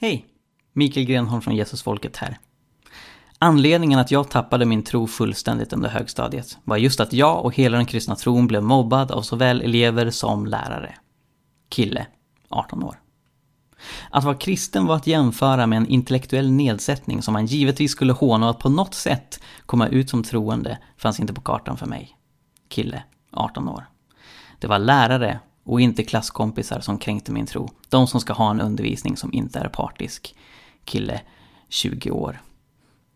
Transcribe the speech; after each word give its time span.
Hej! 0.00 0.26
Mikael 0.72 1.06
Grenholm 1.06 1.42
från 1.42 1.56
Jesusfolket 1.56 2.16
här. 2.16 2.38
Anledningen 3.38 3.98
att 3.98 4.10
jag 4.10 4.30
tappade 4.30 4.64
min 4.64 4.82
tro 4.82 5.06
fullständigt 5.06 5.72
under 5.72 5.88
högstadiet 5.88 6.58
var 6.64 6.76
just 6.76 7.00
att 7.00 7.12
jag 7.12 7.44
och 7.44 7.54
hela 7.54 7.76
den 7.76 7.86
kristna 7.86 8.16
tron 8.16 8.46
blev 8.46 8.62
mobbad 8.62 9.10
av 9.10 9.22
såväl 9.22 9.62
elever 9.62 10.10
som 10.10 10.46
lärare. 10.46 10.94
Kille, 11.68 12.06
18 12.48 12.82
år. 12.82 13.00
Att 14.10 14.24
vara 14.24 14.34
kristen 14.34 14.86
var 14.86 14.96
att 14.96 15.06
jämföra 15.06 15.66
med 15.66 15.76
en 15.76 15.86
intellektuell 15.86 16.50
nedsättning 16.50 17.22
som 17.22 17.32
man 17.32 17.46
givetvis 17.46 17.92
skulle 17.92 18.12
håna 18.12 18.46
och 18.46 18.50
att 18.50 18.58
på 18.58 18.68
något 18.68 18.94
sätt 18.94 19.40
komma 19.66 19.88
ut 19.88 20.10
som 20.10 20.22
troende 20.22 20.78
fanns 20.96 21.20
inte 21.20 21.34
på 21.34 21.40
kartan 21.40 21.76
för 21.76 21.86
mig. 21.86 22.16
Kille, 22.68 23.02
18 23.32 23.68
år. 23.68 23.86
Det 24.58 24.66
var 24.66 24.78
lärare 24.78 25.40
och 25.66 25.80
inte 25.80 26.02
klasskompisar 26.02 26.80
som 26.80 26.98
kränkte 26.98 27.32
min 27.32 27.46
tro. 27.46 27.70
De 27.88 28.06
som 28.06 28.20
ska 28.20 28.32
ha 28.32 28.50
en 28.50 28.60
undervisning 28.60 29.16
som 29.16 29.32
inte 29.32 29.58
är 29.58 29.68
partisk. 29.68 30.34
Kille, 30.84 31.20
20 31.68 32.10
år. 32.10 32.40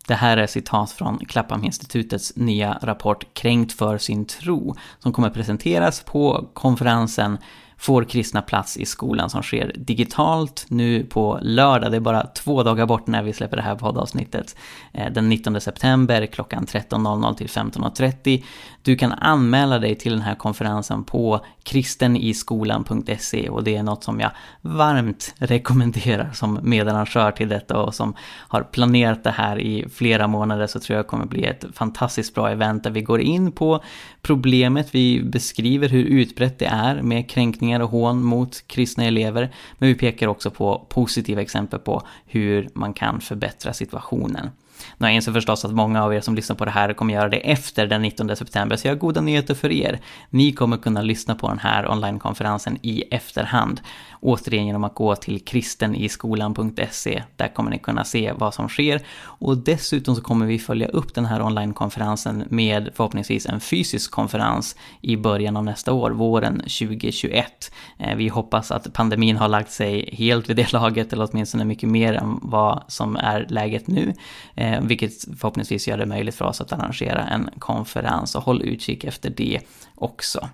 Det 0.06 0.14
här 0.14 0.36
är 0.36 0.46
citat 0.46 0.90
från 0.90 1.18
Klapphamninstitutets 1.18 2.36
nya 2.36 2.78
rapport 2.82 3.34
Kränkt 3.34 3.72
för 3.72 3.98
sin 3.98 4.24
tro 4.24 4.74
som 4.98 5.12
kommer 5.12 5.30
presenteras 5.30 6.00
på 6.00 6.48
konferensen 6.54 7.38
får 7.80 8.04
kristna 8.04 8.42
plats 8.42 8.76
i 8.76 8.86
skolan 8.86 9.30
som 9.30 9.42
sker 9.42 9.72
digitalt 9.76 10.66
nu 10.68 11.04
på 11.04 11.38
lördag. 11.42 11.90
Det 11.90 11.96
är 11.96 12.00
bara 12.00 12.26
två 12.26 12.62
dagar 12.62 12.86
bort 12.86 13.06
när 13.06 13.22
vi 13.22 13.32
släpper 13.32 13.56
det 13.56 13.62
här 13.62 13.74
poddavsnittet. 13.74 14.56
Eh, 14.92 15.12
den 15.12 15.28
19 15.28 15.60
september 15.60 16.26
klockan 16.26 16.66
13.00 16.66 17.34
till 17.34 17.46
15.30. 17.46 18.44
Du 18.82 18.96
kan 18.96 19.12
anmäla 19.12 19.78
dig 19.78 19.94
till 19.94 20.12
den 20.12 20.22
här 20.22 20.34
konferensen 20.34 21.04
på 21.04 21.44
kristeniskolan.se 21.62 23.48
och 23.48 23.64
det 23.64 23.76
är 23.76 23.82
något 23.82 24.04
som 24.04 24.20
jag 24.20 24.30
varmt 24.60 25.34
rekommenderar 25.38 26.30
som 26.32 26.58
medarrangör 26.62 27.30
till 27.30 27.48
detta 27.48 27.82
och 27.82 27.94
som 27.94 28.14
har 28.48 28.62
planerat 28.62 29.24
det 29.24 29.30
här 29.30 29.60
i 29.60 29.88
flera 29.92 30.26
månader 30.26 30.66
så 30.66 30.80
tror 30.80 30.96
jag 30.96 31.06
kommer 31.06 31.26
bli 31.26 31.44
ett 31.44 31.64
fantastiskt 31.72 32.34
bra 32.34 32.50
event 32.50 32.84
där 32.84 32.90
vi 32.90 33.02
går 33.02 33.20
in 33.20 33.52
på 33.52 33.82
problemet, 34.22 34.88
vi 34.92 35.22
beskriver 35.22 35.88
hur 35.88 36.04
utbrett 36.04 36.58
det 36.58 36.66
är 36.66 37.02
med 37.02 37.30
kränkningar 37.30 37.80
och 37.80 37.90
hån 37.90 38.22
mot 38.22 38.66
kristna 38.66 39.04
elever, 39.04 39.50
men 39.78 39.88
vi 39.88 39.94
pekar 39.94 40.28
också 40.28 40.50
på 40.50 40.86
positiva 40.88 41.42
exempel 41.42 41.78
på 41.78 42.02
hur 42.26 42.68
man 42.74 42.92
kan 42.92 43.20
förbättra 43.20 43.72
situationen. 43.72 44.50
Nu 44.98 45.06
jag 45.06 45.14
inser 45.14 45.32
förstås 45.32 45.64
att 45.64 45.70
många 45.70 46.04
av 46.04 46.14
er 46.14 46.20
som 46.20 46.34
lyssnar 46.34 46.56
på 46.56 46.64
det 46.64 46.70
här 46.70 46.92
kommer 46.92 47.14
göra 47.14 47.28
det 47.28 47.50
efter 47.50 47.86
den 47.86 48.02
19 48.02 48.36
september, 48.36 48.76
så 48.76 48.88
jag 48.88 48.92
har 48.92 48.98
goda 48.98 49.20
nyheter 49.20 49.54
för 49.54 49.72
er. 49.72 50.00
Ni 50.30 50.52
kommer 50.52 50.76
kunna 50.76 51.02
lyssna 51.02 51.34
på 51.34 51.48
den 51.48 51.58
här 51.58 51.90
onlinekonferensen 51.90 52.78
i 52.82 53.02
efterhand. 53.10 53.80
Återigen 54.20 54.66
genom 54.66 54.84
att 54.84 54.94
gå 54.94 55.16
till 55.16 55.44
kristeniskolan.se. 55.44 57.22
Där 57.36 57.48
kommer 57.48 57.70
ni 57.70 57.78
kunna 57.78 58.04
se 58.04 58.32
vad 58.32 58.54
som 58.54 58.68
sker. 58.68 59.02
Och 59.22 59.56
dessutom 59.56 60.16
så 60.16 60.22
kommer 60.22 60.46
vi 60.46 60.58
följa 60.58 60.88
upp 60.88 61.14
den 61.14 61.24
här 61.24 61.42
onlinekonferensen 61.42 62.44
med 62.48 62.90
förhoppningsvis 62.94 63.46
en 63.46 63.60
fysisk 63.60 64.10
konferens 64.10 64.76
i 65.00 65.16
början 65.16 65.56
av 65.56 65.64
nästa 65.64 65.92
år, 65.92 66.10
våren 66.10 66.56
2021. 66.56 67.72
Eh, 67.98 68.16
vi 68.16 68.28
hoppas 68.28 68.70
att 68.70 68.92
pandemin 68.92 69.36
har 69.36 69.48
lagt 69.48 69.72
sig 69.72 70.10
helt 70.12 70.50
vid 70.50 70.56
det 70.56 70.72
laget, 70.72 71.12
eller 71.12 71.28
åtminstone 71.32 71.64
mycket 71.64 71.88
mer 71.88 72.12
än 72.12 72.38
vad 72.42 72.82
som 72.88 73.16
är 73.16 73.46
läget 73.48 73.86
nu. 73.86 74.14
Eh, 74.54 74.80
vilket 74.82 75.24
förhoppningsvis 75.38 75.88
gör 75.88 75.98
det 75.98 76.06
möjligt 76.06 76.34
för 76.34 76.44
oss 76.44 76.60
att 76.60 76.72
arrangera 76.72 77.22
en 77.22 77.50
konferens 77.58 78.34
och 78.34 78.42
håll 78.42 78.62
utkik 78.62 79.04
efter 79.04 79.30
det 79.30 79.60
också. 79.94 80.48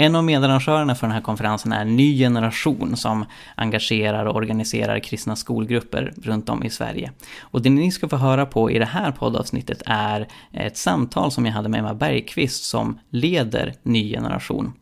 En 0.00 0.16
av 0.16 0.24
medarrangörerna 0.24 0.94
för 0.94 1.06
den 1.06 1.14
här 1.14 1.20
konferensen 1.20 1.72
är 1.72 1.84
Ny 1.84 2.18
Generation 2.18 2.96
som 2.96 3.24
engagerar 3.54 4.24
och 4.24 4.36
organiserar 4.36 4.98
kristna 4.98 5.36
skolgrupper 5.36 6.12
runt 6.22 6.48
om 6.48 6.64
i 6.64 6.70
Sverige. 6.70 7.12
Och 7.40 7.62
det 7.62 7.70
ni 7.70 7.90
ska 7.90 8.08
få 8.08 8.16
höra 8.16 8.46
på 8.46 8.70
i 8.70 8.78
det 8.78 8.84
här 8.84 9.12
poddavsnittet 9.12 9.82
är 9.86 10.28
ett 10.52 10.76
samtal 10.76 11.32
som 11.32 11.46
jag 11.46 11.52
hade 11.52 11.68
med 11.68 11.80
Emma 11.80 11.94
Bergqvist 11.94 12.64
som 12.64 12.98
leder 13.10 13.74
Ny 13.82 14.12
Generation. 14.12 14.72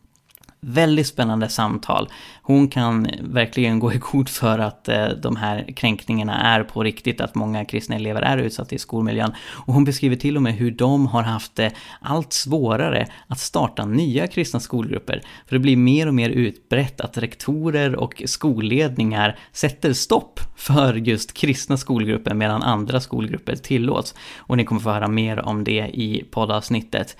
Väldigt 0.61 1.07
spännande 1.07 1.49
samtal. 1.49 2.09
Hon 2.41 2.67
kan 2.67 3.07
verkligen 3.21 3.79
gå 3.79 3.93
i 3.93 3.97
god 3.97 4.29
för 4.29 4.59
att 4.59 4.89
eh, 4.89 5.07
de 5.07 5.35
här 5.35 5.71
kränkningarna 5.75 6.41
är 6.55 6.63
på 6.63 6.83
riktigt, 6.83 7.21
att 7.21 7.35
många 7.35 7.65
kristna 7.65 7.95
elever 7.95 8.21
är 8.21 8.37
utsatta 8.37 8.75
i 8.75 8.79
skolmiljön. 8.79 9.33
Och 9.51 9.73
hon 9.73 9.83
beskriver 9.83 10.15
till 10.15 10.35
och 10.35 10.41
med 10.41 10.53
hur 10.53 10.71
de 10.71 11.07
har 11.07 11.23
haft 11.23 11.55
det 11.55 11.71
allt 12.01 12.33
svårare 12.33 13.07
att 13.27 13.39
starta 13.39 13.85
nya 13.85 14.27
kristna 14.27 14.59
skolgrupper. 14.59 15.21
För 15.47 15.55
det 15.55 15.59
blir 15.59 15.77
mer 15.77 16.07
och 16.07 16.13
mer 16.13 16.29
utbrett 16.29 17.01
att 17.01 17.17
rektorer 17.17 17.95
och 17.95 18.23
skolledningar 18.25 19.39
sätter 19.51 19.93
stopp 19.93 20.39
för 20.55 20.93
just 20.93 21.33
kristna 21.33 21.77
skolgrupper 21.77 22.33
medan 22.33 22.63
andra 22.63 23.01
skolgrupper 23.01 23.55
tillåts. 23.55 24.15
Och 24.37 24.57
ni 24.57 24.65
kommer 24.65 24.81
få 24.81 24.89
höra 24.89 25.07
mer 25.07 25.39
om 25.39 25.63
det 25.63 25.89
i 25.93 26.23
poddavsnittet. 26.31 27.17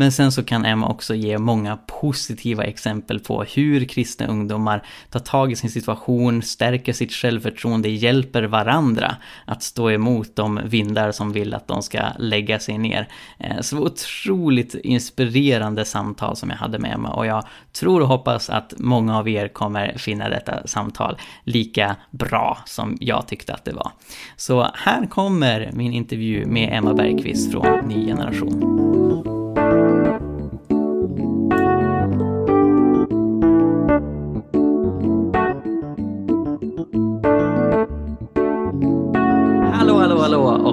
Men 0.00 0.12
sen 0.12 0.32
så 0.32 0.42
kan 0.42 0.64
Emma 0.64 0.88
också 0.88 1.14
ge 1.14 1.38
många 1.38 1.76
positiva 1.76 2.64
exempel 2.64 3.20
på 3.20 3.42
hur 3.42 3.84
kristna 3.84 4.26
ungdomar 4.26 4.86
tar 5.10 5.20
tag 5.20 5.52
i 5.52 5.56
sin 5.56 5.70
situation, 5.70 6.42
stärker 6.42 6.92
sitt 6.92 7.12
självförtroende, 7.12 7.88
hjälper 7.88 8.42
varandra 8.42 9.16
att 9.44 9.62
stå 9.62 9.90
emot 9.90 10.36
de 10.36 10.60
vindar 10.64 11.12
som 11.12 11.32
vill 11.32 11.54
att 11.54 11.68
de 11.68 11.82
ska 11.82 12.00
lägga 12.18 12.58
sig 12.58 12.78
ner. 12.78 13.08
Eh, 13.38 13.60
så 13.60 13.76
det 13.76 13.80
var 13.80 13.88
otroligt 13.88 14.74
inspirerande 14.74 15.84
samtal 15.84 16.36
som 16.36 16.50
jag 16.50 16.56
hade 16.56 16.78
med 16.78 16.92
Emma 16.92 17.10
och 17.10 17.26
jag 17.26 17.44
tror 17.72 18.00
och 18.00 18.08
hoppas 18.08 18.50
att 18.50 18.74
många 18.76 19.18
av 19.18 19.28
er 19.28 19.48
kommer 19.48 19.98
finna 19.98 20.28
detta 20.28 20.66
samtal 20.66 21.18
lika 21.44 21.96
bra 22.10 22.58
som 22.66 22.96
jag 23.00 23.28
tyckte 23.28 23.54
att 23.54 23.64
det 23.64 23.72
var. 23.72 23.90
Så 24.36 24.70
här 24.74 25.06
kommer 25.06 25.70
min 25.72 25.92
intervju 25.92 26.46
med 26.46 26.68
Emma 26.72 26.94
Bergqvist 26.94 27.52
från 27.52 27.88
Ny 27.88 28.06
Generation. 28.06 29.37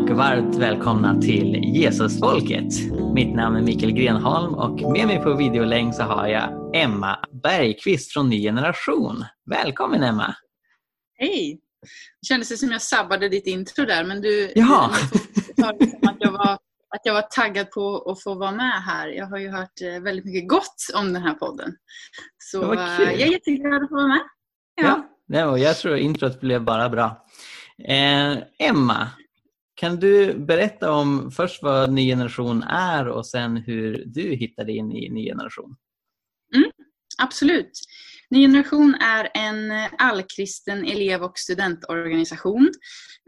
Och 0.10 0.18
varmt 0.18 0.56
välkomna 0.56 1.22
till 1.22 1.76
Jesusfolket. 1.76 2.74
Mitt 3.14 3.36
namn 3.36 3.56
är 3.56 3.62
Mikael 3.62 3.92
Grenholm 3.92 4.54
och 4.54 4.92
med 4.92 5.08
mig 5.08 5.24
på 5.24 5.34
videolänk 5.34 5.96
så 5.96 6.04
har 6.04 6.28
jag 6.28 6.76
Emma 6.76 7.20
Bergqvist 7.44 8.14
från 8.14 8.30
Ny 8.30 8.42
Generation. 8.42 9.26
Välkommen 9.46 10.04
Emma! 10.04 10.36
Hej! 11.18 11.62
Det 12.22 12.28
kändes 12.28 12.60
som 12.60 12.72
jag 12.72 12.82
sabbade 12.82 13.30
ditt 13.30 13.48
intro 13.48 13.86
där 13.86 14.04
men 14.04 14.22
du, 14.22 14.52
du 14.56 14.62
att, 16.08 16.16
jag 16.20 16.32
var, 16.32 16.54
att 16.90 17.02
jag 17.04 17.14
var 17.14 17.22
taggad 17.22 17.72
på 17.72 18.12
att 18.12 18.24
få 18.24 18.36
vara 18.36 18.52
med 18.52 18.84
här. 18.84 19.08
Jag 19.08 19.26
har 19.26 19.38
ju 19.38 19.50
hört 19.50 19.82
eh, 19.82 20.02
väldigt 20.02 20.26
mycket 20.26 20.50
gott 20.50 20.76
om 20.96 21.14
den 21.14 21.22
här 21.22 21.34
podden. 21.34 21.76
Så 22.38 22.74
eh, 22.74 22.80
jag 23.00 23.22
är 23.22 23.32
jätteglad 23.32 23.84
att 23.84 23.90
få 23.90 23.96
vara 23.96 24.08
med. 24.08 24.22
Ja. 24.76 25.10
ja, 25.28 25.58
jag 25.58 25.78
tror 25.78 25.98
introt 25.98 26.40
blev 26.40 26.64
bara 26.64 26.90
bra. 26.90 27.26
Eh, 27.88 28.38
Emma, 28.60 29.08
kan 29.76 30.00
du 30.00 30.34
berätta 30.34 30.92
om 30.92 31.32
först 31.32 31.64
vad 31.64 31.92
Ny 31.92 32.10
Generation 32.10 32.64
är 32.64 33.08
och 33.08 33.28
sen 33.28 33.58
hur 33.58 34.04
du 34.06 34.36
hittade 34.36 34.72
in 34.72 34.92
i 34.92 35.10
Ny 35.10 35.26
Generation? 35.26 35.76
Mm, 36.56 36.72
absolut. 37.18 37.72
Ny 38.30 38.42
Generation 38.42 38.96
är 38.96 39.30
en 39.34 39.90
allkristen 39.98 40.86
elev 40.86 41.24
och 41.24 41.38
studentorganisation. 41.38 42.72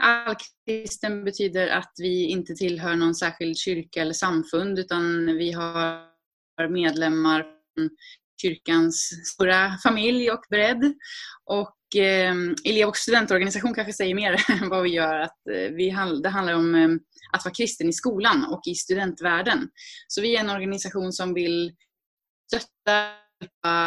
Allkristen 0.02 1.24
betyder 1.24 1.68
att 1.68 1.94
vi 1.98 2.26
inte 2.26 2.56
tillhör 2.56 2.96
någon 2.96 3.16
särskild 3.16 3.58
kyrka 3.58 4.02
eller 4.02 4.14
samfund 4.14 4.80
utan 4.80 5.26
vi 5.26 5.52
har 5.52 6.08
medlemmar 6.70 7.42
från 7.42 7.90
kyrkans 8.42 9.10
stora 9.26 9.78
familj 9.84 10.32
och 10.32 10.42
bredd. 10.50 10.94
Och 11.46 11.77
eh, 11.96 12.34
elev 12.66 12.88
och 12.88 12.98
studentorganisation 12.98 13.74
kanske 13.74 13.94
säger 13.94 14.16
mer 14.16 14.46
än 14.62 14.70
vad 14.70 14.84
vi 14.84 14.90
gör. 14.90 15.20
Att, 15.20 15.48
eh, 15.52 15.72
vi, 15.72 15.96
det 16.24 16.30
handlar 16.30 16.54
om 16.54 16.76
eh, 16.76 16.90
att 17.34 17.46
vara 17.46 17.54
kristen 17.54 17.90
i 17.90 17.94
skolan 17.94 18.46
och 18.46 18.62
i 18.66 18.76
studentvärlden. 18.76 19.70
Så 20.08 20.22
vi 20.22 20.36
är 20.36 20.40
en 20.40 20.50
organisation 20.50 21.14
som 21.14 21.34
vill 21.34 21.74
stötta 22.48 23.12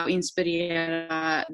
och 0.05 0.11
inspirera 0.11 1.45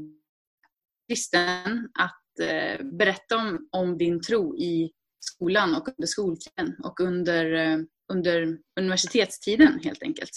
kristen 1.08 1.88
att 1.98 2.40
eh, 2.40 2.84
berätta 2.84 3.36
om, 3.36 3.68
om 3.72 3.98
din 3.98 4.22
tro 4.22 4.56
i 4.56 4.92
skolan 5.20 5.74
och 5.74 5.88
under 5.88 6.06
skoltiden 6.06 6.76
och 6.84 7.00
under, 7.00 7.52
eh, 7.52 7.78
under 8.12 8.58
universitetstiden 8.80 9.80
helt 9.84 10.02
enkelt. 10.02 10.30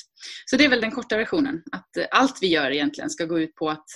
Så 0.45 0.55
det 0.55 0.65
är 0.65 0.69
väl 0.69 0.81
den 0.81 0.91
korta 0.91 1.17
versionen. 1.17 1.63
Att 1.71 1.97
eh, 1.97 2.05
allt 2.11 2.37
vi 2.41 2.47
gör 2.47 2.71
egentligen 2.71 3.09
ska 3.09 3.25
gå 3.25 3.39
ut 3.39 3.55
på 3.55 3.69
att 3.69 3.87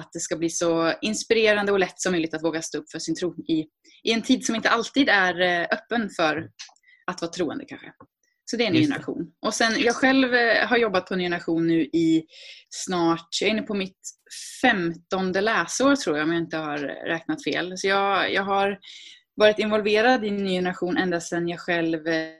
att 0.00 0.12
det 0.12 0.20
ska 0.20 0.36
bli 0.36 0.50
så 0.50 0.94
inspirerande 1.00 1.72
och 1.72 1.78
lätt 1.78 2.00
som 2.00 2.12
möjligt 2.12 2.34
att 2.34 2.44
våga 2.44 2.62
stå 2.62 2.78
upp 2.78 2.90
för 2.92 2.98
sin 2.98 3.14
tro 3.14 3.34
i, 3.48 3.66
i 4.02 4.12
en 4.12 4.22
tid 4.22 4.46
som 4.46 4.54
inte 4.54 4.70
alltid 4.70 5.08
är 5.08 5.40
eh, 5.40 5.66
öppen 5.70 6.10
för 6.16 6.48
att 7.06 7.20
vara 7.22 7.32
troende 7.32 7.64
kanske. 7.64 7.92
Så 8.44 8.56
det 8.56 8.66
är 8.66 8.70
Ny 8.70 8.80
Generation. 8.80 9.32
Och 9.46 9.54
sen, 9.54 9.80
jag 9.80 9.94
själv 9.94 10.34
eh, 10.34 10.66
har 10.66 10.76
jobbat 10.76 11.06
på 11.06 11.16
Ny 11.16 11.24
Generation 11.24 11.66
nu 11.66 11.82
i 11.82 12.24
snart, 12.70 13.28
jag 13.40 13.48
är 13.48 13.52
inne 13.52 13.62
på 13.62 13.74
mitt 13.74 13.98
femtonde 14.62 15.40
läsår 15.40 15.96
tror 15.96 16.16
jag 16.16 16.24
om 16.24 16.32
jag 16.32 16.42
inte 16.42 16.56
har 16.56 16.78
räknat 17.06 17.44
fel. 17.44 17.78
Så 17.78 17.86
jag, 17.86 18.32
jag 18.32 18.42
har 18.42 18.78
varit 19.34 19.58
involverad 19.58 20.24
i 20.24 20.30
Ny 20.30 20.50
Generation 20.50 20.96
ända 20.96 21.20
sedan 21.20 21.48
jag 21.48 21.60
själv 21.60 22.06
eh, 22.06 22.30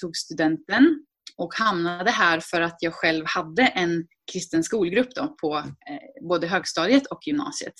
tog 0.00 0.16
studenten 0.16 1.06
och 1.38 1.54
hamnade 1.54 2.10
här 2.10 2.40
för 2.40 2.60
att 2.60 2.76
jag 2.80 2.94
själv 2.94 3.24
hade 3.26 3.62
en 3.62 4.06
kristen 4.32 4.64
skolgrupp 4.64 5.14
då 5.14 5.36
på 5.40 5.56
eh, 5.56 6.28
både 6.28 6.46
högstadiet 6.46 7.06
och 7.06 7.26
gymnasiet. 7.26 7.74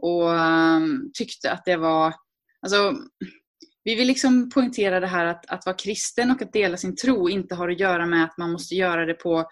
Och 0.00 0.28
um, 0.28 1.10
tyckte 1.14 1.52
att 1.52 1.64
det 1.64 1.76
var, 1.76 2.14
alltså 2.62 2.94
vi 3.84 3.94
vill 3.94 4.08
liksom 4.08 4.50
poängtera 4.50 5.00
det 5.00 5.06
här 5.06 5.26
att, 5.26 5.46
att 5.46 5.66
vara 5.66 5.76
kristen 5.76 6.30
och 6.30 6.42
att 6.42 6.52
dela 6.52 6.76
sin 6.76 6.96
tro 6.96 7.28
inte 7.28 7.54
har 7.54 7.68
att 7.68 7.80
göra 7.80 8.06
med 8.06 8.24
att 8.24 8.38
man 8.38 8.52
måste 8.52 8.74
göra 8.74 9.06
det 9.06 9.14
på 9.14 9.48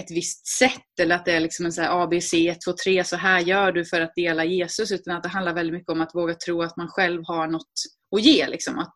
ett 0.00 0.10
visst 0.10 0.46
sätt 0.46 1.00
eller 1.00 1.14
att 1.14 1.24
det 1.24 1.32
är 1.32 1.40
liksom 1.40 1.66
en 1.66 1.72
så 1.72 1.82
här 1.82 2.02
ABC 2.02 2.34
1, 2.34 2.58
2, 2.64 2.72
3, 2.84 3.04
så 3.04 3.16
här 3.16 3.40
gör 3.40 3.72
du 3.72 3.84
för 3.84 4.00
att 4.00 4.14
dela 4.14 4.44
Jesus. 4.44 4.92
Utan 4.92 5.16
att 5.16 5.22
det 5.22 5.28
handlar 5.28 5.54
väldigt 5.54 5.74
mycket 5.74 5.92
om 5.92 6.00
att 6.00 6.14
våga 6.14 6.34
tro 6.34 6.62
att 6.62 6.76
man 6.76 6.88
själv 6.88 7.22
har 7.24 7.46
något 7.46 7.72
att 8.12 8.22
ge. 8.22 8.48
Liksom. 8.48 8.78
Att, 8.78 8.94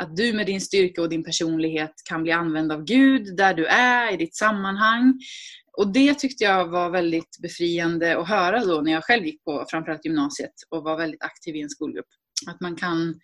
att 0.00 0.16
du 0.16 0.32
med 0.32 0.46
din 0.46 0.60
styrka 0.60 1.02
och 1.02 1.08
din 1.08 1.24
personlighet 1.24 1.94
kan 2.08 2.22
bli 2.22 2.32
använd 2.32 2.72
av 2.72 2.84
Gud 2.84 3.36
där 3.36 3.54
du 3.54 3.66
är, 3.66 4.14
i 4.14 4.16
ditt 4.16 4.36
sammanhang. 4.36 5.20
Och 5.76 5.92
det 5.92 6.14
tyckte 6.14 6.44
jag 6.44 6.68
var 6.68 6.90
väldigt 6.90 7.38
befriande 7.42 8.18
att 8.18 8.28
höra 8.28 8.64
då 8.64 8.80
när 8.80 8.92
jag 8.92 9.04
själv 9.04 9.24
gick 9.24 9.44
på 9.44 9.66
framförallt 9.70 10.04
gymnasiet 10.04 10.54
och 10.70 10.84
var 10.84 10.96
väldigt 10.96 11.22
aktiv 11.22 11.56
i 11.56 11.62
en 11.62 11.70
skolgrupp. 11.70 12.06
Att 12.46 12.60
man 12.60 12.76
kan 12.76 13.14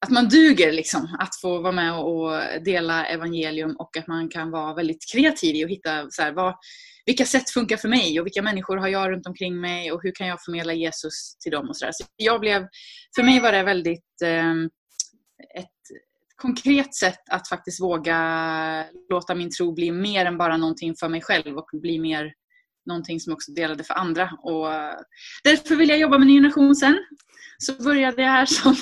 att 0.00 0.10
man 0.10 0.28
duger 0.28 0.72
liksom, 0.72 1.16
att 1.18 1.36
få 1.40 1.60
vara 1.62 1.72
med 1.72 1.94
och 1.94 2.32
dela 2.64 3.06
evangelium 3.06 3.76
och 3.78 3.96
att 3.96 4.06
man 4.06 4.28
kan 4.28 4.50
vara 4.50 4.74
väldigt 4.74 5.12
kreativ 5.12 5.56
i 5.56 5.64
att 5.64 5.70
hitta 5.70 6.10
så 6.10 6.22
här, 6.22 6.32
vad, 6.32 6.54
vilka 7.06 7.24
sätt 7.24 7.50
funkar 7.50 7.76
för 7.76 7.88
mig 7.88 8.20
och 8.20 8.26
vilka 8.26 8.42
människor 8.42 8.76
har 8.76 8.88
jag 8.88 9.10
runt 9.10 9.26
omkring 9.26 9.60
mig 9.60 9.92
och 9.92 10.02
hur 10.02 10.12
kan 10.14 10.26
jag 10.26 10.42
förmedla 10.42 10.72
Jesus 10.72 11.36
till 11.40 11.52
dem 11.52 11.68
och 11.68 11.76
så, 11.76 11.84
där. 11.84 11.92
så 11.92 12.04
jag 12.16 12.40
blev, 12.40 12.66
För 13.16 13.22
mig 13.22 13.40
var 13.40 13.52
det 13.52 13.62
väldigt 13.62 14.22
eh, 14.24 14.52
ett 15.60 15.80
konkret 16.36 16.94
sätt 16.94 17.20
att 17.30 17.48
faktiskt 17.48 17.80
våga 17.80 18.86
låta 19.10 19.34
min 19.34 19.50
tro 19.50 19.72
bli 19.72 19.90
mer 19.90 20.26
än 20.26 20.38
bara 20.38 20.56
någonting 20.56 20.94
för 21.00 21.08
mig 21.08 21.20
själv 21.22 21.56
och 21.56 21.68
bli 21.72 21.98
mer 21.98 22.32
någonting 22.86 23.20
som 23.20 23.32
också 23.32 23.52
delade 23.52 23.84
för 23.84 23.94
andra. 23.94 24.30
Och 24.42 24.72
eh, 24.72 24.94
därför 25.44 25.76
vill 25.76 25.88
jag 25.88 25.98
jobba 25.98 26.18
med 26.18 26.26
Ny 26.26 26.34
Generation 26.34 26.76
sen 26.76 26.98
så 27.58 27.74
började 27.74 28.22
jag 28.22 28.30
här 28.30 28.46
som, 28.46 28.76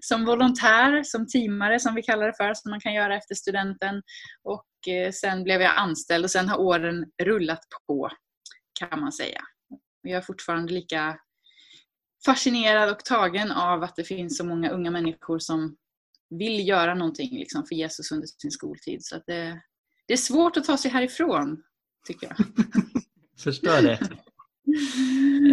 som 0.00 0.24
volontär, 0.24 1.02
som 1.02 1.26
teamare 1.26 1.80
som 1.80 1.94
vi 1.94 2.02
kallar 2.02 2.26
det 2.26 2.36
för, 2.36 2.54
som 2.54 2.70
man 2.70 2.80
kan 2.80 2.94
göra 2.94 3.16
efter 3.16 3.34
studenten. 3.34 4.02
Och 4.42 4.88
eh, 4.88 5.12
sen 5.12 5.44
blev 5.44 5.62
jag 5.62 5.76
anställd 5.76 6.24
och 6.24 6.30
sen 6.30 6.48
har 6.48 6.60
åren 6.60 7.04
rullat 7.22 7.60
på 7.86 8.10
kan 8.80 9.00
man 9.00 9.12
säga. 9.12 9.40
Jag 10.02 10.18
är 10.18 10.20
fortfarande 10.20 10.72
lika 10.72 11.18
fascinerad 12.24 12.90
och 12.90 13.04
tagen 13.04 13.52
av 13.52 13.82
att 13.82 13.96
det 13.96 14.04
finns 14.04 14.36
så 14.36 14.44
många 14.44 14.70
unga 14.70 14.90
människor 14.90 15.38
som 15.38 15.76
vill 16.30 16.68
göra 16.68 16.94
någonting 16.94 17.38
liksom, 17.38 17.66
för 17.66 17.74
Jesus 17.74 18.12
under 18.12 18.26
sin 18.26 18.50
skoltid. 18.50 19.04
Så 19.04 19.22
det, 19.26 19.62
det 20.06 20.12
är 20.12 20.16
svårt 20.16 20.56
att 20.56 20.64
ta 20.64 20.76
sig 20.76 20.90
härifrån, 20.90 21.62
tycker 22.06 22.26
jag. 22.26 22.36
Förstår 23.44 23.82
det. 23.82 23.98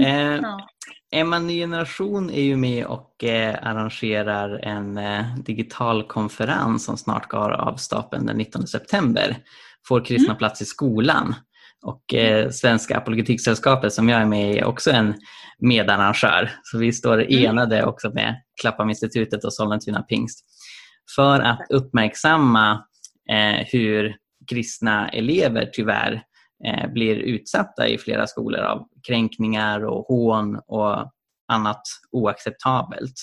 Eh, 0.06 0.36
ja. 0.36 0.68
Emma 1.12 1.40
Ny 1.40 1.60
Generation 1.60 2.30
är 2.30 2.42
ju 2.42 2.56
med 2.56 2.86
och 2.86 3.24
eh, 3.24 3.56
arrangerar 3.62 4.60
en 4.64 4.98
eh, 4.98 5.36
digital 5.38 6.08
konferens 6.08 6.86
som 6.86 6.98
snart 6.98 7.28
går 7.28 7.52
av 7.52 7.76
stapeln 7.76 8.26
den 8.26 8.38
19 8.38 8.68
september. 8.68 9.38
Får 9.88 10.06
kristna 10.06 10.26
mm. 10.26 10.38
plats 10.38 10.62
i 10.62 10.66
skolan. 10.66 11.36
Och 11.86 12.14
eh, 12.14 12.50
Svenska 12.50 12.98
Apologetiksällskapet 12.98 13.94
som 13.94 14.10
jag 14.10 14.22
är 14.22 14.26
med 14.26 14.56
i 14.56 14.58
är 14.58 14.66
också 14.66 14.92
en 14.92 15.14
medarrangör. 15.60 16.52
Så 16.64 16.78
vi 16.78 16.94
står 16.94 17.22
mm. 17.22 17.46
enade 17.46 17.86
också 17.86 18.10
med 18.14 18.36
Klappam-institutet 18.62 19.44
och 19.44 19.54
Sollentuna 19.54 20.02
Pingst. 20.02 20.46
För 21.16 21.40
att 21.40 21.60
uppmärksamma 21.70 22.72
eh, 23.32 23.66
hur 23.72 24.16
kristna 24.50 25.10
elever 25.10 25.70
tyvärr 25.74 26.24
eh, 26.66 26.92
blir 26.92 27.16
utsatta 27.16 27.88
i 27.88 27.98
flera 27.98 28.28
skolor 28.28 28.62
av 28.62 28.88
kränkningar 29.08 29.86
och 29.86 30.06
hån 30.06 30.60
och 30.68 31.12
annat 31.48 31.82
oacceptabelt. 32.12 33.14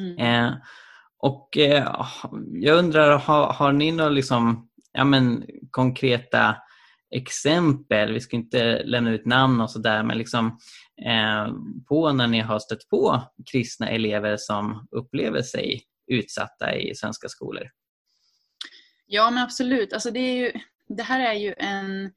Mm. 0.00 0.18
Eh, 0.18 0.54
och 1.18 1.56
eh, 1.56 2.06
jag 2.52 2.78
undrar, 2.78 3.18
har, 3.18 3.52
har 3.52 3.72
ni 3.72 3.92
några 3.92 4.10
liksom, 4.10 4.68
ja, 4.92 5.04
men, 5.04 5.44
konkreta 5.70 6.56
exempel, 7.14 8.12
vi 8.12 8.20
ska 8.20 8.36
inte 8.36 8.82
lämna 8.84 9.10
ut 9.10 9.26
namn 9.26 9.60
och 9.60 9.70
sådär, 9.70 10.02
men 10.02 10.18
liksom, 10.18 10.58
eh, 11.06 11.54
på 11.88 12.12
när 12.12 12.26
ni 12.26 12.40
har 12.40 12.58
stött 12.58 12.88
på 12.90 13.22
kristna 13.52 13.88
elever 13.88 14.36
som 14.38 14.88
upplever 14.90 15.42
sig 15.42 15.82
utsatta 16.06 16.76
i 16.76 16.94
svenska 16.94 17.28
skolor? 17.28 17.70
Ja 19.06 19.30
men 19.30 19.42
absolut, 19.42 19.92
alltså 19.92 20.10
det, 20.10 20.34
ju, 20.34 20.52
det 20.88 21.02
här 21.02 21.20
är 21.20 21.34
ju 21.34 21.54
en 21.58 22.12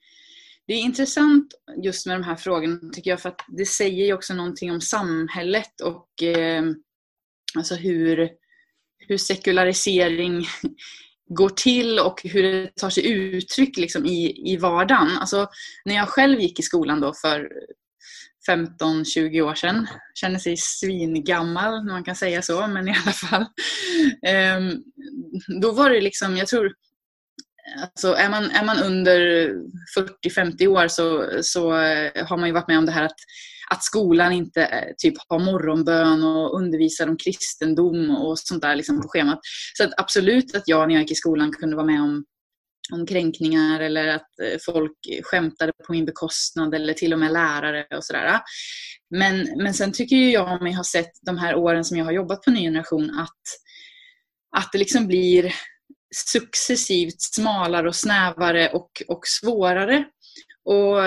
det 0.68 0.74
är 0.74 0.82
intressant 0.82 1.54
just 1.84 2.06
med 2.06 2.16
de 2.16 2.24
här 2.24 2.36
frågorna 2.36 2.94
tycker 2.94 3.10
jag 3.10 3.22
för 3.22 3.30
att 3.30 3.42
det 3.48 3.66
säger 3.66 4.06
ju 4.06 4.14
också 4.14 4.34
någonting 4.34 4.72
om 4.72 4.82
samhället 4.82 5.82
och 5.82 6.24
eh, 6.24 6.64
alltså 7.56 7.76
hur, 7.76 8.30
hur 9.08 9.18
sekularisering 9.18 10.46
går 11.30 11.50
till 11.50 12.00
och 12.00 12.22
hur 12.24 12.44
det 12.44 12.76
tar 12.76 12.90
sig 12.90 13.12
uttryck 13.12 13.78
liksom 13.78 14.06
i, 14.06 14.52
i 14.54 14.58
vardagen. 14.58 15.18
Alltså, 15.18 15.48
när 15.86 15.96
jag 15.96 16.10
själv 16.10 16.40
gick 16.40 16.60
i 16.60 16.64
skolan 16.64 17.02
då 17.02 17.14
för 17.14 17.50
15-20 18.50 19.42
år 19.42 19.56
sedan, 19.56 19.88
känner 20.14 20.40
sig 20.40 20.58
svingammal, 20.58 21.84
man 21.84 22.04
kan 22.04 22.16
säga 22.16 22.42
så, 22.42 22.68
men 22.68 22.88
i 22.88 22.92
alla 22.92 23.12
fall. 23.12 23.46
Eh, 24.28 24.60
då 25.62 25.72
var 25.72 25.90
det 25.90 26.02
liksom, 26.02 26.38
jag 26.38 26.48
tror 26.48 26.74
Alltså 27.76 28.14
är, 28.14 28.30
man, 28.30 28.52
är 28.52 28.66
man 28.66 28.80
under 28.80 29.52
40-50 30.26 30.68
år 30.68 30.88
så, 30.88 31.30
så 31.42 31.80
eh, 31.80 32.26
har 32.28 32.38
man 32.38 32.50
ju 32.50 32.54
varit 32.54 32.68
med 32.68 32.78
om 32.78 32.86
det 32.86 32.92
här 32.92 33.04
att, 33.04 33.20
att 33.70 33.84
skolan 33.84 34.32
inte 34.32 34.64
eh, 34.64 34.94
typ 34.98 35.14
har 35.28 35.40
morgonbön 35.40 36.24
och 36.24 36.56
undervisar 36.56 37.08
om 37.08 37.18
kristendom 37.18 38.10
och 38.10 38.40
sånt 38.40 38.62
där 38.62 38.76
liksom 38.76 39.02
på 39.02 39.08
schemat. 39.08 39.40
Så 39.78 39.84
att 39.84 39.94
absolut 39.98 40.56
att 40.56 40.68
jag 40.68 40.88
när 40.88 40.96
jag 40.96 41.02
gick 41.02 41.12
i 41.12 41.16
skolan 41.16 41.52
kunde 41.52 41.76
vara 41.76 41.86
med 41.86 42.02
om, 42.02 42.26
om 42.94 43.06
kränkningar 43.06 43.80
eller 43.80 44.08
att 44.08 44.40
eh, 44.44 44.58
folk 44.66 44.98
skämtade 45.24 45.72
på 45.88 45.92
min 45.92 46.06
bekostnad 46.06 46.74
eller 46.74 46.94
till 46.94 47.14
och 47.14 47.20
med 47.20 47.34
lärare 47.34 47.86
och 47.98 48.04
sådär. 48.04 48.40
Men, 49.10 49.48
men 49.58 49.74
sen 49.74 49.92
tycker 49.92 50.16
jag 50.16 50.62
mig 50.62 50.74
ha 50.74 50.84
sett 50.84 51.12
de 51.22 51.38
här 51.38 51.56
åren 51.56 51.84
som 51.86 51.98
jag 51.98 52.06
har 52.06 52.12
jobbat 52.12 52.42
på 52.42 52.52
Ny 52.52 52.60
Generation 52.60 53.20
att, 53.20 53.42
att 54.58 54.70
det 54.72 54.78
liksom 54.78 55.08
blir 55.08 55.54
successivt 56.16 57.22
smalare 57.22 57.88
och 57.88 57.96
snävare 57.96 58.70
och, 58.70 59.04
och 59.08 59.28
svårare. 59.28 60.06
Och, 60.66 60.98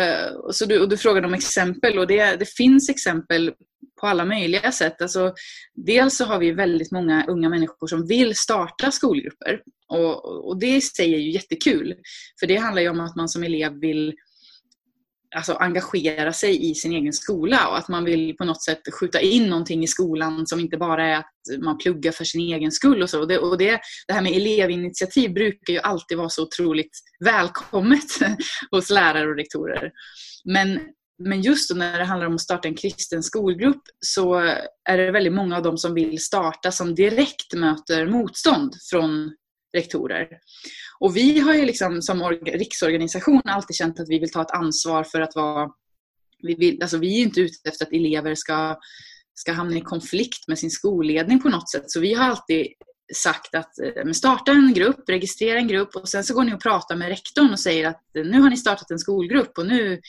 och 0.46 0.54
så 0.54 0.64
du, 0.64 0.80
och 0.80 0.88
du 0.88 0.96
frågade 0.96 1.26
om 1.26 1.34
exempel 1.34 1.98
och 1.98 2.06
det, 2.06 2.36
det 2.36 2.48
finns 2.48 2.88
exempel 2.88 3.52
på 4.00 4.06
alla 4.06 4.24
möjliga 4.24 4.72
sätt. 4.72 5.02
Alltså, 5.02 5.34
dels 5.74 6.16
så 6.16 6.24
har 6.24 6.38
vi 6.38 6.52
väldigt 6.52 6.92
många 6.92 7.26
unga 7.28 7.48
människor 7.48 7.86
som 7.86 8.06
vill 8.06 8.36
starta 8.36 8.90
skolgrupper. 8.90 9.62
Och, 9.88 10.48
och 10.48 10.60
det 10.60 10.76
i 10.76 10.80
sig 10.80 11.14
är 11.14 11.18
ju 11.18 11.30
jättekul. 11.30 11.94
För 12.40 12.46
det 12.46 12.56
handlar 12.56 12.82
ju 12.82 12.88
om 12.88 13.00
att 13.00 13.16
man 13.16 13.28
som 13.28 13.42
elev 13.42 13.80
vill 13.80 14.14
alltså, 15.36 15.52
engagera 15.52 16.32
sig 16.32 16.70
i 16.70 16.74
sin 16.74 16.92
egen 16.92 17.12
skola 17.12 17.68
och 17.68 17.78
att 17.78 17.88
man 17.88 18.04
vill 18.04 18.36
på 18.36 18.44
något 18.44 18.62
sätt 18.62 18.80
skjuta 19.00 19.20
in 19.20 19.46
någonting 19.46 19.82
i 19.82 19.86
skolan 19.86 20.46
som 20.46 20.60
inte 20.60 20.76
bara 20.76 21.06
är 21.06 21.16
att 21.16 21.62
man 21.62 21.78
pluggar 21.78 22.12
för 22.12 22.24
sin 22.24 22.40
egen 22.40 22.72
skull 22.72 23.02
och 23.02 23.10
så. 23.10 23.20
Och 23.20 23.28
det, 23.28 23.38
och 23.38 23.58
det, 23.58 23.80
det 24.06 24.12
här 24.12 24.22
med 24.22 24.32
elevinitiativ 24.32 25.32
brukar 25.32 25.72
ju 25.72 25.78
alltid 25.78 26.18
vara 26.18 26.28
så 26.28 26.42
otroligt 26.42 26.98
välkommet 27.24 28.06
hos 28.70 28.90
lärare 28.90 29.28
och 29.28 29.36
rektorer. 29.36 29.90
Men, 30.44 30.80
men 31.18 31.42
just 31.42 31.74
när 31.74 31.98
det 31.98 32.04
handlar 32.04 32.26
om 32.26 32.34
att 32.34 32.40
starta 32.40 32.68
en 32.68 32.74
kristen 32.74 33.22
skolgrupp 33.22 33.82
så 34.06 34.34
är 34.88 34.98
det 34.98 35.10
väldigt 35.10 35.32
många 35.32 35.56
av 35.56 35.62
dem 35.62 35.78
som 35.78 35.94
vill 35.94 36.24
starta 36.24 36.72
som 36.72 36.94
direkt 36.94 37.54
möter 37.54 38.06
motstånd 38.06 38.74
från 38.90 39.32
rektorer. 39.76 40.28
Och 41.00 41.16
vi 41.16 41.40
har 41.40 41.54
ju 41.54 41.64
liksom 41.64 42.02
som 42.02 42.22
riksorganisation 42.46 43.42
alltid 43.44 43.76
känt 43.76 44.00
att 44.00 44.08
vi 44.08 44.18
vill 44.18 44.30
ta 44.30 44.42
ett 44.42 44.50
ansvar 44.50 45.04
för 45.04 45.20
att 45.20 45.34
vara... 45.34 45.70
Vi, 46.42 46.54
vill, 46.54 46.82
alltså 46.82 46.98
vi 46.98 47.18
är 47.20 47.22
inte 47.22 47.40
ute 47.40 47.68
efter 47.68 47.86
att 47.86 47.92
elever 47.92 48.34
ska, 48.34 48.78
ska 49.34 49.52
hamna 49.52 49.76
i 49.76 49.80
konflikt 49.80 50.48
med 50.48 50.58
sin 50.58 50.70
skolledning 50.70 51.42
på 51.42 51.48
något 51.48 51.70
sätt. 51.70 51.90
Så 51.90 52.00
vi 52.00 52.14
har 52.14 52.24
alltid 52.24 52.66
sagt 53.14 53.54
att 53.54 53.78
eh, 53.78 54.12
starta 54.12 54.52
en 54.52 54.74
grupp, 54.74 55.08
registrera 55.08 55.58
en 55.58 55.68
grupp 55.68 55.96
och 55.96 56.08
sen 56.08 56.24
så 56.24 56.34
går 56.34 56.44
ni 56.44 56.54
och 56.54 56.62
pratar 56.62 56.96
med 56.96 57.08
rektorn 57.08 57.52
och 57.52 57.60
säger 57.60 57.88
att 57.88 58.16
eh, 58.16 58.24
nu 58.24 58.40
har 58.40 58.50
ni 58.50 58.56
startat 58.56 58.90
en 58.90 58.98
skolgrupp 58.98 59.58
och 59.58 59.66
nu, 59.66 60.00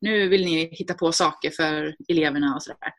nu 0.00 0.28
vill 0.28 0.44
ni 0.44 0.68
hitta 0.72 0.94
på 0.94 1.12
saker 1.12 1.50
för 1.50 1.96
eleverna 2.08 2.54
och 2.54 2.62
sådär. 2.62 2.92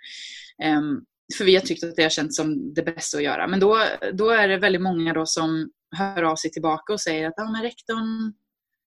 Um, 0.77 1.05
för 1.37 1.45
vi 1.45 1.55
har 1.55 1.61
tyckt 1.61 1.83
att 1.83 1.95
det 1.95 2.03
har 2.03 2.09
känts 2.09 2.35
som 2.35 2.73
det 2.73 2.83
bästa 2.83 3.17
att 3.17 3.23
göra. 3.23 3.47
Men 3.47 3.59
då, 3.59 3.81
då 4.13 4.29
är 4.29 4.47
det 4.47 4.57
väldigt 4.57 4.81
många 4.81 5.13
då 5.13 5.25
som 5.25 5.69
hör 5.97 6.23
av 6.23 6.35
sig 6.35 6.51
tillbaka 6.51 6.93
och 6.93 7.01
säger 7.01 7.27
att 7.27 7.39
ah, 7.39 7.51
men 7.51 7.61
rektorn, 7.61 8.33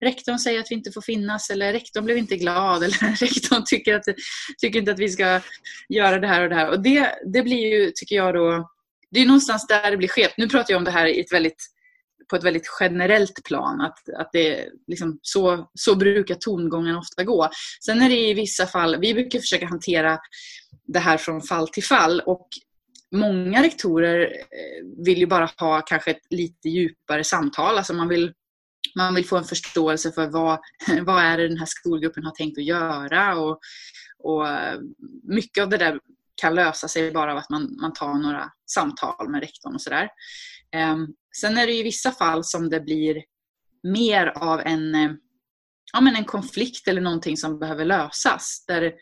rektorn 0.04 0.38
säger 0.38 0.61
att 0.61 0.71
vi 0.71 0.75
inte 0.75 0.92
får 0.92 1.00
finnas 1.00 1.50
eller 1.50 1.73
rektorn 1.73 2.04
blev 2.04 2.18
inte 2.18 2.37
glad 2.37 2.76
eller 2.83 3.16
rektorn 3.16 3.62
tycker, 3.66 3.95
att, 3.95 4.04
tycker 4.59 4.78
inte 4.78 4.92
att 4.92 4.99
vi 4.99 5.09
ska 5.09 5.40
göra 5.88 6.18
det 6.18 6.26
här 6.26 6.42
och 6.42 6.49
det 6.49 6.54
här. 6.54 6.71
Och 6.71 6.83
det, 6.83 7.14
det 7.33 7.42
blir 7.42 7.68
ju, 7.68 7.90
tycker 7.95 8.16
jag 8.16 8.35
då, 8.35 8.71
det 9.11 9.21
är 9.21 9.26
någonstans 9.26 9.66
där 9.66 9.90
det 9.90 9.97
blir 9.97 10.09
skevt. 10.09 10.35
Nu 10.37 10.49
pratar 10.49 10.73
jag 10.73 10.78
om 10.78 10.85
det 10.85 10.90
här 10.90 11.07
i 11.07 11.21
ett 11.21 11.33
väldigt 11.33 11.64
på 12.30 12.37
ett 12.37 12.45
väldigt 12.45 12.66
generellt 12.80 13.45
plan. 13.45 13.80
Att, 13.80 14.09
att 14.18 14.30
det 14.33 14.68
liksom, 14.87 15.18
så, 15.23 15.71
så 15.75 15.95
brukar 15.95 16.35
tongången 16.35 16.97
ofta 16.97 17.25
gå. 17.25 17.49
Sen 17.85 18.02
är 18.02 18.09
det 18.09 18.28
i 18.28 18.35
vissa 18.35 18.66
fall, 18.66 19.00
vi 19.00 19.14
brukar 19.14 19.38
försöka 19.38 19.66
hantera 19.66 20.18
det 20.88 20.99
här 20.99 21.16
från 21.16 21.42
fall 21.42 21.68
till 21.68 21.85
fall 21.85 22.21
och 22.21 22.49
många 23.12 23.62
rektorer 23.62 24.21
eh, 24.21 25.04
vill 25.04 25.18
ju 25.18 25.26
bara 25.26 25.50
ha 25.57 25.80
kanske 25.80 26.11
ett 26.11 26.26
lite 26.30 26.68
djupare 26.68 27.25
samtal. 27.25 27.78
Alltså 27.78 27.95
man 27.95 28.09
vill, 28.09 28.33
man 28.97 29.14
vill 29.14 29.26
få 29.26 29.37
en 29.37 29.45
förståelse 29.45 30.12
för 30.12 30.26
vad, 30.26 30.59
vad 31.02 31.25
är 31.25 31.38
det 31.38 31.49
den 31.49 31.59
här 31.59 31.66
skolgruppen 31.66 32.25
har 32.25 32.33
tänkt 32.33 32.59
att 32.59 32.64
göra. 32.64 33.38
Och, 33.38 33.59
och 34.18 34.49
eh, 34.49 34.78
mycket 35.23 35.62
av 35.62 35.68
det 35.68 35.76
där 35.76 36.00
kan 36.42 36.54
lösa 36.54 36.88
sig 36.88 37.12
bara 37.12 37.33
av 37.33 37.38
att 37.38 37.50
man, 37.50 37.76
man 37.80 37.92
tar 37.92 38.14
några 38.14 38.52
samtal 38.66 39.28
med 39.28 39.40
rektorn 39.40 39.75
och 39.75 39.83
sådär. 39.83 40.09
Ehm, 40.73 41.07
sen 41.40 41.59
är 41.59 41.66
det 41.66 41.73
i 41.73 41.83
vissa 41.83 42.12
fall 42.12 42.45
som 42.45 42.71
det 42.71 42.80
blir 42.80 43.25
mer 43.83 44.26
av 44.26 44.61
en, 44.61 44.95
eh, 44.95 45.11
ja, 45.92 46.00
men 46.00 46.16
en 46.16 46.25
konflikt 46.25 46.88
eller 46.88 47.00
någonting 47.00 47.37
som 47.37 47.59
behöver 47.59 47.85
lösas. 47.85 48.64
Där, 48.68 48.92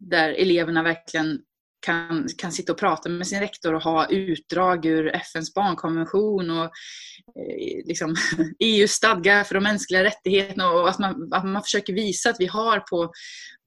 där 0.00 0.28
eleverna 0.28 0.82
verkligen 0.82 1.38
kan, 1.80 2.28
kan 2.38 2.52
sitta 2.52 2.72
och 2.72 2.78
prata 2.78 3.08
med 3.08 3.26
sin 3.26 3.40
rektor 3.40 3.74
och 3.74 3.82
ha 3.82 4.06
utdrag 4.10 4.86
ur 4.86 5.06
FNs 5.14 5.54
barnkonvention 5.54 6.50
och 6.50 6.64
eh, 6.64 7.86
liksom, 7.86 8.16
EUs 8.58 8.90
stadga 8.90 9.44
för 9.44 9.54
de 9.54 9.64
mänskliga 9.64 10.04
rättigheterna 10.04 10.70
och 10.70 10.88
att 10.88 10.98
man, 10.98 11.32
att 11.32 11.44
man 11.44 11.62
försöker 11.62 11.92
visa 11.92 12.30
att 12.30 12.40
vi 12.40 12.46
har 12.46 12.80
på, 12.80 13.12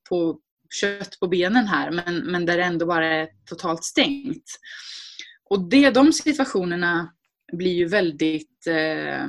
på 0.10 0.40
kött 0.74 1.20
på 1.20 1.28
benen 1.28 1.68
här 1.68 1.92
men, 1.92 2.18
men 2.18 2.46
där 2.46 2.58
det 2.58 2.64
ändå 2.64 2.86
bara 2.86 3.08
är 3.08 3.28
totalt 3.50 3.84
stängt. 3.84 4.60
Och 5.50 5.70
det, 5.70 5.90
de 5.90 6.14
situationerna 6.14 7.14
blir 7.54 7.74
ju 7.74 7.88
väldigt 7.88 8.68
eh, 8.68 9.28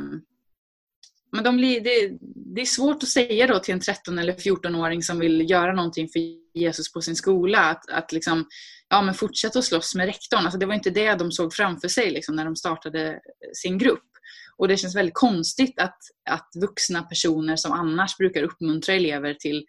men 1.34 1.44
de 1.44 1.56
blir, 1.56 1.80
det, 1.80 2.18
det, 2.54 2.60
är 2.60 2.64
svårt 2.66 3.02
att 3.02 3.08
säga 3.08 3.46
då 3.46 3.58
till 3.58 3.74
en 3.74 3.80
13 3.80 4.18
eller 4.18 4.32
14-åring 4.32 5.02
som 5.02 5.18
vill 5.18 5.50
göra 5.50 5.72
någonting 5.72 6.08
för 6.08 6.20
Jesus 6.58 6.92
på 6.92 7.00
sin 7.00 7.16
skola 7.16 7.58
att, 7.58 7.90
att 7.90 8.12
liksom, 8.12 8.46
ja, 8.88 9.02
men 9.02 9.14
fortsätta 9.14 9.58
att 9.58 9.64
slåss 9.64 9.94
med 9.94 10.06
rektorn. 10.06 10.44
Alltså 10.44 10.58
det 10.58 10.66
var 10.66 10.74
inte 10.74 10.90
det 10.90 11.14
de 11.14 11.32
såg 11.32 11.54
framför 11.54 11.88
sig 11.88 12.10
liksom, 12.10 12.36
när 12.36 12.44
de 12.44 12.56
startade 12.56 13.20
sin 13.54 13.78
grupp. 13.78 14.08
Och 14.56 14.68
det 14.68 14.76
känns 14.76 14.96
väldigt 14.96 15.14
konstigt 15.14 15.80
att, 15.80 15.98
att 16.30 16.50
vuxna 16.60 17.02
personer 17.02 17.56
som 17.56 17.72
annars 17.72 18.16
brukar 18.16 18.42
uppmuntra 18.42 18.94
elever 18.94 19.34
till, 19.34 19.64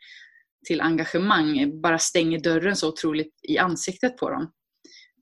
till 0.67 0.81
engagemang 0.81 1.81
bara 1.81 2.00
stänger 2.00 2.39
dörren 2.39 2.75
så 2.75 2.89
otroligt 2.89 3.34
i 3.48 3.57
ansiktet 3.57 4.17
på 4.17 4.29
dem. 4.29 4.51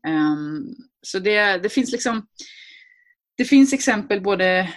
Um, 0.08 0.76
så 1.02 1.20
det, 1.20 1.58
det 1.58 1.70
finns 1.70 1.92
liksom 1.92 2.28
det 3.38 3.46
finns 3.46 3.74
exempel 3.74 4.22
både 4.22 4.70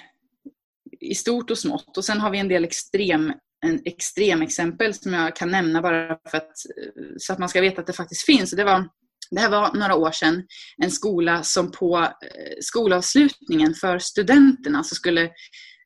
i 1.01 1.15
stort 1.15 1.51
och 1.51 1.59
smått 1.59 1.97
och 1.97 2.05
sen 2.05 2.21
har 2.21 2.31
vi 2.31 2.39
en 2.39 2.49
del 2.49 2.65
extrem, 2.65 3.33
en 3.67 3.81
extremexempel 3.85 4.95
som 4.95 5.13
jag 5.13 5.37
kan 5.37 5.51
nämna 5.51 5.83
bara 5.83 6.19
för 6.31 6.37
att, 6.39 6.45
eh, 6.47 7.03
så 7.19 7.33
att 7.33 7.39
man 7.39 7.49
ska 7.49 7.61
veta 7.61 7.81
att 7.81 7.87
det 7.87 7.93
faktiskt 7.93 8.27
finns. 8.27 8.51
Det, 8.51 8.65
var, 8.65 8.89
det 9.31 9.41
här 9.41 9.51
var 9.51 9.75
några 9.75 9.95
år 9.95 10.11
sedan 10.11 10.47
en 10.83 10.91
skola 10.91 11.43
som 11.43 11.73
på 11.73 11.99
eh, 11.99 12.57
skolavslutningen 12.61 13.75
för 13.75 13.99
studenterna 13.99 14.85
så 14.85 14.95
skulle 14.95 15.31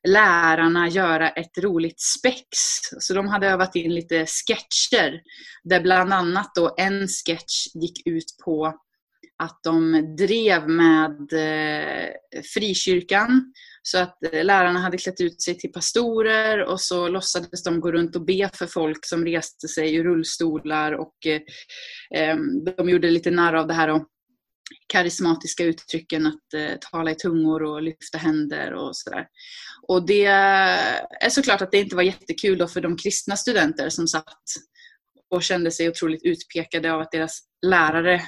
lärarna 0.07 0.87
göra 0.87 1.29
ett 1.29 1.57
roligt 1.57 2.01
spex. 2.01 2.47
Så 2.99 3.13
de 3.13 3.27
hade 3.27 3.47
övat 3.47 3.75
in 3.75 3.95
lite 3.95 4.25
sketcher 4.25 5.21
där 5.63 5.81
bland 5.81 6.13
annat 6.13 6.51
då 6.55 6.75
en 6.77 7.07
sketch 7.07 7.67
gick 7.75 8.07
ut 8.07 8.37
på 8.45 8.73
att 9.41 9.59
de 9.63 9.91
drev 10.17 10.69
med 10.69 11.33
eh, 11.33 12.09
frikyrkan. 12.53 13.53
Så 13.83 13.97
att 13.97 14.23
eh, 14.23 14.43
lärarna 14.43 14.79
hade 14.79 14.97
klätt 14.97 15.21
ut 15.21 15.41
sig 15.41 15.57
till 15.57 15.71
pastorer 15.71 16.65
och 16.65 16.81
så 16.81 17.07
låtsades 17.07 17.63
de 17.63 17.79
gå 17.79 17.91
runt 17.91 18.15
och 18.15 18.25
be 18.25 18.49
för 18.53 18.67
folk 18.67 19.05
som 19.05 19.25
reste 19.25 19.67
sig 19.67 19.95
ur 19.95 20.03
rullstolar 20.03 20.91
och 20.91 21.13
eh, 21.25 21.41
eh 22.21 22.37
de 22.77 22.89
gjorde 22.89 23.11
lite 23.11 23.31
narr 23.31 23.53
av 23.53 23.67
det 23.67 23.73
här 23.73 23.87
och 23.87 24.07
karismatiska 24.87 25.63
uttrycken 25.63 26.27
att 26.27 26.53
eh, 26.55 26.77
tala 26.91 27.11
i 27.11 27.15
tungor 27.15 27.63
och 27.63 27.81
lyfta 27.81 28.17
händer 28.17 28.73
och 28.73 28.95
sådär. 28.95 29.27
Och 29.87 30.05
det 30.05 30.25
är 30.25 31.29
såklart 31.29 31.61
att 31.61 31.71
det 31.71 31.77
inte 31.77 31.95
var 31.95 32.03
jättekul 32.03 32.57
då 32.57 32.67
för 32.67 32.81
de 32.81 32.97
kristna 32.97 33.35
studenter 33.35 33.89
som 33.89 34.07
satt 34.07 34.43
och 35.31 35.43
kände 35.43 35.71
sig 35.71 35.89
otroligt 35.89 36.25
utpekade 36.25 36.93
av 36.93 37.01
att 37.01 37.11
deras 37.11 37.39
lärare 37.65 38.21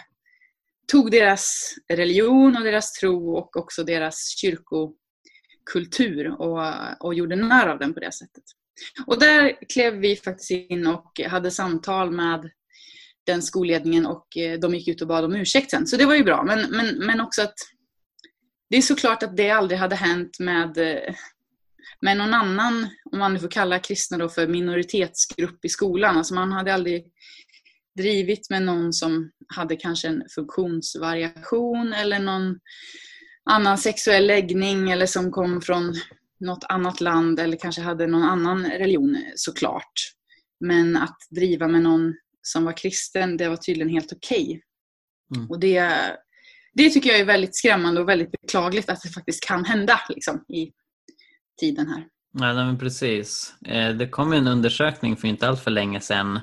tog 0.92 1.12
deras 1.12 1.74
religion 1.94 2.58
och 2.58 2.64
deras 2.64 2.94
tro 2.94 3.38
och 3.38 3.58
också 3.58 3.84
deras 3.84 4.36
kyrkokultur 4.38 6.42
och, 6.42 6.60
och 7.00 7.14
gjorde 7.14 7.36
narr 7.36 7.68
av 7.68 7.80
den 7.80 7.94
på 7.94 8.00
det 8.00 8.12
sättet. 8.12 8.44
Och 9.08 9.20
där 9.20 9.58
klev 9.74 9.94
vi 9.94 10.16
faktiskt 10.16 10.52
in 10.52 10.88
och 10.88 11.22
hade 11.28 11.52
samtal 11.52 12.12
med 12.12 12.50
den 13.26 13.42
skolledningen 13.42 14.06
och 14.06 14.38
eh, 14.38 14.60
de 14.60 14.76
gick 14.76 14.88
ut 14.88 15.02
och 15.02 15.08
bad 15.08 15.26
om 15.26 15.36
ursäkt 15.36 15.72
sen. 15.72 15.88
Så 15.88 15.98
det 15.98 16.06
var 16.06 16.16
ju 16.16 16.24
bra. 16.24 16.44
Men, 16.44 16.72
men, 16.72 16.98
men 16.98 17.22
också 17.22 17.42
att 17.42 17.56
det 18.70 18.78
är 18.78 18.82
såklart 18.82 19.24
att 19.24 19.38
det 19.38 19.50
aldrig 19.50 19.80
hade 19.80 19.96
hänt 19.96 20.40
med, 20.40 20.78
eh, 20.78 21.16
med 22.02 22.18
någon 22.18 22.34
annan, 22.34 22.88
om 23.12 23.20
man 23.20 23.34
nu 23.34 23.40
får 23.40 23.48
kalla 23.48 23.80
kristna 23.80 24.18
då 24.18 24.30
för 24.30 24.48
minoritetsgrupp 24.48 25.66
i 25.66 25.70
skolan. 25.70 26.18
Alltså 26.18 26.34
man 26.34 26.52
hade 26.52 26.74
aldrig 26.74 27.06
drivit 27.98 28.50
med 28.50 28.64
någon 28.64 28.94
som 28.94 29.32
hade 29.48 29.76
kanske 29.76 30.08
en 30.08 30.24
funktionsvariation 30.36 31.94
eller 31.94 32.20
någon 32.20 32.60
annan 33.50 33.78
sexuell 33.78 34.28
läggning 34.28 34.92
eller 34.92 35.06
som 35.06 35.32
kom 35.32 35.62
från 35.62 35.94
något 36.40 36.64
annat 36.70 37.02
land 37.02 37.40
eller 37.40 37.58
kanske 37.58 37.82
hade 37.82 38.08
någon 38.08 38.24
annan 38.24 38.66
religion 38.66 39.18
såklart. 39.36 39.94
Men 40.60 40.98
att 40.98 41.18
driva 41.30 41.68
med 41.68 41.82
någon 41.82 42.14
som 42.42 42.66
var 42.66 42.78
kristen, 42.78 43.38
det 43.38 43.50
var 43.50 43.58
tydligen 43.58 43.90
helt 43.90 44.14
okej. 44.14 44.44
Okay. 44.44 44.60
Mm. 45.36 45.50
Och 45.50 45.60
det, 45.60 45.92
det 46.74 46.90
tycker 46.90 47.10
jag 47.10 47.20
är 47.20 47.26
väldigt 47.26 47.56
skrämmande 47.56 48.02
och 48.02 48.10
väldigt 48.10 48.32
beklagligt 48.32 48.90
att 48.90 49.02
det 49.02 49.10
faktiskt 49.10 49.48
kan 49.48 49.66
hända 49.66 50.00
liksom, 50.10 50.46
i 50.48 50.72
tiden 51.60 51.88
här. 51.88 52.08
Ja, 52.40 52.54
men 52.54 52.78
precis. 52.78 53.54
Eh, 53.66 53.90
det 53.90 54.08
kom 54.08 54.34
en 54.34 54.48
undersökning 54.48 55.18
för 55.18 55.28
inte 55.28 55.48
allt 55.48 55.64
för 55.64 55.72
länge 55.72 56.00
sedan 56.02 56.40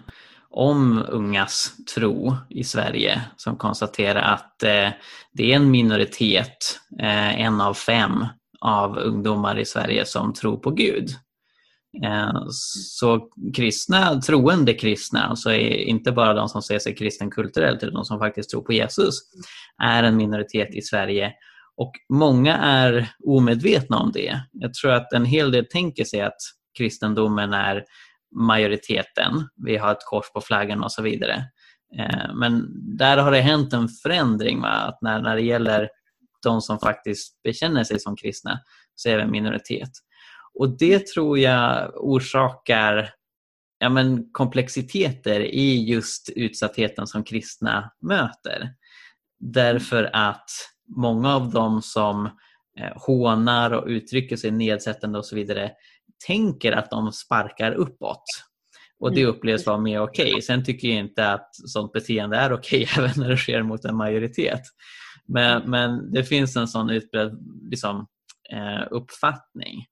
om 0.51 1.05
ungas 1.09 1.73
tro 1.95 2.37
i 2.49 2.65
Sverige 2.65 3.23
som 3.37 3.57
konstaterar 3.57 4.23
att 4.35 4.63
eh, 4.63 4.89
det 5.33 5.53
är 5.53 5.57
en 5.57 5.71
minoritet, 5.71 6.81
eh, 7.01 7.41
en 7.41 7.61
av 7.61 7.75
fem 7.75 8.27
av 8.61 8.99
ungdomar 8.99 9.59
i 9.59 9.65
Sverige 9.65 10.05
som 10.07 10.35
tror 10.35 10.57
på 10.57 10.71
Gud. 10.71 11.09
Eh, 12.05 12.43
så 12.49 13.29
kristna, 13.57 14.21
troende 14.21 14.75
kristna, 14.75 15.23
alltså 15.23 15.53
inte 15.55 16.13
bara 16.13 16.35
de 16.35 16.49
som 16.49 16.63
ser 16.63 16.79
sig 16.79 16.95
kristen 16.95 17.31
kulturellt 17.31 17.83
utan 17.83 17.95
de 17.95 18.05
som 18.05 18.19
faktiskt 18.19 18.51
tror 18.51 18.63
på 18.63 18.73
Jesus, 18.73 19.15
är 19.83 20.03
en 20.03 20.17
minoritet 20.17 20.75
i 20.75 20.83
Sverige 20.83 21.33
och 21.77 21.93
många 22.09 22.57
är 22.57 23.09
omedvetna 23.27 23.99
om 23.99 24.13
det. 24.13 24.41
Jag 24.53 24.75
tror 24.75 24.93
att 24.93 25.13
en 25.13 25.25
hel 25.25 25.51
del 25.51 25.67
tänker 25.67 26.05
sig 26.05 26.21
att 26.21 26.39
kristendomen 26.79 27.53
är 27.53 27.85
majoriteten. 28.31 29.49
Vi 29.57 29.77
har 29.77 29.93
ett 29.93 30.05
kors 30.07 30.33
på 30.33 30.41
flaggan 30.41 30.83
och 30.83 30.93
så 30.93 31.03
vidare. 31.03 31.45
Eh, 31.99 32.35
men 32.35 32.67
där 32.99 33.17
har 33.17 33.31
det 33.31 33.41
hänt 33.41 33.73
en 33.73 33.89
förändring. 33.89 34.61
Va? 34.61 34.69
Att 34.69 35.03
när, 35.03 35.23
när 35.23 35.37
det 35.37 35.43
gäller 35.43 35.89
de 36.43 36.61
som 36.61 36.79
faktiskt 36.79 37.43
bekänner 37.43 37.85
sig 37.85 38.01
som 38.01 38.17
kristna 38.17 38.61
så 38.95 39.09
är 39.09 39.17
vi 39.17 39.23
en 39.23 39.31
minoritet. 39.31 39.91
Och 40.55 40.79
det 40.79 41.07
tror 41.07 41.39
jag 41.39 41.93
orsakar 41.95 43.11
ja, 43.79 43.89
men 43.89 44.33
komplexiteter 44.33 45.41
i 45.41 45.85
just 45.91 46.31
utsattheten 46.37 47.07
som 47.07 47.25
kristna 47.25 47.93
möter. 48.03 48.75
Därför 49.41 50.11
att 50.13 50.51
många 50.97 51.35
av 51.35 51.51
dem 51.51 51.83
som 51.83 52.27
eh, 52.79 52.93
hånar 52.97 53.71
och 53.71 53.87
uttrycker 53.87 54.37
sig 54.37 54.51
nedsättande 54.51 55.19
och 55.19 55.27
så 55.27 55.37
vidare 55.37 55.71
tänker 56.27 56.73
att 56.73 56.91
de 56.91 57.13
sparkar 57.13 57.73
uppåt. 57.73 58.25
Och 59.01 59.15
det 59.15 59.21
mm. 59.21 59.35
upplevs 59.35 59.67
vara 59.67 59.79
mer 59.79 60.01
okej. 60.01 60.31
Okay. 60.31 60.43
Sen 60.43 60.65
tycker 60.65 60.89
jag 60.89 60.97
inte 60.97 61.33
att 61.33 61.49
sånt 61.53 61.93
beteende 61.93 62.37
är 62.37 62.53
okej 62.53 62.83
okay, 62.83 63.05
även 63.05 63.23
när 63.23 63.29
det 63.29 63.37
sker 63.37 63.63
mot 63.63 63.85
en 63.85 63.97
majoritet. 63.97 64.63
Men, 65.27 65.57
mm. 65.57 65.71
men 65.71 66.13
det 66.13 66.25
finns 66.25 66.57
en 66.57 66.69
sån 66.69 66.91
utbredd 66.91 67.39
liksom, 67.71 68.07
eh, 68.53 68.87
uppfattning 68.91 69.87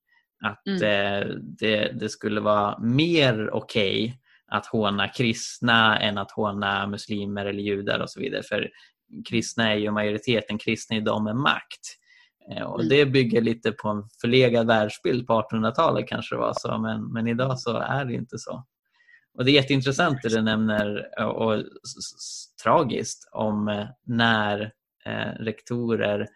att 0.45 0.67
mm. 0.67 0.83
eh, 0.83 1.35
det, 1.59 1.93
det, 2.01 2.09
skulle 2.09 2.41
vara 2.41 2.79
mer 2.79 3.51
okej 3.51 4.05
okay 4.05 4.19
att 4.51 4.67
håna 4.67 5.09
kristna 5.09 5.99
än 5.99 6.19
att 6.19 6.31
håna 6.31 6.87
muslimer 6.87 7.47
eller 7.47 7.63
judar 7.63 8.01
och 8.01 8.11
så 8.11 8.21
vidare. 8.21 8.43
För 8.43 8.71
kristna 9.29 9.73
är 9.73 9.77
ju 9.77 9.91
majoriteten, 9.91 10.59
kristna 10.59 10.97
är 10.97 11.01
de 11.01 11.25
med 11.25 11.37
makt. 11.37 11.99
Eh, 12.51 12.63
och 12.63 12.89
det 12.89 13.07
bygger 13.07 13.41
lite 13.41 13.73
på 13.73 13.89
en 13.89 14.09
förlegad 14.21 14.67
världsbild 14.67 15.27
på 15.27 15.33
1800-talet 15.33 16.09
kanske 16.09 16.35
det 16.35 16.41
var 16.41 16.55
så, 16.57 16.79
men, 16.79 17.13
men 17.13 17.29
idag 17.29 17.59
så 17.59 17.77
är 17.77 18.05
det 18.05 18.15
inte 18.15 18.39
så. 18.39 18.65
Och 19.39 19.45
Det 19.45 19.51
är 19.51 19.55
jätteintressant 19.55 20.23
det 20.23 20.29
du 20.29 20.43
nämner 20.43 21.09
och, 21.25 21.53
och 21.53 21.65
tragiskt 22.63 23.29
om 23.33 23.69
eh, 23.69 23.87
när 24.07 24.73
eh, 25.07 25.33
rektorer 25.41 26.27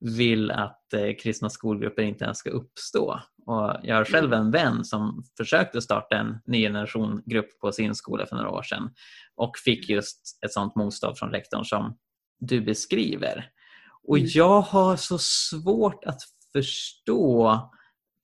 vill 0.00 0.50
att 0.50 0.92
eh, 0.92 1.14
kristna 1.22 1.50
skolgrupper 1.50 2.02
inte 2.02 2.24
ens 2.24 2.38
ska 2.38 2.50
uppstå. 2.50 3.20
Och 3.46 3.76
jag 3.82 3.96
har 3.96 4.04
själv 4.04 4.32
en 4.32 4.50
vän 4.50 4.84
som 4.84 5.24
försökte 5.36 5.82
starta 5.82 6.16
en 6.16 6.38
ny 6.46 6.62
generation-grupp 6.62 7.58
på 7.60 7.72
sin 7.72 7.94
skola 7.94 8.26
för 8.26 8.36
några 8.36 8.50
år 8.50 8.62
sedan 8.62 8.90
och 9.34 9.58
fick 9.58 9.88
just 9.88 10.38
ett 10.44 10.52
sådant 10.52 10.76
motstånd 10.76 11.18
från 11.18 11.30
rektorn 11.30 11.64
som 11.64 11.96
du 12.40 12.60
beskriver. 12.60 13.50
Och 14.08 14.18
mm. 14.18 14.30
jag 14.34 14.60
har 14.60 14.96
så 14.96 15.18
svårt 15.18 16.04
att 16.04 16.20
förstå 16.52 17.60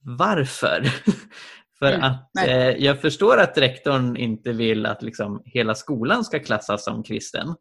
varför. 0.00 0.84
För 1.78 1.92
mm, 1.92 2.02
att 2.02 2.30
eh, 2.46 2.84
jag 2.84 3.00
förstår 3.00 3.40
att 3.40 3.58
rektorn 3.58 4.16
inte 4.16 4.52
vill 4.52 4.86
att 4.86 5.02
liksom 5.02 5.42
hela 5.44 5.74
skolan 5.74 6.24
ska 6.24 6.38
klassas 6.38 6.84
som 6.84 7.02
kristen. 7.02 7.54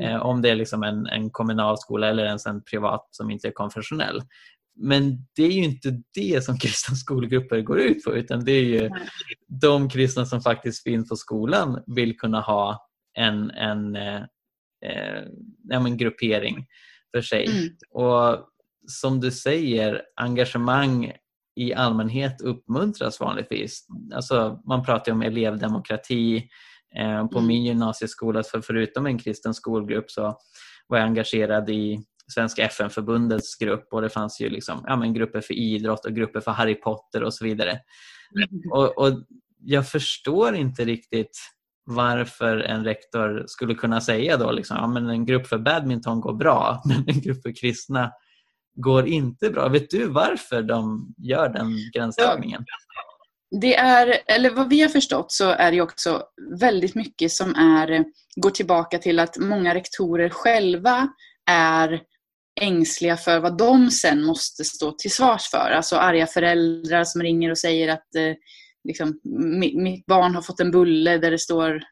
Mm. 0.00 0.14
Eh, 0.14 0.22
om 0.22 0.42
det 0.42 0.50
är 0.50 0.54
liksom 0.54 0.82
en, 0.82 1.06
en 1.06 1.30
kommunal 1.30 1.78
skola 1.78 2.08
eller 2.08 2.24
ens 2.24 2.46
en 2.46 2.64
privat 2.64 3.08
som 3.10 3.30
inte 3.30 3.48
är 3.48 3.52
konfessionell. 3.52 4.22
Men 4.80 5.26
det 5.36 5.42
är 5.42 5.52
ju 5.52 5.64
inte 5.64 6.02
det 6.14 6.44
som 6.44 6.58
kristna 6.62 6.94
skolgrupper 6.94 7.60
går 7.60 7.80
ut 7.80 8.04
på 8.04 8.16
utan 8.16 8.44
det 8.44 8.52
är 8.52 8.64
ju 8.64 8.88
Nej. 8.88 9.08
de 9.46 9.88
kristna 9.88 10.26
som 10.26 10.40
faktiskt 10.40 10.82
finns 10.82 11.08
på 11.08 11.16
skolan 11.16 11.82
vill 11.86 12.18
kunna 12.18 12.40
ha 12.40 12.88
en, 13.14 13.50
en, 13.50 13.96
eh, 13.96 14.22
eh 14.86 15.22
en 15.70 15.96
gruppering 15.96 16.66
för 17.16 17.22
sig. 17.22 17.46
Mm. 17.46 17.68
Och 17.90 18.48
som 18.86 19.20
du 19.20 19.30
säger, 19.30 20.02
engagemang 20.16 21.12
i 21.56 21.74
allmänhet 21.74 22.40
uppmuntras 22.40 23.20
vanligtvis. 23.20 23.86
Alltså, 24.14 24.62
man 24.66 24.84
pratar 24.84 25.12
om 25.12 25.22
elevdemokrati. 25.22 26.48
Eh, 26.98 27.26
på 27.26 27.38
mm. 27.38 27.48
min 27.48 27.64
gymnasieskola, 27.64 28.42
för 28.42 28.60
förutom 28.60 29.06
en 29.06 29.18
kristen 29.18 29.54
skolgrupp 29.54 30.10
så 30.10 30.38
var 30.86 30.98
jag 30.98 31.06
engagerad 31.06 31.70
i 31.70 32.04
Svenska 32.34 32.64
FN-förbundets 32.64 33.56
grupp 33.56 33.88
och 33.92 34.02
det 34.02 34.08
fanns 34.08 34.40
ju 34.40 34.48
liksom, 34.48 34.84
ja, 34.86 34.96
men 34.96 35.14
grupper 35.14 35.40
för 35.40 35.54
idrott 35.54 36.04
och 36.06 36.14
grupper 36.14 36.40
för 36.40 36.50
Harry 36.50 36.74
Potter 36.74 37.22
och 37.22 37.34
så 37.34 37.44
vidare. 37.44 37.70
Mm. 37.70 38.72
Och, 38.72 38.98
och 38.98 39.24
Jag 39.58 39.88
förstår 39.88 40.54
inte 40.54 40.84
riktigt 40.84 41.38
varför 41.86 42.56
en 42.56 42.84
rektor 42.84 43.44
skulle 43.46 43.74
kunna 43.74 44.00
säga 44.00 44.36
då 44.36 44.50
liksom, 44.50 44.76
ja, 44.76 44.86
men 44.86 45.08
en 45.10 45.26
grupp 45.26 45.46
för 45.46 45.58
badminton 45.58 46.20
går 46.20 46.34
bra 46.34 46.82
men 46.84 47.04
en 47.08 47.20
grupp 47.20 47.42
för 47.42 47.56
kristna 47.60 48.12
går 48.76 49.06
inte 49.06 49.50
bra. 49.50 49.68
Vet 49.68 49.90
du 49.90 50.06
varför 50.06 50.62
de 50.62 51.14
gör 51.18 51.48
den 51.48 51.72
gränsdragningen? 51.94 52.64
Det 53.60 53.76
är, 53.76 54.18
eller 54.26 54.50
vad 54.50 54.68
vi 54.68 54.80
har 54.80 54.88
förstått 54.88 55.32
så 55.32 55.50
är 55.50 55.72
det 55.72 55.80
också 55.80 56.22
väldigt 56.60 56.94
mycket 56.94 57.32
som 57.32 57.54
är, 57.54 58.04
går 58.36 58.50
tillbaka 58.50 58.98
till 58.98 59.18
att 59.18 59.38
många 59.38 59.74
rektorer 59.74 60.28
själva 60.28 61.08
är 61.50 62.02
ängsliga 62.60 63.16
för 63.16 63.40
vad 63.40 63.58
de 63.58 63.90
sen 63.90 64.24
måste 64.24 64.64
stå 64.64 64.92
till 64.92 65.10
svars 65.10 65.50
för. 65.50 65.70
Alltså 65.70 65.96
arga 65.96 66.26
föräldrar 66.26 67.04
som 67.04 67.22
ringer 67.22 67.50
och 67.50 67.58
säger 67.58 67.88
att 67.88 68.14
eh, 68.14 68.34
liksom, 68.86 69.20
mitt 69.74 70.06
barn 70.06 70.34
har 70.34 70.42
fått 70.42 70.60
en 70.60 70.70
bulle 70.70 71.18
där 71.18 71.30
det 71.30 71.38
står 71.38 71.82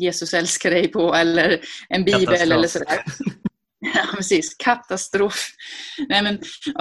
Jesus 0.00 0.34
älskar 0.34 0.70
dig 0.70 0.88
på 0.88 1.14
eller 1.14 1.60
en 1.88 2.04
bibel 2.04 2.26
Katastrof. 2.26 2.52
eller 2.52 2.68
sådär. 2.68 3.04
Ja, 3.94 4.16
precis. 4.16 4.54
Katastrof. 4.54 5.50
Nej, 6.08 6.22
men, 6.22 6.38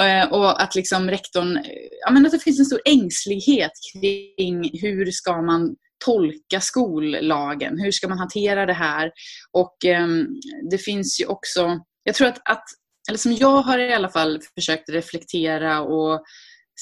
eh, 0.07 0.31
och 0.31 0.61
att 0.61 0.75
liksom 0.75 1.09
rektorn, 1.09 1.63
ja, 2.05 2.11
men 2.11 2.25
att 2.25 2.31
det 2.31 2.39
finns 2.39 2.59
en 2.59 2.65
stor 2.65 2.81
ängslighet 2.85 3.71
kring 3.93 4.79
hur 4.81 5.11
ska 5.11 5.41
man 5.41 5.75
tolka 6.05 6.61
skollagen? 6.61 7.79
Hur 7.79 7.91
ska 7.91 8.07
man 8.07 8.17
hantera 8.17 8.65
det 8.65 8.73
här? 8.73 9.11
Och 9.51 9.77
um, 9.99 10.27
det 10.71 10.77
finns 10.77 11.21
ju 11.21 11.25
också, 11.25 11.79
jag 12.03 12.15
tror 12.15 12.27
att, 12.27 12.41
att, 12.49 12.63
eller 13.09 13.19
som 13.19 13.33
jag 13.33 13.61
har 13.61 13.79
i 13.79 13.93
alla 13.93 14.09
fall 14.09 14.39
försökt 14.55 14.89
reflektera 14.89 15.81
och 15.81 16.23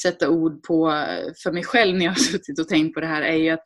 sätta 0.01 0.29
ord 0.29 0.63
på 0.63 1.05
för 1.43 1.51
mig 1.51 1.63
själv 1.63 1.97
när 1.97 2.05
jag 2.05 2.11
har 2.11 2.15
suttit 2.15 2.59
och 2.59 2.67
tänkt 2.67 2.93
på 2.93 2.99
det 2.99 3.07
här 3.07 3.21
är 3.21 3.35
ju 3.35 3.49
att 3.49 3.63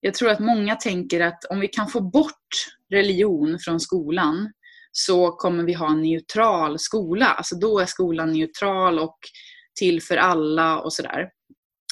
jag 0.00 0.14
tror 0.14 0.30
att 0.30 0.40
många 0.40 0.76
tänker 0.76 1.20
att 1.20 1.44
om 1.44 1.60
vi 1.60 1.68
kan 1.68 1.88
få 1.88 2.00
bort 2.00 2.48
religion 2.90 3.58
från 3.58 3.80
skolan 3.80 4.52
så 4.92 5.30
kommer 5.30 5.64
vi 5.64 5.72
ha 5.72 5.90
en 5.90 6.02
neutral 6.02 6.78
skola. 6.78 7.26
Alltså 7.26 7.56
då 7.56 7.78
är 7.78 7.86
skolan 7.86 8.32
neutral 8.32 8.98
och 8.98 9.18
till 9.78 10.02
för 10.02 10.16
alla 10.16 10.80
och 10.80 10.92
sådär. 10.92 11.28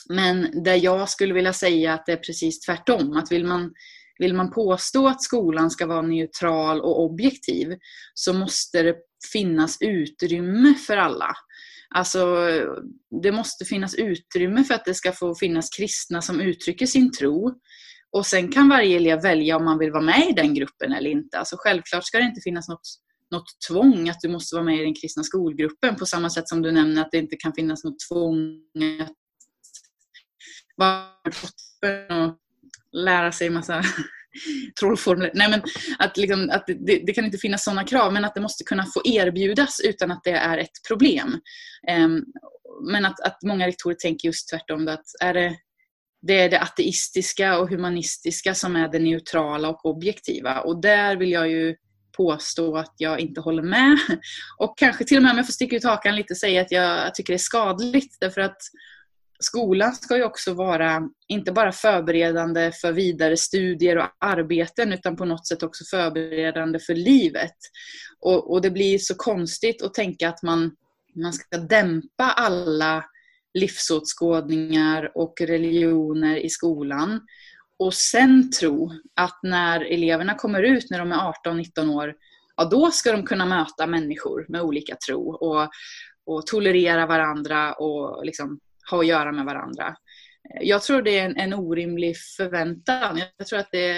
Men 0.08 0.62
där 0.62 0.74
jag 0.74 1.08
skulle 1.08 1.34
vilja 1.34 1.52
säga 1.52 1.94
att 1.94 2.06
det 2.06 2.12
är 2.12 2.16
precis 2.16 2.60
tvärtom. 2.60 3.16
Att 3.16 3.32
vill 3.32 3.44
man, 3.44 3.72
vill 4.18 4.34
man 4.34 4.50
påstå 4.50 5.08
att 5.08 5.22
skolan 5.22 5.70
ska 5.70 5.86
vara 5.86 6.02
neutral 6.02 6.80
och 6.80 7.00
objektiv 7.00 7.76
så 8.14 8.32
måste 8.32 8.82
det 8.82 8.96
finnas 9.32 9.76
utrymme 9.80 10.74
för 10.74 10.96
alla. 10.96 11.34
Alltså, 11.94 12.36
det 13.22 13.32
måste 13.32 13.64
finnas 13.64 13.94
utrymme 13.94 14.64
för 14.64 14.74
att 14.74 14.84
det 14.84 14.94
ska 14.94 15.12
få 15.12 15.34
finnas 15.34 15.70
kristna 15.70 16.22
som 16.22 16.40
uttrycker 16.40 16.86
sin 16.86 17.12
tro. 17.12 17.60
Och 18.12 18.26
sen 18.26 18.52
kan 18.52 18.68
varje 18.68 18.96
elev 18.96 19.22
välja 19.22 19.56
om 19.56 19.64
man 19.64 19.78
vill 19.78 19.92
vara 19.92 20.02
med 20.02 20.28
i 20.30 20.32
den 20.32 20.54
gruppen 20.54 20.92
eller 20.92 21.10
inte. 21.10 21.38
Alltså 21.38 21.56
självklart 21.58 22.04
ska 22.04 22.18
det 22.18 22.24
inte 22.24 22.40
finnas 22.40 22.68
något, 22.68 22.88
något 23.30 23.60
tvång 23.68 24.08
att 24.08 24.20
du 24.20 24.28
måste 24.28 24.56
vara 24.56 24.64
med 24.64 24.80
i 24.80 24.84
den 24.84 24.94
kristna 24.94 25.22
skolgruppen 25.22 25.96
på 25.96 26.06
samma 26.06 26.30
sätt 26.30 26.48
som 26.48 26.62
du 26.62 26.72
nämner 26.72 27.02
att 27.02 27.10
det 27.10 27.18
inte 27.18 27.36
kan 27.36 27.52
finnas 27.54 27.84
något 27.84 27.98
tvång 28.08 28.60
att 29.02 29.12
vara 30.76 32.26
och 32.26 32.38
lära 32.92 33.32
sig 33.32 33.50
massa 33.50 33.82
trollformler. 34.80 35.30
Nej, 35.34 35.50
men 35.50 35.62
att, 35.98 36.16
liksom, 36.16 36.50
att 36.50 36.64
det, 36.66 37.02
det, 37.06 37.12
kan 37.12 37.24
inte 37.24 37.38
finnas 37.38 37.64
sådana 37.64 37.84
krav, 37.84 38.12
men 38.12 38.24
att 38.24 38.34
det 38.34 38.40
måste 38.40 38.64
kunna 38.64 38.86
få 38.94 39.02
erbjudas 39.04 39.80
utan 39.84 40.10
att 40.10 40.24
det 40.24 40.30
är 40.30 40.58
ett 40.58 40.86
problem. 40.88 41.40
Um, 41.98 42.24
men 42.92 43.04
att, 43.04 43.20
att 43.20 43.42
många 43.42 43.66
rektorer 43.66 43.94
tänker 43.94 44.28
just 44.28 44.48
tvärtom. 44.50 44.88
Att 44.88 45.04
är 45.20 45.34
det, 45.34 45.56
det 46.22 46.40
är 46.40 46.50
det 46.50 46.60
ateistiska 46.60 47.58
och 47.58 47.68
humanistiska 47.68 48.54
som 48.54 48.76
är 48.76 48.88
det 48.88 48.98
neutrala 48.98 49.68
och 49.68 49.86
objektiva. 49.86 50.60
Och 50.60 50.80
där 50.80 51.16
vill 51.16 51.30
jag 51.30 51.50
ju 51.50 51.76
påstå 52.16 52.76
att 52.76 52.94
jag 52.96 53.20
inte 53.20 53.40
håller 53.40 53.62
med. 53.62 53.98
Och 54.58 54.78
kanske 54.78 55.04
till 55.04 55.16
och 55.16 55.22
med 55.22 55.30
om 55.30 55.36
jag 55.36 55.46
får 55.46 55.52
sticka 55.52 55.76
ut 55.76 55.84
hakan 55.84 56.16
lite 56.16 56.34
säga 56.34 56.60
att 56.60 56.72
jag 56.72 57.14
tycker 57.14 57.32
det 57.32 57.36
är 57.36 57.38
skadligt. 57.38 58.16
Därför 58.20 58.40
att 58.40 58.58
skolan 59.44 59.94
ska 59.94 60.16
ju 60.16 60.24
också 60.24 60.54
vara 60.54 61.08
inte 61.28 61.52
bara 61.52 61.72
förberedande 61.72 62.72
för 62.80 62.92
vidare 62.92 63.36
studier 63.36 63.98
och 63.98 64.08
arbeten 64.20 64.92
utan 64.92 65.16
på 65.16 65.24
något 65.24 65.46
sätt 65.46 65.62
också 65.62 65.84
förberedande 65.84 66.78
för 66.78 66.94
livet. 66.94 67.56
Och, 68.20 68.52
och 68.52 68.62
det 68.62 68.70
blir 68.70 68.98
så 68.98 69.14
konstigt 69.14 69.82
att 69.82 69.94
tänka 69.94 70.28
att 70.28 70.42
man, 70.42 70.70
man 71.14 71.32
ska 71.32 71.58
dämpa 71.58 72.24
alla 72.24 73.04
livsåskådningar 73.54 75.12
och 75.14 75.40
religioner 75.40 76.36
i 76.36 76.50
skolan 76.50 77.20
och 77.78 77.94
sen 77.94 78.50
tro 78.50 78.90
att 79.14 79.38
när 79.42 79.80
eleverna 79.80 80.34
kommer 80.34 80.62
ut 80.62 80.90
när 80.90 80.98
de 80.98 81.12
är 81.12 81.32
18-19 81.46 81.94
år, 81.94 82.14
ja 82.56 82.64
då 82.64 82.90
ska 82.90 83.12
de 83.12 83.22
kunna 83.24 83.46
möta 83.46 83.86
människor 83.86 84.46
med 84.48 84.62
olika 84.62 84.96
tro 85.06 85.32
och, 85.34 85.70
och 86.26 86.46
tolerera 86.46 87.06
varandra 87.06 87.72
och 87.72 88.26
liksom 88.26 88.60
ha 88.90 89.00
att 89.00 89.06
göra 89.06 89.32
med 89.32 89.44
varandra. 89.44 89.96
Eh, 90.50 90.68
jag 90.68 90.82
tror 90.82 91.02
det 91.02 91.18
är 91.18 91.24
en, 91.24 91.36
en 91.36 91.54
orimlig 91.54 92.16
förväntan. 92.36 93.20
Jag 93.38 93.46
tror 93.46 93.58
att 93.58 93.70
det, 93.72 93.92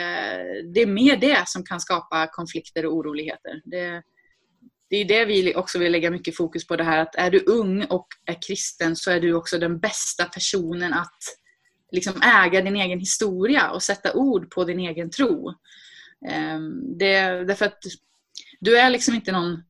det 0.74 0.82
är 0.82 0.86
mer 0.86 1.16
det 1.16 1.42
som 1.46 1.64
kan 1.64 1.80
skapa 1.80 2.26
konflikter 2.26 2.86
och 2.86 2.94
oroligheter. 2.94 3.60
Det, 3.64 4.02
det 4.90 4.96
är 4.96 5.04
det 5.04 5.24
vi 5.24 5.54
också 5.54 5.78
vill 5.78 5.92
lägga 5.92 6.10
mycket 6.10 6.36
fokus 6.36 6.66
på 6.66 6.76
det 6.76 6.84
här 6.84 6.98
att 6.98 7.14
är 7.14 7.30
du 7.30 7.44
ung 7.46 7.84
och 7.84 8.06
är 8.26 8.36
kristen 8.46 8.96
så 8.96 9.10
är 9.10 9.20
du 9.20 9.34
också 9.34 9.58
den 9.58 9.78
bästa 9.78 10.24
personen 10.24 10.92
att 10.92 11.18
liksom 11.92 12.22
äga 12.22 12.60
din 12.60 12.76
egen 12.76 13.00
historia 13.00 13.70
och 13.70 13.82
sätta 13.82 14.12
ord 14.14 14.50
på 14.50 14.64
din 14.64 14.78
egen 14.78 15.10
tro. 15.10 15.54
Ehm, 16.28 16.98
det, 16.98 17.44
därför 17.44 17.66
att 17.66 17.78
du 18.60 18.78
är 18.78 18.90
liksom 18.90 19.14
inte 19.14 19.32
någon, 19.32 19.62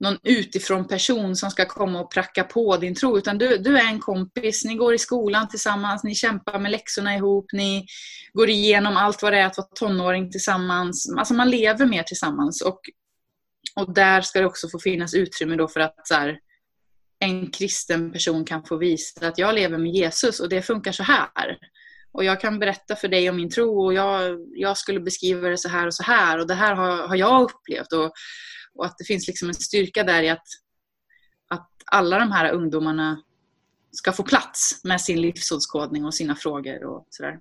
någon 0.00 0.18
utifrån 0.22 0.88
person 0.88 1.36
som 1.36 1.50
ska 1.50 1.66
komma 1.66 2.00
och 2.00 2.12
pracka 2.12 2.44
på 2.44 2.76
din 2.76 2.94
tro 2.94 3.18
utan 3.18 3.38
du, 3.38 3.58
du 3.58 3.78
är 3.78 3.86
en 3.86 4.00
kompis, 4.00 4.64
ni 4.64 4.74
går 4.74 4.94
i 4.94 4.98
skolan 4.98 5.48
tillsammans, 5.48 6.04
ni 6.04 6.14
kämpar 6.14 6.58
med 6.58 6.70
läxorna 6.70 7.14
ihop, 7.14 7.46
ni 7.52 7.86
går 8.32 8.50
igenom 8.50 8.96
allt 8.96 9.22
vad 9.22 9.32
det 9.32 9.38
är 9.38 9.46
att 9.46 9.56
vara 9.56 9.68
tonåring 9.74 10.30
tillsammans. 10.30 11.14
Alltså 11.18 11.34
man 11.34 11.50
lever 11.50 11.86
mer 11.86 12.02
tillsammans 12.02 12.62
och 12.62 12.80
och 13.76 13.94
där 13.94 14.20
ska 14.20 14.40
det 14.40 14.46
också 14.46 14.68
få 14.68 14.78
finnas 14.78 15.14
utrymme 15.14 15.56
då 15.56 15.68
för 15.68 15.80
att 15.80 16.08
så 16.08 16.14
här, 16.14 16.38
en 17.18 17.50
kristen 17.50 18.12
person 18.12 18.44
kan 18.44 18.64
få 18.64 18.76
visa 18.76 19.28
att 19.28 19.38
jag 19.38 19.54
lever 19.54 19.78
med 19.78 19.92
Jesus 19.92 20.40
och 20.40 20.48
det 20.48 20.62
funkar 20.62 20.92
så 20.92 21.02
här. 21.02 21.58
Och 22.12 22.24
jag 22.24 22.40
kan 22.40 22.58
berätta 22.58 22.96
för 22.96 23.08
dig 23.08 23.30
om 23.30 23.36
min 23.36 23.50
tro 23.50 23.84
och 23.84 23.94
jag, 23.94 24.38
jag 24.54 24.76
skulle 24.76 25.00
beskriva 25.00 25.48
det 25.48 25.58
så 25.58 25.68
här 25.68 25.86
och 25.86 25.94
så 25.94 26.02
här 26.02 26.38
och 26.38 26.46
det 26.46 26.54
här 26.54 26.74
har, 26.74 27.08
har 27.08 27.16
jag 27.16 27.42
upplevt. 27.42 27.92
Och, 27.92 28.12
och 28.74 28.84
att 28.84 28.98
det 28.98 29.04
finns 29.04 29.26
liksom 29.26 29.48
en 29.48 29.54
styrka 29.54 30.04
där 30.04 30.22
i 30.22 30.28
att, 30.28 30.46
att 31.48 31.70
alla 31.84 32.18
de 32.18 32.32
här 32.32 32.52
ungdomarna 32.52 33.22
ska 33.90 34.12
få 34.12 34.22
plats 34.22 34.80
med 34.84 35.00
sin 35.00 35.20
livsåskådning 35.20 36.04
och 36.04 36.14
sina 36.14 36.34
frågor 36.34 36.84
och 36.84 37.06
sådär. 37.10 37.38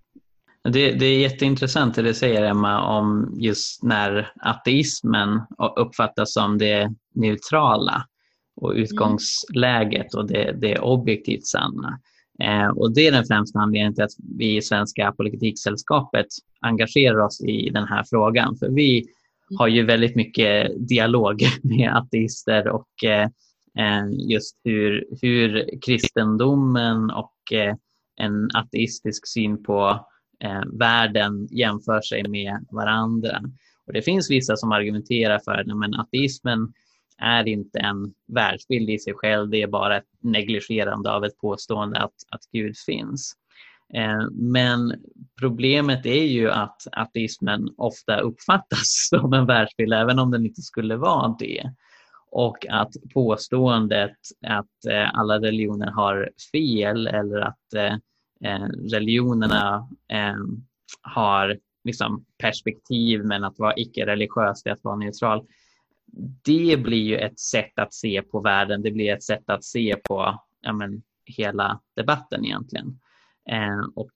Det, 0.64 0.92
det 0.92 1.06
är 1.06 1.20
jätteintressant 1.20 1.96
det 1.96 2.02
du 2.02 2.14
säger 2.14 2.44
Emma 2.44 2.98
om 3.00 3.36
just 3.40 3.84
när 3.84 4.32
ateismen 4.36 5.42
uppfattas 5.76 6.34
som 6.34 6.58
det 6.58 6.94
neutrala 7.16 8.08
och 8.56 8.72
mm. 8.72 8.84
utgångsläget 8.84 10.14
och 10.14 10.28
det, 10.28 10.56
det 10.62 10.80
objektivt 10.80 11.46
sanna. 11.46 12.00
Eh, 12.44 12.68
och 12.68 12.94
det 12.94 13.08
är 13.08 13.12
den 13.12 13.26
främsta 13.26 13.60
anledningen 13.60 13.96
till 13.96 14.04
att 14.04 14.16
vi 14.38 14.58
i 14.58 14.62
Svenska 14.62 15.12
Politiksällskapet 15.12 16.26
engagerar 16.60 17.20
oss 17.20 17.42
i 17.42 17.70
den 17.70 17.88
här 17.88 18.04
frågan. 18.10 18.58
För 18.58 18.70
vi. 18.70 19.06
Mm. 19.52 19.60
har 19.60 19.68
ju 19.68 19.86
väldigt 19.86 20.16
mycket 20.16 20.72
dialog 20.90 21.42
med 21.64 21.96
ateister 21.96 22.68
och 22.68 23.04
eh, 23.04 23.28
eh, 23.80 24.06
just 24.30 24.58
hur, 24.64 25.06
hur 25.22 25.70
kristendomen 25.86 27.12
och 27.12 27.54
eh, 27.54 27.76
en 28.16 28.50
ateistisk 28.54 29.28
syn 29.28 29.64
på 29.64 30.06
eh, 30.44 30.62
världen 30.80 31.48
jämför 31.52 32.02
sig 32.02 32.28
med 32.28 32.66
varandra. 32.72 33.42
Och 33.88 33.94
Det 33.94 34.02
finns 34.02 34.32
vissa 34.32 34.56
som 34.56 34.72
argumenterar 34.72 35.40
för 35.40 35.52
att 35.52 36.00
ateismen 36.00 36.74
är 37.18 37.48
inte 37.48 37.80
en 37.80 38.14
världsbild 38.28 38.90
i 38.90 39.00
sig 39.00 39.14
själv, 39.14 39.50
det 39.50 39.62
är 39.62 39.68
bara 39.68 39.98
ett 39.98 40.10
negligerande 40.22 41.12
av 41.12 41.26
ett 41.26 41.38
påstående 41.38 42.00
att, 42.00 42.14
att 42.30 42.42
Gud 42.52 42.78
finns. 42.86 43.34
Eh, 43.96 44.28
men 44.32 44.94
problemet 45.40 46.06
är 46.06 46.24
ju 46.24 46.52
att 46.52 46.88
ateismen 46.92 47.70
ofta 47.78 48.20
uppfattas 48.20 49.10
som 49.10 49.34
en 49.34 49.46
världsbild, 49.46 49.94
även 49.94 50.20
om 50.20 50.32
den 50.32 50.46
inte 50.46 50.62
skulle 50.62 50.96
vara 50.96 51.36
det. 51.40 51.72
Och 52.32 52.66
att 52.70 52.92
påståendet 53.14 54.18
att 54.48 54.86
eh, 54.90 55.20
alla 55.20 55.40
religioner 55.40 55.92
har 55.92 56.30
fel 56.52 57.08
eller 57.08 57.40
att 57.40 57.74
eh, 57.76 57.96
religionerna 58.92 59.90
har 61.02 61.58
liksom 61.84 62.26
perspektiv 62.38 63.26
men 63.26 63.44
att 63.44 63.60
vara 63.60 63.74
icke-religiös 63.78 64.66
är 64.66 64.72
att 64.72 64.84
vara 64.84 64.96
neutral 64.96 65.46
det 66.44 66.78
blir 66.78 67.04
ju 67.04 67.18
ett 67.18 67.40
sätt 67.40 67.80
att 67.80 67.94
se 67.94 68.22
på 68.22 68.42
världen. 68.42 68.82
Det 68.82 68.92
blir 68.92 69.14
ett 69.14 69.24
sätt 69.24 69.50
att 69.50 69.64
se 69.64 69.96
på 70.04 70.40
ja, 70.62 70.74
men, 70.74 71.02
hela 71.26 71.80
debatten 71.96 72.46
egentligen. 72.46 73.00
Eh, 73.52 73.90
och 73.96 74.10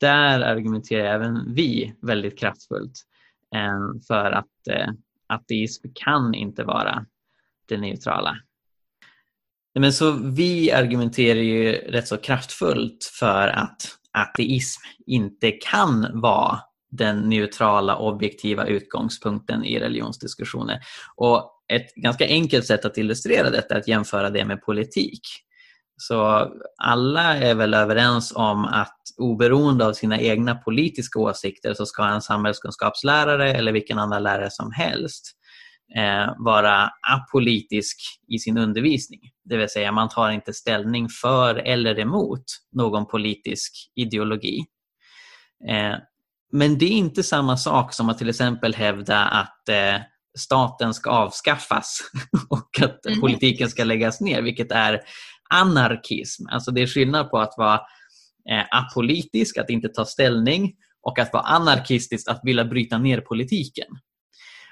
där 0.00 0.40
argumenterar 0.40 1.14
även 1.14 1.54
vi 1.54 1.94
väldigt 2.02 2.38
kraftfullt 2.38 3.04
eh, 3.54 4.00
för 4.08 4.30
att 4.30 4.68
eh, 4.70 4.88
ateism 5.26 5.88
kan 5.94 6.34
inte 6.34 6.64
vara 6.64 7.06
det 7.68 7.76
neutrala. 7.76 8.36
Men 9.74 9.92
så 9.92 10.10
vi 10.12 10.72
argumenterar 10.72 11.40
ju 11.40 11.72
rätt 11.72 12.08
så 12.08 12.16
kraftfullt 12.16 13.04
för 13.04 13.48
att 13.48 13.98
ateism 14.12 14.80
inte 15.06 15.50
kan 15.50 16.20
vara 16.20 16.60
den 16.90 17.20
neutrala 17.20 17.96
objektiva 17.96 18.66
utgångspunkten 18.66 19.64
i 19.64 19.80
religionsdiskussioner. 19.80 20.80
Och 21.16 21.64
ett 21.68 21.94
ganska 21.94 22.26
enkelt 22.26 22.66
sätt 22.66 22.84
att 22.84 22.98
illustrera 22.98 23.50
detta 23.50 23.74
är 23.74 23.78
att 23.78 23.88
jämföra 23.88 24.30
det 24.30 24.44
med 24.44 24.62
politik. 24.62 25.20
Så 26.00 26.48
alla 26.82 27.36
är 27.36 27.54
väl 27.54 27.74
överens 27.74 28.32
om 28.36 28.64
att 28.64 28.98
oberoende 29.16 29.86
av 29.86 29.92
sina 29.92 30.20
egna 30.20 30.54
politiska 30.54 31.18
åsikter 31.18 31.74
så 31.74 31.86
ska 31.86 32.04
en 32.04 32.22
samhällskunskapslärare 32.22 33.52
eller 33.52 33.72
vilken 33.72 33.98
annan 33.98 34.22
lärare 34.22 34.50
som 34.50 34.72
helst 34.72 35.24
eh, 35.96 36.34
vara 36.38 36.90
apolitisk 37.12 37.96
i 38.28 38.38
sin 38.38 38.58
undervisning. 38.58 39.20
Det 39.44 39.56
vill 39.56 39.68
säga 39.68 39.92
man 39.92 40.08
tar 40.08 40.30
inte 40.30 40.52
ställning 40.52 41.08
för 41.22 41.54
eller 41.54 41.98
emot 41.98 42.44
någon 42.72 43.06
politisk 43.06 43.72
ideologi. 43.94 44.58
Eh, 45.68 45.96
men 46.52 46.78
det 46.78 46.84
är 46.84 46.90
inte 46.90 47.22
samma 47.22 47.56
sak 47.56 47.92
som 47.92 48.08
att 48.08 48.18
till 48.18 48.28
exempel 48.28 48.74
hävda 48.74 49.24
att 49.24 49.68
eh, 49.68 50.00
staten 50.38 50.94
ska 50.94 51.10
avskaffas 51.10 52.00
och 52.50 52.82
att 52.82 53.06
mm. 53.06 53.20
politiken 53.20 53.68
ska 53.68 53.84
läggas 53.84 54.20
ner, 54.20 54.42
vilket 54.42 54.72
är 54.72 55.00
anarkism. 55.48 56.46
Alltså 56.50 56.70
det 56.70 56.82
är 56.82 56.86
skillnad 56.86 57.30
på 57.30 57.38
att 57.38 57.54
vara 57.56 57.80
eh, 58.50 58.64
apolitisk, 58.70 59.58
att 59.58 59.70
inte 59.70 59.88
ta 59.88 60.04
ställning 60.04 60.74
och 61.02 61.18
att 61.18 61.32
vara 61.32 61.42
anarkistisk, 61.42 62.28
att 62.28 62.40
vilja 62.42 62.64
bryta 62.64 62.98
ner 62.98 63.20
politiken. 63.20 63.86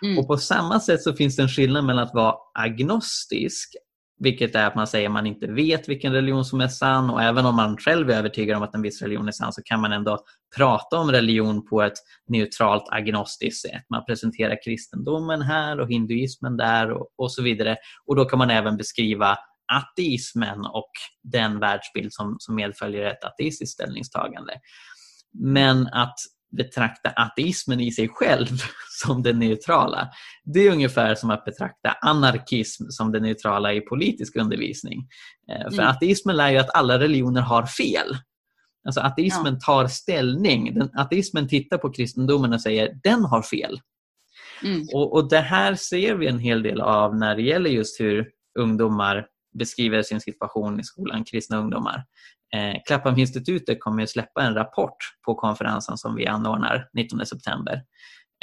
Mm. 0.03 0.19
Och 0.19 0.27
På 0.27 0.37
samma 0.37 0.81
sätt 0.81 1.03
så 1.03 1.13
finns 1.13 1.37
det 1.37 1.43
en 1.43 1.49
skillnad 1.49 1.85
mellan 1.85 2.05
att 2.05 2.15
vara 2.15 2.35
agnostisk, 2.55 3.77
vilket 4.19 4.55
är 4.55 4.67
att 4.67 4.75
man 4.75 4.87
säger 4.87 5.07
att 5.09 5.13
man 5.13 5.27
inte 5.27 5.47
vet 5.47 5.89
vilken 5.89 6.13
religion 6.13 6.45
som 6.45 6.61
är 6.61 6.69
sann 6.69 7.11
och 7.11 7.23
även 7.23 7.47
om 7.47 7.55
man 7.55 7.77
själv 7.77 8.11
är 8.11 8.15
övertygad 8.15 8.57
om 8.57 8.63
att 8.63 8.75
en 8.75 8.83
viss 8.83 9.03
religion 9.03 9.29
är 9.29 9.33
sann 9.33 9.53
så 9.53 9.63
kan 9.63 9.81
man 9.81 9.93
ändå 9.93 10.19
prata 10.57 10.99
om 10.99 11.13
religion 11.13 11.67
på 11.67 11.83
ett 11.83 11.99
neutralt 12.29 12.85
agnostiskt 12.91 13.63
sätt. 13.63 13.83
Man 13.91 14.05
presenterar 14.05 14.65
kristendomen 14.65 15.43
här 15.43 15.81
och 15.81 15.89
hinduismen 15.91 16.57
där 16.57 16.91
och, 16.91 17.09
och 17.17 17.33
så 17.33 17.43
vidare. 17.43 17.77
Och 18.07 18.17
då 18.17 18.25
kan 18.25 18.39
man 18.39 18.51
även 18.51 18.77
beskriva 18.77 19.39
ateismen 19.73 20.61
och 20.61 20.91
den 21.23 21.61
världsbild 21.61 22.13
som, 22.13 22.37
som 22.39 22.55
medföljer 22.55 23.05
ett 23.05 23.25
ateistiskt 23.25 23.75
ställningstagande. 23.75 24.53
Men 25.33 25.87
att 25.87 26.15
betrakta 26.57 27.11
ateismen 27.11 27.81
i 27.81 27.93
sig 27.93 28.09
själv 28.09 28.47
som 29.03 29.23
det 29.23 29.33
neutrala. 29.33 30.09
Det 30.45 30.61
är 30.61 30.73
ungefär 30.73 31.15
som 31.15 31.31
att 31.31 31.45
betrakta 31.45 31.97
anarkism 32.01 32.85
som 32.89 33.13
det 33.13 33.21
neutrala 33.21 33.73
i 33.73 33.81
politisk 33.81 34.37
undervisning. 34.37 35.09
Eh, 35.51 35.71
för 35.71 35.83
mm. 35.83 35.87
ateismen 35.87 36.37
lär 36.37 36.51
ju 36.51 36.59
att 36.59 36.75
alla 36.75 36.99
religioner 36.99 37.41
har 37.41 37.67
fel. 37.67 38.17
Alltså 38.87 39.01
ateismen 39.01 39.55
ja. 39.55 39.61
tar 39.67 39.87
ställning. 39.87 40.75
Den, 40.75 40.91
ateismen 40.95 41.49
tittar 41.49 41.79
på 41.79 41.93
kristendomen 41.93 42.53
och 42.53 42.61
säger 42.61 43.01
den 43.03 43.25
har 43.25 43.43
fel. 43.43 43.81
Mm. 44.63 44.87
Och, 44.95 45.13
och 45.13 45.31
Det 45.31 45.41
här 45.41 45.75
ser 45.75 46.15
vi 46.15 46.27
en 46.27 46.39
hel 46.39 46.63
del 46.63 46.81
av 46.81 47.17
när 47.17 47.37
det 47.37 47.43
gäller 47.43 47.71
just 47.71 48.01
hur 48.01 48.29
ungdomar 48.59 49.27
beskriver 49.59 50.03
sin 50.03 50.21
situation 50.21 50.81
i 50.81 50.85
skolan, 50.85 51.25
kristna 51.25 51.57
ungdomar. 51.57 52.05
Eh, 52.55 52.83
Klapphamninstitutet 52.87 53.81
kommer 53.81 54.03
att 54.03 54.11
släppa 54.11 54.43
en 54.43 54.55
rapport 54.55 54.97
på 55.27 55.35
konferensen 55.35 55.97
som 55.97 56.15
vi 56.15 56.27
anordnar 56.27 56.89
19 56.93 57.27
september. 57.27 57.83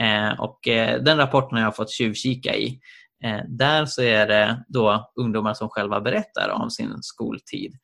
Eh, 0.02 0.40
och 0.40 0.68
eh, 0.68 1.02
den 1.04 1.18
rapporten 1.18 1.58
har 1.58 1.66
jag 1.66 1.76
fått 1.76 1.92
tjuvkika 1.92 2.56
i. 2.56 2.80
Eh, 3.24 3.40
där 3.48 3.86
så 3.86 4.02
är 4.02 4.28
det 4.28 4.64
då 4.68 5.12
ungdomar 5.20 5.54
som 5.54 5.70
själva 5.70 6.02
berättar 6.02 6.50
om 6.50 6.70
sin 6.70 6.98
skoltid. 7.02 7.76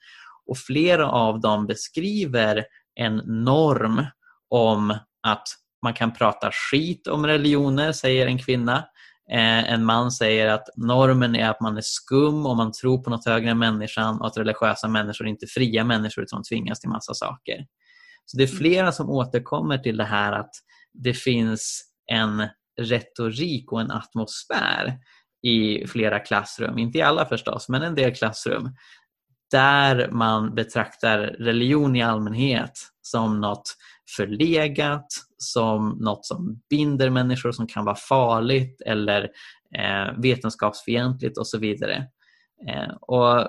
Och 0.46 0.58
flera 0.58 1.10
av 1.12 1.40
dem 1.40 1.68
beskriver 1.68 2.66
en 2.96 3.16
norm 3.26 4.06
om 4.50 4.98
att 5.28 5.48
man 5.84 5.94
kan 5.94 6.14
prata 6.14 6.52
skit 6.52 7.08
om 7.08 7.28
religioner, 7.28 7.92
säger 7.92 8.28
en 8.28 8.40
kvinna. 8.40 8.86
Eh, 9.32 9.74
en 9.74 9.86
man 9.86 10.12
säger 10.12 10.48
att 10.48 10.68
normen 10.76 11.36
är 11.36 11.50
att 11.50 11.62
man 11.62 11.78
är 11.78 11.82
skum 11.84 12.46
och 12.46 12.58
man 12.58 12.72
tror 12.72 13.04
på 13.04 13.10
något 13.10 13.26
högre 13.26 13.50
än 13.50 13.60
människan 13.60 14.22
och 14.22 14.28
att 14.28 14.38
religiösa 14.38 14.88
människor 14.88 15.26
är 15.26 15.30
inte 15.30 15.48
fria 15.48 15.84
människor 15.84 16.24
utan 16.24 16.44
tvingas 16.44 16.80
till 16.80 16.90
massa 16.90 17.14
saker. 17.14 17.66
Så 18.26 18.38
Det 18.38 18.44
är 18.44 18.48
flera 18.48 18.92
som 18.92 19.10
återkommer 19.10 19.78
till 19.78 19.98
det 19.98 20.04
här 20.04 20.32
att 20.32 20.52
det 20.94 21.14
finns 21.14 21.84
en 22.12 22.48
retorik 22.82 23.72
och 23.72 23.82
en 23.82 23.92
atmosfär 23.92 24.98
i 25.42 25.88
flera 25.88 26.20
klassrum, 26.20 26.78
inte 26.78 26.98
i 26.98 27.02
alla 27.02 27.26
förstås, 27.26 27.70
men 27.70 27.82
en 27.82 27.96
del 27.96 28.16
klassrum, 28.16 28.76
där 29.52 30.10
man 30.12 30.56
betraktar 30.56 31.20
religion 31.20 31.96
i 31.96 32.02
allmänhet 32.04 32.72
som 33.02 33.42
något 33.42 33.76
förlegat, 34.18 35.08
som 35.38 35.98
något 36.02 36.26
som 36.26 36.62
binder 36.70 37.10
människor, 37.10 37.52
som 37.52 37.68
kan 37.68 37.86
vara 37.86 37.96
farligt 37.96 38.82
eller 38.86 39.24
eh, 39.78 40.20
vetenskapsfientligt 40.22 41.38
och 41.38 41.48
så 41.48 41.58
vidare. 41.58 42.08
Eh, 42.70 42.94
och 43.02 43.48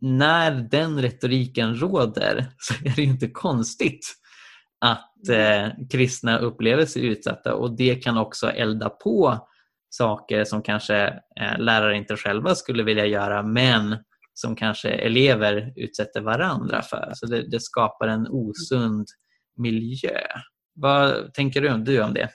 när 0.00 0.50
den 0.50 1.02
retoriken 1.02 1.80
råder 1.80 2.46
så 2.58 2.74
är 2.84 2.96
det 2.96 3.02
inte 3.02 3.28
konstigt 3.28 4.14
att 4.80 5.28
eh, 5.28 5.68
kristna 5.90 6.38
upplever 6.38 6.86
sig 6.86 7.06
utsatta 7.06 7.54
och 7.54 7.76
det 7.76 7.94
kan 7.94 8.18
också 8.18 8.50
elda 8.50 8.88
på 8.88 9.48
saker 9.90 10.44
som 10.44 10.62
kanske 10.62 11.06
eh, 11.40 11.58
lärare 11.58 11.96
inte 11.96 12.16
själva 12.16 12.54
skulle 12.54 12.82
vilja 12.82 13.06
göra 13.06 13.42
men 13.42 13.96
som 14.34 14.56
kanske 14.56 14.88
elever 14.88 15.72
utsätter 15.76 16.20
varandra 16.20 16.82
för. 16.82 17.12
Så 17.14 17.26
det, 17.26 17.50
det 17.50 17.60
skapar 17.60 18.08
en 18.08 18.26
osund 18.30 19.06
miljö. 19.56 20.18
Vad 20.74 21.34
tänker 21.34 21.60
du, 21.60 21.78
du 21.78 22.02
om 22.02 22.14
det? 22.14 22.28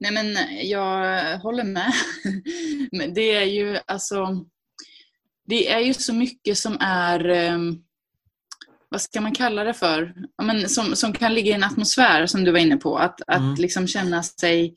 Nej 0.00 0.12
men 0.12 0.36
jag 0.68 1.38
håller 1.38 1.64
med. 1.64 1.92
det 3.14 3.30
är 3.30 3.44
ju 3.44 3.78
alltså 3.86 4.44
Det 5.44 5.70
är 5.70 5.80
ju 5.80 5.94
så 5.94 6.14
mycket 6.14 6.58
som 6.58 6.76
är 6.80 7.28
ehm, 7.28 7.82
vad 8.88 9.00
ska 9.00 9.20
man 9.20 9.34
kalla 9.34 9.64
det 9.64 9.74
för? 9.74 10.14
Ja, 10.36 10.44
men 10.44 10.68
som, 10.68 10.96
som 10.96 11.12
kan 11.12 11.34
ligga 11.34 11.50
i 11.50 11.54
en 11.54 11.64
atmosfär 11.64 12.26
som 12.26 12.44
du 12.44 12.52
var 12.52 12.58
inne 12.58 12.76
på. 12.76 12.98
Att, 12.98 13.28
mm. 13.28 13.52
att 13.52 13.58
liksom 13.58 13.86
känna 13.86 14.22
sig 14.22 14.74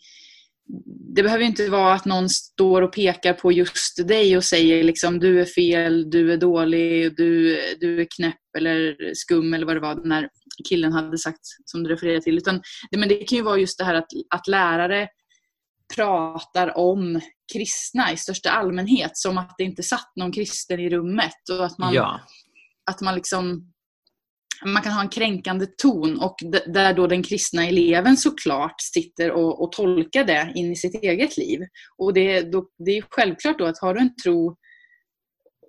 det 1.16 1.24
behöver 1.24 1.44
inte 1.44 1.70
vara 1.70 1.94
att 1.94 2.06
någon 2.06 2.30
står 2.30 2.82
och 2.82 2.94
pekar 2.94 3.34
på 3.34 3.52
just 3.52 4.08
dig 4.08 4.38
och 4.38 4.44
säger 4.44 4.84
liksom 4.84 5.20
du 5.20 5.42
är 5.42 5.46
fel, 5.46 6.10
du 6.10 6.34
är 6.34 6.38
dålig, 6.38 7.16
du, 7.18 7.60
du 7.80 8.02
är 8.02 8.08
knäpp 8.16 8.56
eller 8.58 8.96
skum 9.14 9.54
eller 9.54 9.66
vad 9.66 9.76
det 9.76 9.80
var 9.80 9.96
den 9.96 10.12
här 10.12 10.30
killen 10.70 10.94
hade 10.94 11.18
sagt 11.18 11.40
som 11.66 11.84
du 11.84 11.90
refererade 11.90 12.22
till. 12.22 12.38
Utan, 12.38 12.62
men 12.98 13.10
det 13.10 13.16
kan 13.16 13.38
ju 13.38 13.44
vara 13.44 13.58
just 13.58 13.78
det 13.78 13.84
här 13.84 13.96
att, 13.96 14.08
att 14.30 14.48
lärare 14.48 15.08
pratar 15.96 16.78
om 16.78 17.22
kristna 17.54 18.12
i 18.12 18.18
största 18.18 18.50
allmänhet 18.50 19.12
som 19.14 19.38
att 19.38 19.56
det 19.58 19.64
inte 19.64 19.84
satt 19.84 20.12
någon 20.16 20.32
kristen 20.32 20.80
i 20.80 20.90
rummet 20.90 21.50
och 21.52 21.66
att 21.66 21.78
man, 21.78 21.94
Ja, 21.94 22.20
att 22.92 23.02
man 23.02 23.16
liksom 23.16 23.74
man 24.66 24.84
kan 24.84 24.92
ha 24.92 25.02
en 25.02 25.10
kränkande 25.10 25.66
ton 25.66 26.20
och 26.20 26.36
där 26.68 26.94
då 26.94 27.08
den 27.08 27.24
kristna 27.24 27.68
eleven 27.68 28.18
såklart 28.18 28.76
sitter 28.82 29.32
och, 29.32 29.64
och 29.64 29.72
tolkar 29.72 30.24
det 30.24 30.52
in 30.56 30.72
i 30.72 30.76
sitt 30.76 31.04
eget 31.04 31.38
liv. 31.38 31.60
Och 31.98 32.14
det, 32.14 32.42
då, 32.42 32.68
det 32.86 32.98
är 32.98 33.06
självklart 33.10 33.60
då 33.60 33.66
att 33.66 33.80
har 33.82 33.94
du 33.94 34.00
en 34.00 34.16
tro 34.24 34.58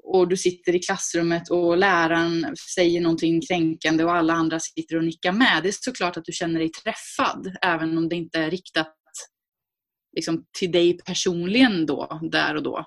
och 0.05 0.29
du 0.29 0.37
sitter 0.37 0.75
i 0.75 0.79
klassrummet 0.79 1.51
och 1.51 1.77
läraren 1.77 2.57
säger 2.75 3.01
någonting 3.01 3.41
kränkande 3.41 4.05
och 4.05 4.15
alla 4.15 4.33
andra 4.33 4.61
sitter 4.61 4.97
och 4.97 5.05
nickar 5.05 5.33
med. 5.33 5.63
Det 5.63 5.69
är 5.69 5.75
såklart 5.81 6.17
att 6.17 6.25
du 6.25 6.33
känner 6.33 6.61
dig 6.61 6.71
träffad 6.71 7.57
även 7.63 7.99
om 7.99 8.09
det 8.09 8.17
inte 8.17 8.39
är 8.39 8.51
riktat 8.51 8.95
liksom, 10.17 10.45
till 10.59 10.73
dig 10.73 10.99
personligen 10.99 11.87
då, 11.87 12.21
där 12.31 12.55
och 12.55 12.63
då. 12.63 12.87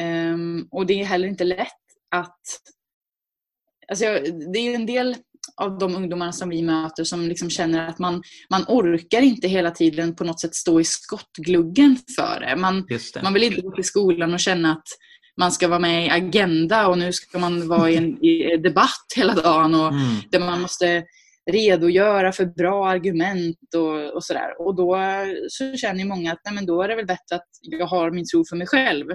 Ehm, 0.00 0.68
och 0.70 0.86
det 0.86 1.00
är 1.00 1.04
heller 1.04 1.28
inte 1.28 1.44
lätt 1.44 1.66
att... 2.10 2.40
Alltså, 3.88 4.04
det 4.52 4.58
är 4.58 4.74
en 4.74 4.86
del 4.86 5.16
av 5.56 5.78
de 5.78 5.96
ungdomarna 5.96 6.32
som 6.32 6.48
vi 6.48 6.62
möter 6.62 7.04
som 7.04 7.28
liksom 7.28 7.50
känner 7.50 7.88
att 7.88 7.98
man, 7.98 8.22
man 8.50 8.64
orkar 8.68 9.20
inte 9.20 9.48
hela 9.48 9.70
tiden 9.70 10.16
på 10.16 10.24
något 10.24 10.40
sätt 10.40 10.54
stå 10.54 10.80
i 10.80 10.84
skottgluggen 10.84 11.98
för 12.16 12.40
det. 12.40 12.56
Man, 12.56 12.86
det. 12.88 13.22
man 13.22 13.34
vill 13.34 13.42
inte 13.42 13.60
gå 13.60 13.74
till 13.74 13.84
skolan 13.84 14.34
och 14.34 14.40
känna 14.40 14.72
att 14.72 14.88
man 15.38 15.52
ska 15.52 15.68
vara 15.68 15.78
med 15.78 16.06
i 16.06 16.10
Agenda 16.10 16.88
och 16.88 16.98
nu 16.98 17.12
ska 17.12 17.38
man 17.38 17.68
vara 17.68 17.90
i 17.90 17.96
en 17.96 18.24
i 18.24 18.56
debatt 18.56 19.06
hela 19.16 19.34
dagen 19.34 19.74
och 19.74 19.88
Mm. 19.88 20.16
där 20.30 20.40
man 20.40 20.60
måste 20.60 21.04
redogöra 21.50 22.32
för 22.32 22.44
bra 22.46 22.88
argument 22.88 23.74
och, 23.76 24.14
och 24.14 24.24
sådär. 24.24 24.60
Och 24.60 24.74
då 24.76 24.98
så 25.48 25.76
känner 25.76 26.00
ju 26.00 26.06
många 26.06 26.32
att 26.32 26.40
nej, 26.44 26.54
men 26.54 26.66
då 26.66 26.82
är 26.82 26.88
det 26.88 26.96
väl 26.96 27.06
bättre 27.06 27.36
att 27.36 27.48
jag 27.62 27.86
har 27.86 28.10
min 28.10 28.24
tro 28.32 28.44
för 28.48 28.56
mig 28.56 28.66
själv. 28.66 29.06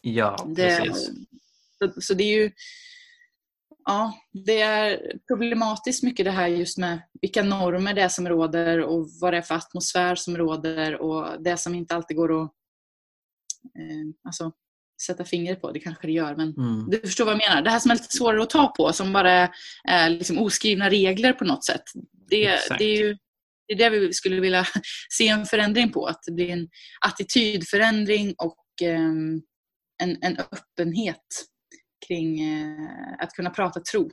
Ja, 0.00 0.36
Det, 0.56 0.78
precis. 0.78 1.10
så, 1.78 2.00
så 2.00 2.14
det 2.14 2.24
är 2.24 2.42
ju 2.42 2.50
Ja, 3.86 4.12
det 4.46 4.60
är 4.60 5.12
problematiskt 5.28 6.02
mycket 6.02 6.24
det 6.24 6.30
här 6.30 6.46
just 6.46 6.78
med 6.78 7.02
vilka 7.20 7.42
normer 7.42 7.94
det 7.94 8.02
är 8.02 8.08
som 8.08 8.28
råder 8.28 8.80
och 8.80 9.08
vad 9.20 9.32
det 9.32 9.36
är 9.36 9.42
för 9.42 9.54
atmosfär 9.54 10.14
som 10.14 10.36
råder 10.36 11.00
och 11.02 11.42
det 11.42 11.56
som 11.56 11.74
inte 11.74 11.94
alltid 11.96 12.16
går 12.16 12.42
att 12.42 12.50
eh, 13.78 14.14
alltså, 14.24 14.52
sätta 15.02 15.24
fingret 15.24 15.60
på. 15.60 15.72
Det 15.72 15.80
kanske 15.80 16.06
det 16.06 16.12
gör, 16.12 16.36
men 16.36 16.54
Mm. 16.56 16.90
du 16.90 16.98
förstår 17.00 17.24
vad 17.24 17.34
jag 17.34 17.50
menar. 17.50 17.62
Det 17.62 17.70
här 17.70 17.78
som 17.78 17.90
är 17.90 17.94
lite 17.94 18.16
svårare 18.16 18.42
att 18.42 18.50
ta 18.50 18.68
på, 18.68 18.92
som 18.92 19.12
bara 19.12 19.48
är, 19.88 20.10
liksom 20.10 20.38
oskrivna 20.38 20.90
regler 20.90 21.32
på 21.32 21.44
något 21.44 21.64
sätt. 21.64 21.82
Det, 22.30 22.46
Exakt. 22.46 22.78
det 22.78 22.84
är 22.84 22.96
ju 22.98 23.16
det 23.66 23.74
är 23.74 23.78
det 23.78 23.98
vi 23.98 24.12
skulle 24.12 24.40
vilja 24.40 24.66
se 25.10 25.28
en 25.28 25.46
förändring 25.46 25.92
på. 25.92 26.06
Att 26.06 26.22
det 26.26 26.32
blir 26.32 26.50
en 26.50 26.68
attitydförändring 27.00 28.34
och 28.38 28.64
ehm, 28.82 29.42
en, 30.02 30.22
en 30.22 30.36
öppenhet 30.38 31.24
kring 32.08 32.40
eh, 32.40 33.14
att 33.18 33.32
kunna 33.32 33.50
prata 33.50 33.80
tro. 33.80 34.10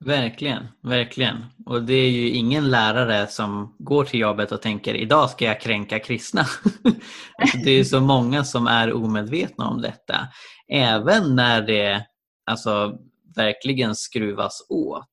Verkligen, 0.00 0.68
verkligen. 0.82 1.44
Och 1.66 1.82
det 1.82 1.94
är 1.94 2.10
ju 2.10 2.28
ingen 2.28 2.70
lärare 2.70 3.26
som 3.26 3.76
går 3.78 4.04
till 4.04 4.20
jobbet 4.20 4.52
och 4.52 4.62
tänker 4.62 4.94
idag 4.94 5.30
ska 5.30 5.44
jag 5.44 5.60
kränka 5.60 5.98
kristna. 5.98 6.40
alltså, 7.38 7.58
det 7.64 7.70
är 7.70 7.84
så 7.84 8.00
många 8.14 8.44
som 8.44 8.66
är 8.66 8.92
omedvetna 8.92 9.68
om 9.68 9.82
detta. 9.82 10.28
Även 10.72 11.36
när 11.36 11.62
det 11.62 12.06
alltså, 12.50 12.98
verkligen 13.36 13.94
skruvas 13.94 14.66
åt. 14.68 15.12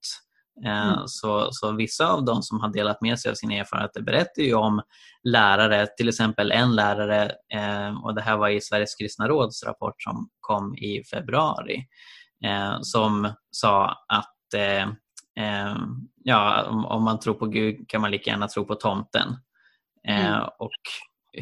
Eh, 0.65 0.88
Mm. 0.88 1.08
Så, 1.08 1.49
så 1.52 1.71
vissa 1.71 2.08
av 2.08 2.25
dem 2.25 2.41
som 2.41 2.60
har 2.60 2.73
delat 2.73 3.02
med 3.02 3.19
sig 3.19 3.32
av 3.32 3.36
sina 3.36 3.54
erfarenheter 3.54 4.02
berättar 4.02 4.41
ju 4.41 4.54
om 4.54 4.82
lärare, 5.23 5.88
till 5.97 6.10
exempel 6.10 6.52
en 6.52 6.75
lärare, 6.75 7.32
eh, 7.54 8.04
och 8.04 8.15
det 8.15 8.21
här 8.21 8.38
var 8.38 8.49
i 8.49 8.62
Sveriges 8.62 8.95
kristna 8.95 9.28
råds 9.28 9.63
rapport 9.63 9.95
som 9.97 10.30
kom 10.39 10.75
i 10.75 11.04
februari, 11.04 11.86
som 12.82 13.34
sa 13.52 13.97
att 14.08 14.54
eh, 14.54 14.84
eh, 15.45 15.75
ja, 16.23 16.63
om, 16.69 17.04
man 17.04 17.19
tror 17.19 17.34
på 17.34 17.45
Gud 17.45 17.89
kan 17.89 18.02
man 18.02 18.12
lika 18.12 18.30
gärna 18.30 18.47
tro 18.47 18.65
på 18.65 18.75
tomten. 18.75 19.28
Eh, 20.08 20.25
Mm. 20.25 20.41
Och 20.60 20.71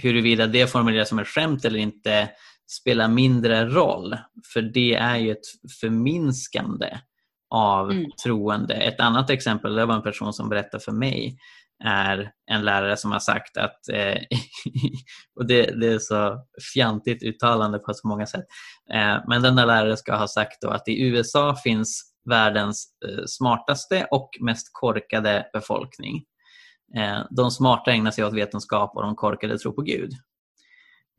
huruvida 0.02 0.48
det 0.48 0.68
formuleras 0.72 1.10
som 1.10 1.20
ett 1.20 1.28
skämt 1.28 1.66
eller 1.66 1.80
inte 1.80 2.30
spelar 2.72 3.08
mindre 3.08 3.66
roll, 3.70 4.18
för 4.54 4.62
det 4.62 4.96
är 4.96 5.18
ju 5.18 5.32
ett 5.32 5.46
förminskande 5.82 6.98
av 7.50 7.92
Mm. 7.92 8.12
troende. 8.24 8.74
Ett 8.74 9.00
annat 9.00 9.30
exempel, 9.30 9.76
det 9.76 9.86
var 9.86 9.96
en 9.96 10.02
person 10.04 10.34
som 10.34 10.50
berättade 10.50 10.84
för 10.84 10.92
mig, 10.92 11.38
är 11.84 12.32
en 12.52 12.66
lärare 12.66 12.98
som 12.98 13.12
har 13.12 13.20
sagt 13.20 13.58
att, 13.58 13.90
eh, 13.90 14.18
och 15.40 15.48
det, 15.48 15.80
det 15.80 15.88
är 15.88 16.00
så 16.00 16.46
fjantigt 16.74 17.24
uttalande 17.24 17.80
på 17.80 17.94
så 17.94 18.08
många 18.08 18.26
sätt, 18.26 18.46
eh, 18.94 19.18
men 19.28 19.42
denna 19.42 19.66
lärare 19.66 19.98
ska 19.98 20.16
ha 20.16 20.28
sagt 20.28 20.64
att 20.64 20.88
i 20.88 21.08
USA 21.08 21.56
finns 21.56 22.14
världens 22.30 22.88
eh, 23.08 23.24
smartaste 23.26 24.08
och 24.12 24.30
mest 24.40 24.70
korkade 24.72 25.50
befolkning. 25.54 26.24
Eh, 26.96 27.20
de 27.30 27.52
smarta 27.52 27.92
ägnar 27.92 28.12
sig 28.12 28.26
åt 28.26 28.34
vetenskap 28.34 28.96
och 28.96 29.02
de 29.02 29.16
korkade 29.16 29.58
tror 29.58 29.72
på 29.72 29.82
Gud. 29.82 30.12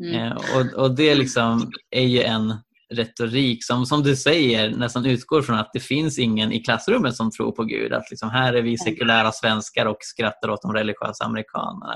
Mm. 0.04 0.14
Eh, 0.14 0.32
och, 0.32 0.82
och 0.82 0.96
det 0.96 1.14
liksom 1.14 1.70
är 1.90 2.06
ju 2.06 2.22
en 2.22 2.54
retorik 2.94 3.64
som, 3.64 3.86
som 3.86 4.02
du 4.02 4.16
säger, 4.16 4.70
nästan 4.70 5.06
utgår 5.06 5.42
från 5.42 5.58
att 5.58 5.70
det 5.72 5.80
finns 5.80 6.18
ingen 6.18 6.52
i 6.52 6.62
klassrummet 6.62 7.16
som 7.16 7.30
tror 7.30 7.52
på 7.52 7.64
Gud. 7.64 7.92
Att 7.92 8.10
liksom, 8.10 8.30
här 8.30 8.54
är 8.54 8.62
vi 8.62 8.78
sekulära 8.78 9.32
svenskar 9.32 9.86
och 9.86 9.98
skrattar 10.00 10.50
åt 10.50 10.62
de 10.62 10.72
religiösa 10.72 11.24
amerikanerna. 11.24 11.94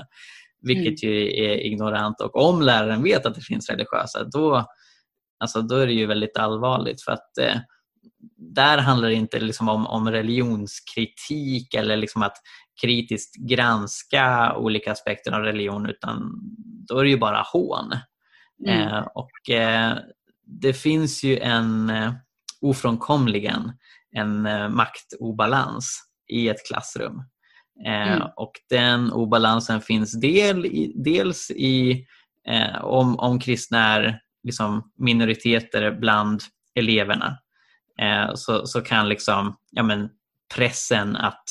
Vilket 0.61 1.03
ju 1.03 1.43
är 1.45 1.65
ignorant. 1.65 2.21
Och 2.21 2.35
om 2.35 2.61
läraren 2.61 3.03
vet 3.03 3.25
att 3.25 3.35
det 3.35 3.41
finns 3.41 3.69
religiösa, 3.69 4.23
då, 4.23 4.65
alltså, 5.39 5.61
då 5.61 5.75
är 5.75 5.87
det 5.87 5.93
ju 5.93 6.05
väldigt 6.05 6.37
allvarligt. 6.37 7.03
För 7.03 7.11
att 7.11 7.37
eh, 7.37 7.55
där 8.37 8.77
handlar 8.77 9.09
det 9.09 9.15
inte 9.15 9.39
liksom 9.39 9.69
om, 9.69 9.87
om 9.87 10.11
religionskritik 10.11 11.73
eller 11.73 11.97
liksom 11.97 12.23
att 12.23 12.37
kritiskt 12.81 13.35
granska 13.35 14.55
olika 14.57 14.91
aspekter 14.91 15.31
av 15.31 15.41
religion 15.41 15.89
utan 15.89 16.31
då 16.87 16.97
är 16.97 17.03
det 17.03 17.09
ju 17.09 17.17
bara 17.17 17.41
hån. 17.53 17.93
Mm. 18.67 18.87
Eh, 18.87 19.07
och 19.15 19.49
eh, 19.49 19.97
det 20.45 20.73
finns 20.73 21.23
ju 21.23 21.39
en 21.39 21.89
eh, 21.89 22.13
ofrånkomligen 22.61 23.71
en 24.15 24.45
eh, 24.45 24.69
maktobalans 24.69 26.03
i 26.27 26.49
ett 26.49 26.67
klassrum. 26.67 27.17
Eh, 27.85 28.13
Mm. 28.13 28.27
Och 28.35 28.51
den 28.69 29.11
obalansen 29.11 29.81
finns 29.81 30.19
del 30.19 30.65
i, 30.65 30.93
dels 30.95 31.51
i 31.51 32.05
eh, 32.47 32.83
om, 32.83 33.19
om 33.19 33.39
kristna 33.39 33.79
är 33.79 34.19
liksom 34.43 34.91
minoriteter 34.97 35.91
bland 35.91 36.41
eleverna 36.75 37.37
eh, 38.01 38.33
så, 38.35 38.67
så 38.67 38.81
kan 38.81 39.09
liksom, 39.09 39.57
ja, 39.71 39.83
men 39.83 40.09
pressen 40.55 41.15
att 41.15 41.43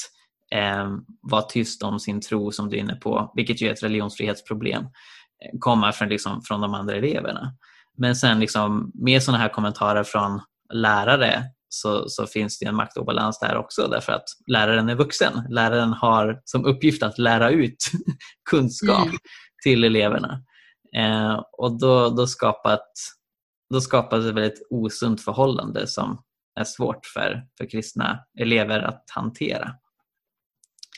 eh, 0.52 0.90
vara 1.22 1.42
tyst 1.42 1.82
om 1.82 2.00
sin 2.00 2.20
tro 2.20 2.52
som 2.52 2.70
du 2.70 2.76
är 2.76 2.80
inne 2.80 2.96
på, 2.96 3.32
vilket 3.36 3.62
ju 3.62 3.68
är 3.68 3.72
ett 3.72 3.82
religionsfrihetsproblem, 3.82 4.82
eh, 4.82 5.58
komma 5.60 5.92
från, 5.92 6.08
liksom, 6.08 6.42
från 6.42 6.60
de 6.60 6.74
andra 6.74 6.96
eleverna. 6.96 7.54
Men 8.02 8.16
sen 8.16 8.40
liksom, 8.40 8.92
med 8.94 9.22
sådana 9.22 9.42
här 9.42 9.48
kommentarer 9.48 10.04
från 10.04 10.40
lärare 10.74 11.44
så, 11.68 12.08
så 12.08 12.26
finns 12.26 12.58
det 12.58 12.66
en 12.66 12.74
maktobalans 12.74 13.38
där 13.40 13.56
också 13.56 13.88
därför 13.88 14.12
att 14.12 14.24
läraren 14.46 14.88
är 14.88 14.94
vuxen. 14.94 15.32
Läraren 15.48 15.92
har 15.92 16.40
som 16.44 16.64
uppgift 16.64 17.02
att 17.02 17.18
lära 17.18 17.50
ut 17.50 17.76
kunskap 18.50 19.06
Mm. 19.06 19.16
till 19.62 19.84
eleverna. 19.84 20.42
Eh, 20.96 21.42
och 21.52 21.78
då, 21.78 22.08
då, 22.08 22.26
skapat, 22.26 22.88
då 23.74 23.80
skapas 23.80 24.24
ett 24.24 24.34
väldigt 24.34 24.66
osunt 24.70 25.24
förhållande 25.24 25.86
som 25.86 26.22
är 26.60 26.64
svårt 26.64 27.06
för, 27.06 27.44
för 27.58 27.70
kristna 27.70 28.18
elever 28.40 28.80
att 28.80 29.04
hantera. 29.10 29.74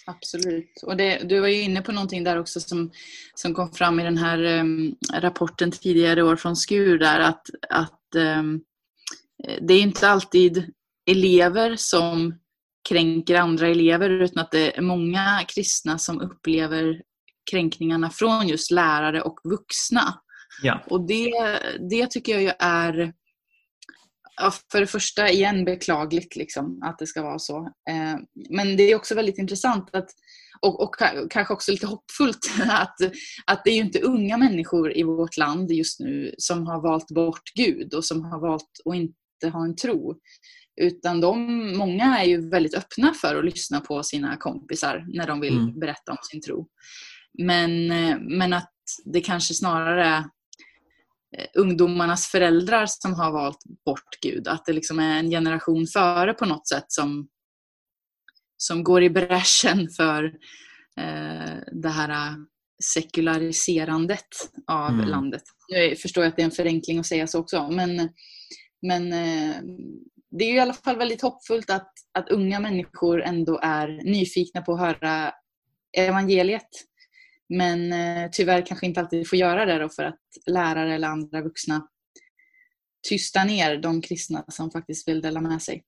Absolut. 0.07 0.83
Och 0.83 0.97
det, 0.97 1.19
du 1.29 1.41
var 1.41 1.49
ju 1.49 1.63
inne 1.63 1.83
på 1.83 1.93
någonting 1.93 2.25
där 2.25 2.39
också 2.39 2.61
som, 2.61 2.91
som 3.35 3.55
kom 3.55 3.73
fram 3.73 4.01
i 4.01 4.05
den 4.05 4.19
här 4.19 4.39
em, 4.45 4.95
rapporten 5.13 5.71
tidigare 5.71 6.23
år 6.23 6.37
från 6.37 6.57
SKUR 6.57 6.99
där 6.99 7.21
att, 7.21 7.47
att 7.71 8.15
em, 8.15 8.61
det 9.61 9.75
är 9.75 9.81
inte 9.81 10.09
alltid 10.09 10.73
elever 11.07 11.77
som 11.77 12.39
kränker 12.89 13.35
andra 13.35 13.69
elever 13.69 14.11
utan 14.11 14.43
att 14.43 14.51
det 14.51 14.79
är 14.79 14.83
många 14.83 15.41
kristna 15.49 15.99
som 15.99 16.21
upplever 16.21 17.03
kränkningarna 17.51 18.11
från 18.11 18.49
just 18.49 18.71
lärare 18.71 19.23
och 19.23 19.41
vuxna. 19.45 20.21
Ja. 20.63 20.85
Och 20.91 21.07
det, 21.07 21.33
det 21.91 22.11
tycker 22.11 22.33
jag 22.33 22.43
ju 22.43 22.53
är 22.59 23.13
Ja, 24.37 24.53
för 24.73 24.81
det 24.81 24.87
första 24.87 25.31
igen 25.31 25.65
beklagligt 25.65 26.37
liksom, 26.37 26.83
att 26.83 26.99
det 26.99 27.07
ska 27.07 27.23
vara 27.23 27.39
så. 27.39 27.59
Eh, 27.91 28.17
men 28.51 28.77
det 28.77 28.83
är 28.83 28.97
också 28.97 29.15
väldigt 29.15 29.39
intressant 29.39 29.95
att, 29.95 30.11
och, 30.61 30.83
och 30.83 30.95
kanske 31.31 31.55
också 31.55 31.73
lite 31.73 31.87
hoppfullt 31.87 32.51
att, 32.69 32.97
att 33.47 33.65
det 33.65 33.71
är 33.71 33.75
ju 33.75 33.81
inte 33.81 34.01
unga 34.01 34.37
människor 34.37 34.97
i 34.97 35.03
vårt 35.03 35.37
land 35.37 35.71
just 35.71 36.01
nu 36.01 36.35
som 36.39 36.67
har 36.67 36.83
valt 36.83 37.09
bort 37.09 37.53
Gud 37.55 37.95
och 37.95 38.05
som 38.05 38.25
har 38.25 38.41
valt 38.41 38.71
att 38.85 38.95
inte 38.95 39.49
ha 39.53 39.65
en 39.65 39.77
tro. 39.77 40.19
Utan 40.81 41.21
de, 41.21 41.77
många 41.77 42.19
är 42.19 42.25
ju 42.25 42.51
väldigt 42.51 42.75
öppna 42.75 43.15
för 43.15 43.37
att 43.37 43.45
lyssna 43.45 43.81
på 43.81 44.03
sina 44.03 44.37
kompisar 44.37 45.07
när 45.09 45.27
de 45.27 45.41
vill 45.41 45.59
mm. 45.59 45.81
berätta 45.81 46.13
om 46.13 46.19
sin 46.23 46.43
tro. 46.43 46.69
Men, 47.39 47.91
eh, 47.91 48.19
men 48.21 48.53
att 48.53 48.73
det 49.05 49.21
kanske 49.21 49.55
snarare 49.55 50.25
ungdomarnas 51.55 52.27
föräldrar 52.27 52.87
som 52.87 53.15
har 53.15 53.33
valt 53.33 53.59
bort 53.87 54.21
Gud. 54.23 54.49
Att 54.49 54.65
det 54.67 54.73
liksom 54.73 54.99
är 54.99 55.19
en 55.19 55.31
generation 55.31 55.87
före 55.87 56.35
på 56.35 56.47
något 56.47 56.69
sätt 56.69 56.85
som, 56.89 57.29
som 58.57 58.85
går 58.85 59.03
i 59.03 59.11
bräschen 59.11 59.89
för 59.97 60.25
eh, 61.01 61.57
det 61.73 61.89
här 61.89 62.37
sekulariserandet 62.85 64.27
av 64.67 64.91
mm. 64.91 65.09
landet. 65.09 65.43
Jag 65.69 65.99
förstår 65.99 66.25
att 66.25 66.37
det 66.37 66.43
är 66.43 66.47
en 66.47 66.51
förenkling 66.51 66.99
att 66.99 67.07
säga 67.07 67.27
så 67.27 67.41
också, 67.41 67.69
men, 67.71 68.09
men 68.83 69.13
eh, 69.13 69.57
det 70.39 70.45
är 70.45 70.55
i 70.55 70.59
alla 70.59 70.75
fall 70.75 70.97
väldigt 70.97 71.23
hoppfullt 71.23 71.71
att, 71.71 71.93
att 72.19 72.29
unga 72.29 72.61
människor 72.61 73.23
ändå 73.23 73.61
är 73.63 73.89
nyfikna 74.05 74.63
på 74.63 74.73
att 74.73 74.81
höra 74.81 75.33
evangeliet. 75.97 76.69
Men 77.49 77.93
eh, 77.93 78.31
tyvärr 78.33 78.67
kanske 78.67 78.87
inte 78.87 79.01
alltid 79.01 79.29
får 79.29 79.39
göra 79.39 79.65
det 79.67 79.79
då 79.79 79.89
för 79.89 80.05
att 80.05 80.21
lärare 80.47 80.95
eller 80.95 81.09
andra 81.09 81.43
vuxna 81.43 81.89
tystar 83.09 83.45
ner 83.45 83.77
de 83.77 84.03
kristna 84.03 84.45
som 84.49 84.71
faktiskt 84.71 85.09
vill 85.09 85.21
dela 85.21 85.41
med 85.41 85.63
sig. 85.63 85.83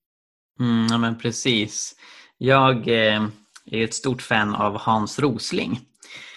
Mm, 0.61 0.87
ja 0.91 0.99
men 0.99 1.19
precis. 1.19 1.95
Jag 2.39 2.89
eh, 2.89 3.27
är 3.71 3.85
ett 3.85 3.95
stort 3.95 4.23
fan 4.23 4.55
av 4.55 4.79
Hans 4.79 5.19
Rosling. 5.19 5.81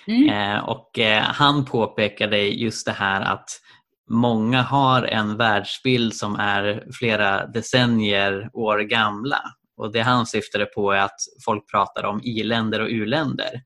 Mm. 0.08 0.30
Eh, 0.30 0.60
och 0.60 1.00
eh, 1.00 1.24
han 1.24 1.66
påpekade 1.66 2.38
just 2.38 2.86
det 2.86 2.92
här 2.92 3.22
att 3.22 3.50
många 4.10 4.62
har 4.62 5.04
en 5.04 5.38
världsbild 5.38 6.14
som 6.14 6.36
är 6.36 6.88
flera 7.00 7.48
decennier 7.48 8.50
år 8.54 8.80
gamla. 8.80 9.42
Och 9.78 9.92
det 9.92 10.02
han 10.02 10.26
syftade 10.26 10.66
på 10.66 10.92
är 10.92 11.02
att 11.02 11.20
folk 11.46 11.72
pratar 11.72 12.04
om 12.04 12.22
i-länder 12.24 12.80
och 12.80 12.90
u-länder. 12.90 13.62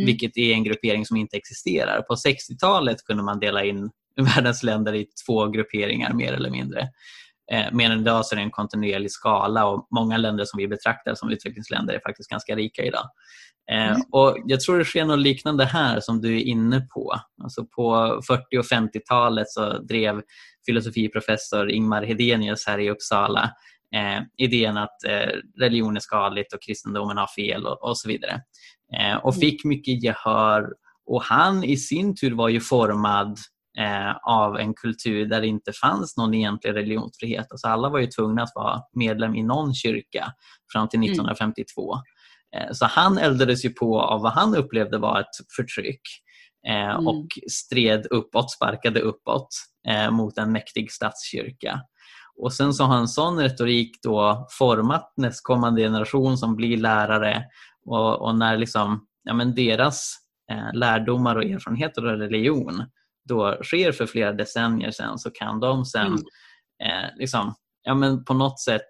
Mm. 0.00 0.06
Vilket 0.06 0.36
är 0.36 0.52
en 0.52 0.64
gruppering 0.64 1.06
som 1.06 1.16
inte 1.16 1.36
existerar. 1.36 2.02
På 2.02 2.14
60-talet 2.14 3.04
kunde 3.04 3.22
man 3.22 3.40
dela 3.40 3.64
in 3.64 3.90
världens 4.36 4.62
länder 4.62 4.94
i 4.94 5.06
två 5.26 5.46
grupperingar 5.46 6.12
mer 6.12 6.32
eller 6.32 6.50
mindre. 6.50 6.88
Eh, 7.52 7.66
medan 7.72 8.00
idag 8.00 8.26
så 8.26 8.34
är 8.34 8.36
det 8.36 8.42
en 8.42 8.50
kontinuerlig 8.50 9.10
skala 9.10 9.66
och 9.66 9.88
många 9.90 10.16
länder 10.16 10.44
som 10.44 10.58
vi 10.58 10.68
betraktar 10.68 11.14
som 11.14 11.30
utvecklingsländer 11.30 11.94
är 11.94 12.00
faktiskt 12.06 12.30
ganska 12.30 12.56
rika 12.56 12.84
idag. 12.84 13.04
Eh, 13.72 13.90
mm. 13.90 14.02
Och 14.10 14.36
Jag 14.44 14.60
tror 14.60 14.78
det 14.78 14.84
sker 14.84 15.04
något 15.04 15.18
liknande 15.18 15.64
här 15.64 16.00
som 16.00 16.20
du 16.20 16.36
är 16.36 16.42
inne 16.42 16.80
på. 16.80 17.14
Alltså 17.42 17.64
på 17.64 18.20
40 18.26 18.58
och 18.58 18.64
50-talet 18.64 19.48
så 19.48 19.78
drev 19.78 20.22
filosofiprofessor 20.66 21.70
Ingmar 21.70 22.02
Hedenius 22.02 22.66
här 22.66 22.78
i 22.78 22.90
Uppsala 22.90 23.50
eh, 23.94 24.22
idén 24.36 24.76
att 24.76 25.04
eh, 25.04 25.30
religion 25.58 25.96
är 25.96 26.00
skadligt 26.00 26.52
och 26.52 26.62
kristendomen 26.62 27.16
har 27.16 27.26
fel 27.26 27.66
och, 27.66 27.82
och 27.82 27.98
så 27.98 28.08
vidare. 28.08 28.42
Eh, 28.98 29.16
och 29.16 29.32
mm. 29.32 29.40
fick 29.40 29.64
mycket 29.64 30.02
gehör 30.02 30.68
och 31.06 31.22
han 31.22 31.64
i 31.64 31.76
sin 31.76 32.16
tur 32.16 32.34
var 32.34 32.48
ju 32.48 32.60
formad 32.60 33.38
eh, 33.78 34.16
av 34.22 34.56
en 34.56 34.74
kultur 34.74 35.26
där 35.26 35.40
det 35.40 35.46
inte 35.46 35.72
fanns 35.72 36.16
någon 36.16 36.34
egentlig 36.34 36.74
religionsfrihet. 36.74 37.46
Alltså 37.50 37.68
alla 37.68 37.88
var 37.88 37.98
ju 37.98 38.06
tvungna 38.06 38.42
att 38.42 38.52
vara 38.54 38.82
medlem 38.92 39.34
i 39.34 39.42
någon 39.42 39.74
kyrka 39.74 40.32
fram 40.72 40.88
till 40.88 41.00
1952. 41.00 41.94
Mm. 41.94 42.68
Eh, 42.68 42.72
så 42.72 42.86
han 42.86 43.18
eldades 43.18 43.64
ju 43.64 43.70
på 43.70 44.00
av 44.00 44.22
vad 44.22 44.32
han 44.32 44.56
upplevde 44.56 44.98
var 44.98 45.20
ett 45.20 45.54
förtryck 45.56 46.02
mm. 46.68 47.06
och 47.06 47.26
stred 47.50 48.06
uppåt, 48.10 48.50
sparkade 48.50 49.00
uppåt 49.00 49.48
mot 50.10 50.38
en 50.38 50.52
mäktig 50.52 50.92
statskyrka. 50.92 51.80
Och 52.42 52.52
sen 52.52 52.74
så 52.74 52.84
har 52.84 52.96
en 52.96 53.08
sån 53.08 53.38
retorik 53.38 53.98
då 54.02 54.46
format 54.58 55.12
nästkommande 55.16 55.82
generation 55.82 56.38
som 56.38 56.56
blir 56.56 56.76
lärare 56.76 57.44
och, 57.86 58.22
och 58.22 58.38
när 58.38 58.58
liksom, 58.58 59.06
ja, 59.22 59.34
men 59.34 59.54
deras 59.54 60.14
eh, 60.52 60.72
lärdomar 60.74 61.36
och 61.36 61.44
erfarenheter 61.44 62.06
av 62.06 62.16
religion 62.16 62.84
då 63.28 63.58
sker 63.62 63.92
för 63.92 64.06
flera 64.06 64.32
decennier 64.32 64.90
sedan 64.90 65.18
så 65.18 65.30
kan 65.30 65.60
de 65.60 65.84
sen 65.84 66.06
mm. 66.06 66.18
eh, 66.84 67.10
liksom, 67.16 67.54
ja, 67.82 67.94
men 67.94 68.24
på 68.24 68.34
något 68.34 68.60
sätt 68.60 68.88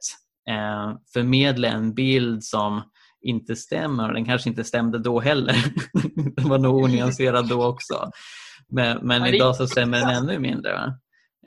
eh, 0.50 0.94
förmedla 1.12 1.68
en 1.68 1.94
bild 1.94 2.44
som 2.44 2.83
inte 3.22 3.57
stämmer 3.57 4.09
och 4.09 4.14
den 4.14 4.24
kanske 4.24 4.48
inte 4.48 4.64
stämde 4.64 4.98
då 4.98 5.20
heller. 5.20 5.57
den 6.37 6.48
var 6.48 6.59
nog 6.59 6.74
onyanserad 6.85 7.48
då 7.48 7.66
också. 7.66 8.11
Men, 8.68 8.98
men 9.07 9.26
idag 9.26 9.57
så 9.57 9.66
stämmer 9.66 9.98
den 9.98 10.09
ännu 10.09 10.38
mindre. 10.38 10.72
Eh, 10.72 10.92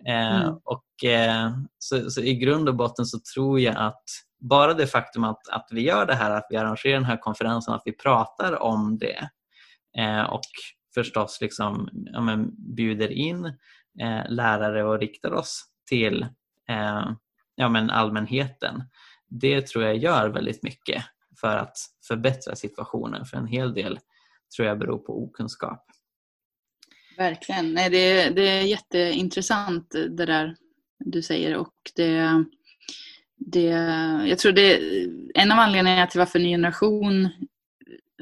mm. 0.07 0.53
och, 0.63 1.03
eh, 1.03 1.51
så, 1.79 2.11
så, 2.11 2.21
i 2.21 2.35
grund 2.35 2.69
och 2.69 2.75
botten 2.75 3.05
så 3.05 3.19
tror 3.33 3.59
jag 3.59 3.77
att 3.77 4.03
bara 4.39 4.73
det 4.73 4.87
faktum 4.87 5.23
att, 5.23 5.49
att 5.49 5.67
vi 5.71 5.81
gör 5.81 6.05
det 6.05 6.15
här, 6.15 6.31
att 6.31 6.47
vi 6.49 6.57
arrangerar 6.57 6.93
den 6.93 7.05
här 7.05 7.17
konferensen, 7.17 7.73
att 7.73 7.81
vi 7.85 7.91
pratar 7.91 8.61
om 8.61 8.97
det 8.97 9.29
eh, 9.97 10.23
och 10.23 10.41
förstås 10.93 11.41
liksom, 11.41 11.89
ja, 11.93 12.21
men, 12.21 12.51
bjuder 12.75 13.11
in 13.11 13.45
eh, 13.99 14.29
lärare 14.29 14.83
och 14.83 14.99
riktar 14.99 15.33
oss 15.33 15.63
till 15.89 16.23
eh, 16.69 17.11
ja, 17.55 17.69
men 17.69 17.89
allmänheten. 17.89 18.83
Det 19.27 19.67
tror 19.67 19.83
jag 19.83 19.97
gör 19.97 20.29
väldigt 20.29 20.63
mycket 20.63 21.03
för 21.41 21.57
att 21.57 21.77
förbättra 22.07 22.55
situationen 22.55 23.25
för 23.25 23.37
en 23.37 23.47
hel 23.47 23.73
del 23.73 23.99
tror 24.55 24.67
jag 24.67 24.79
beror 24.79 24.97
på 24.97 25.23
okunskap. 25.23 25.85
Verkligen. 27.17 27.73
Nej, 27.73 27.89
det, 27.89 28.29
det 28.29 28.49
är 28.49 28.61
jätteintressant 28.61 29.91
det 29.91 30.25
där 30.25 30.55
du 31.05 31.21
säger 31.21 31.55
och 31.55 31.73
det, 31.95 32.43
det, 33.37 33.63
jag 34.27 34.37
tror 34.39 34.51
det 34.51 34.75
är 34.75 35.07
en 35.33 35.51
av 35.51 35.59
anledningarna 35.59 36.07
till 36.07 36.19
varför 36.19 36.39
Ny 36.39 36.49
Generation 36.49 37.29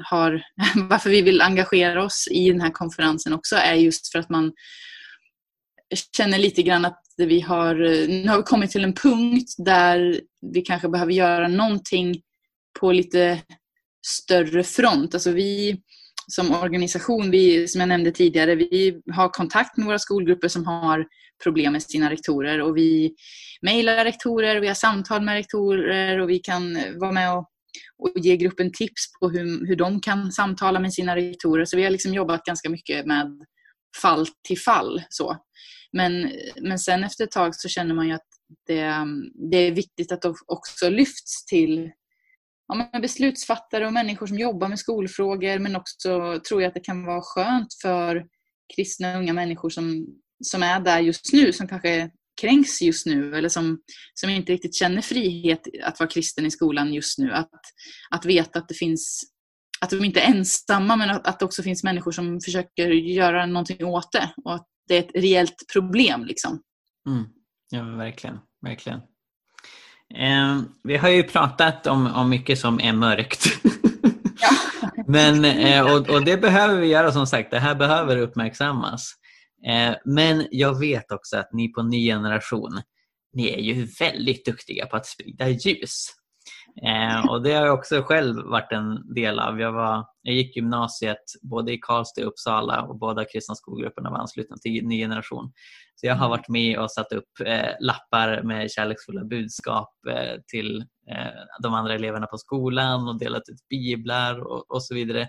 har, 0.02 0.42
varför 0.88 1.10
vi 1.10 1.22
vill 1.22 1.40
engagera 1.40 2.04
oss 2.04 2.28
i 2.30 2.50
den 2.50 2.60
här 2.60 2.70
konferensen 2.70 3.32
också 3.32 3.56
är 3.56 3.74
just 3.74 4.12
för 4.12 4.18
att 4.18 4.30
man 4.30 4.52
känner 6.16 6.38
lite 6.38 6.62
grann 6.62 6.84
att 6.84 7.02
vi 7.16 7.40
har, 7.40 7.74
nu 8.08 8.28
har 8.28 8.36
vi 8.36 8.42
kommit 8.42 8.70
till 8.70 8.84
en 8.84 8.94
punkt 8.94 9.54
där 9.58 10.20
vi 10.52 10.60
kanske 10.60 10.88
behöver 10.88 11.12
göra 11.12 11.48
någonting 11.48 12.22
på 12.80 12.92
lite 12.92 13.40
större 14.06 14.64
front. 14.64 15.14
Alltså 15.14 15.30
vi 15.30 15.80
som 16.26 16.52
organisation, 16.52 17.30
vi, 17.30 17.68
som 17.68 17.80
jag 17.80 17.88
nämnde 17.88 18.10
tidigare, 18.10 18.54
vi 18.54 19.00
har 19.12 19.28
kontakt 19.28 19.76
med 19.76 19.86
våra 19.86 19.98
skolgrupper 19.98 20.48
som 20.48 20.66
har 20.66 21.06
problem 21.42 21.72
med 21.72 21.82
sina 21.82 22.10
rektorer 22.10 22.60
och 22.60 22.76
vi 22.76 23.14
mejlar 23.62 24.04
rektorer, 24.04 24.60
vi 24.60 24.68
har 24.68 24.74
samtal 24.74 25.22
med 25.22 25.34
rektorer 25.34 26.18
och 26.18 26.30
vi 26.30 26.38
kan 26.38 26.78
vara 26.98 27.12
med 27.12 27.34
och 27.34 27.48
och 27.98 28.12
ge 28.16 28.36
gruppen 28.36 28.72
tips 28.72 29.12
på 29.20 29.28
hur, 29.28 29.66
hur 29.66 29.76
de 29.76 30.00
kan 30.00 30.32
samtala 30.32 30.80
med 30.80 30.94
sina 30.94 31.16
rektorer. 31.16 31.64
Så 31.64 31.76
vi 31.76 31.84
har 31.84 31.90
liksom 31.90 32.14
jobbat 32.14 32.44
ganska 32.44 32.70
mycket 32.70 33.06
med 33.06 33.46
fall 34.02 34.26
till 34.48 34.58
fall. 34.58 35.02
Så. 35.08 35.36
Men, 35.92 36.30
men 36.60 36.78
sen 36.78 37.04
efter 37.04 37.24
ett 37.24 37.30
tag 37.30 37.54
så 37.54 37.68
känner 37.68 37.94
man 37.94 38.08
ju 38.08 38.12
att 38.14 38.26
det, 38.66 39.06
det 39.50 39.56
är 39.56 39.72
viktigt 39.72 40.12
att 40.12 40.22
de 40.22 40.34
också 40.46 40.90
lyfts 40.90 41.44
till 41.44 41.90
ja, 42.92 43.00
beslutsfattare 43.00 43.86
och 43.86 43.92
människor 43.92 44.26
som 44.26 44.38
jobbar 44.38 44.68
med 44.68 44.78
skolfrågor 44.78 45.58
men 45.58 45.76
också 45.76 46.40
tror 46.48 46.62
jag 46.62 46.68
att 46.68 46.74
det 46.74 46.80
kan 46.80 47.04
vara 47.04 47.22
skönt 47.22 47.74
för 47.82 48.26
kristna 48.76 49.18
unga 49.18 49.32
människor 49.32 49.70
som, 49.70 50.06
som 50.44 50.62
är 50.62 50.80
där 50.80 51.00
just 51.00 51.32
nu, 51.32 51.52
som 51.52 51.68
kanske 51.68 52.10
kränks 52.40 52.82
just 52.82 53.06
nu 53.06 53.36
eller 53.36 53.48
som, 53.48 53.78
som 54.14 54.30
inte 54.30 54.52
riktigt 54.52 54.74
känner 54.74 55.02
frihet 55.02 55.60
att 55.82 56.00
vara 56.00 56.10
kristen 56.10 56.46
i 56.46 56.50
skolan 56.50 56.94
just 56.94 57.18
nu. 57.18 57.32
Att, 57.32 57.50
att 58.10 58.24
veta 58.24 58.58
att 58.58 58.68
det 58.68 58.74
finns 58.74 59.32
att 59.80 59.90
de 59.90 60.04
inte 60.04 60.20
är 60.20 60.30
ensamma 60.30 60.96
men 60.96 61.10
att, 61.10 61.26
att 61.26 61.38
det 61.38 61.44
också 61.44 61.62
finns 61.62 61.84
människor 61.84 62.12
som 62.12 62.40
försöker 62.40 62.88
göra 62.88 63.46
någonting 63.46 63.84
åt 63.84 64.12
det 64.12 64.34
och 64.44 64.54
att 64.54 64.66
det 64.88 64.96
är 64.96 65.00
ett 65.00 65.22
reellt 65.22 65.64
problem. 65.72 66.24
Liksom. 66.24 66.62
Mm. 67.08 67.24
Ja, 67.70 67.82
verkligen. 67.84 68.38
verkligen. 68.60 69.00
Eh, 70.14 70.60
vi 70.84 70.96
har 70.96 71.08
ju 71.08 71.22
pratat 71.22 71.86
om, 71.86 72.06
om 72.06 72.30
mycket 72.30 72.58
som 72.58 72.80
är 72.80 72.92
mörkt. 72.92 73.46
Ja. 74.40 74.48
men, 75.06 75.44
eh, 75.44 75.94
och, 75.94 76.10
och, 76.10 76.24
det 76.24 76.36
behöver 76.36 76.80
vi 76.80 76.86
göra 76.86 77.12
som 77.12 77.26
sagt, 77.26 77.50
det 77.50 77.58
här 77.58 77.74
behöver 77.74 78.16
uppmärksammas. 78.16 79.12
Eh, 79.66 79.94
men 80.04 80.46
jag 80.50 80.78
vet 80.78 81.12
också 81.12 81.36
att 81.36 81.52
ni 81.52 81.68
på 81.68 81.82
ny 81.82 82.06
generation, 82.06 82.82
ni 83.32 83.48
är 83.48 83.58
ju 83.58 83.88
väldigt 84.00 84.44
duktiga 84.44 84.86
på 84.86 84.96
att 84.96 85.06
sprida 85.06 85.48
ljus. 85.48 86.08
Eh, 86.80 87.30
och 87.30 87.42
det 87.42 87.52
har 87.52 87.66
jag 87.66 87.74
också 87.74 88.02
själv 88.02 88.36
varit 88.36 88.72
en 88.72 89.14
del 89.14 89.38
av. 89.38 89.60
Jag, 89.60 89.72
var, 89.72 90.06
jag 90.22 90.34
gick 90.34 90.56
gymnasiet 90.56 91.22
både 91.42 91.72
i 91.72 91.78
Karlstad 91.78 92.22
och 92.22 92.28
Uppsala 92.28 92.82
och 92.82 92.98
båda 92.98 93.24
kristna 93.24 93.54
skolgrupperna 93.54 94.10
var 94.10 94.18
anslutna 94.18 94.56
till 94.56 94.86
Ny 94.86 94.98
Generation. 94.98 95.52
Så 95.94 96.06
jag 96.06 96.14
har 96.14 96.26
mm. 96.26 96.30
varit 96.30 96.48
med 96.48 96.78
och 96.78 96.90
satt 96.90 97.12
upp 97.12 97.30
eh, 97.44 97.70
lappar 97.80 98.42
med 98.42 98.70
kärleksfulla 98.70 99.24
budskap 99.24 99.90
eh, 100.10 100.40
till 100.46 100.84
eh, 101.10 101.42
de 101.62 101.74
andra 101.74 101.94
eleverna 101.94 102.26
på 102.26 102.38
skolan 102.38 103.08
och 103.08 103.18
delat 103.18 103.48
ut 103.48 103.68
biblar 103.68 104.40
och, 104.40 104.70
och 104.70 104.84
så 104.84 104.94
vidare. 104.94 105.20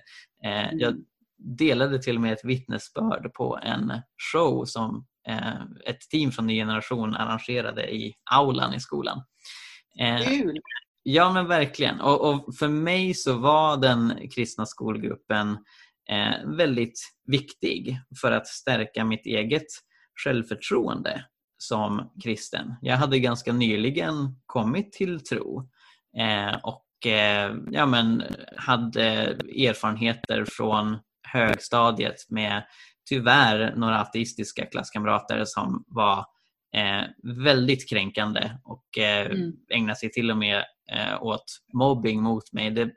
Eh, 0.45 0.69
jag 0.71 0.91
mm. 0.91 1.03
delade 1.37 2.01
till 2.01 2.15
och 2.15 2.21
med 2.21 2.33
ett 2.33 2.45
vittnesbörd 2.45 3.33
på 3.33 3.59
en 3.63 3.93
show 4.33 4.65
som 4.65 5.05
eh, 5.27 5.61
ett 5.85 6.01
team 6.11 6.31
från 6.31 6.47
Ny 6.47 6.55
Generation 6.55 7.15
arrangerade 7.15 7.95
i 7.95 8.13
aulan 8.31 8.73
i 8.73 8.79
skolan. 8.79 9.23
Kul! 10.25 10.59
Ja 11.03 11.33
men 11.33 11.47
verkligen. 11.47 12.01
Och, 12.01 12.29
och, 12.29 12.55
för 12.55 12.67
mig 12.67 13.13
så 13.13 13.37
var 13.37 13.77
den 13.77 14.29
kristna 14.35 14.65
skolgruppen 14.65 15.57
eh, 16.09 16.57
väldigt 16.57 16.99
viktig 17.27 17.99
för 18.21 18.31
att 18.31 18.47
stärka 18.47 19.05
mitt 19.05 19.25
eget 19.25 19.67
självförtroende 20.23 21.25
som 21.57 22.11
kristen. 22.23 22.75
Jag 22.81 22.97
hade 22.97 23.19
ganska 23.19 23.53
nyligen 23.53 24.35
kommit 24.45 24.91
till 24.91 25.19
tro 25.19 25.69
eh, 26.17 26.55
och 26.63 27.11
eh, 27.11 27.55
ja, 27.71 27.85
men, 27.85 28.23
hade 28.57 29.03
erfarenheter 29.67 30.45
från 30.45 30.97
högstadiet 31.27 32.29
med 32.29 32.63
tyvärr 33.09 33.75
några 33.75 34.01
ateistiska 34.01 34.65
klasskamrater 34.65 35.45
som 35.45 35.83
var 35.87 36.25
eh, 36.75 37.03
väldigt 37.43 37.89
kränkande 37.89 38.51
och 38.63 38.97
eh, 38.97 39.25
mm. 39.25 39.51
ägnade 39.73 39.95
sig 39.95 40.11
till 40.11 40.31
och 40.31 40.37
med 40.37 40.63
eh, 40.91 41.23
åt 41.23 41.45
mobbing 41.73 42.21
mot 42.21 42.53
mig. 42.53 42.71
Det 42.71 42.91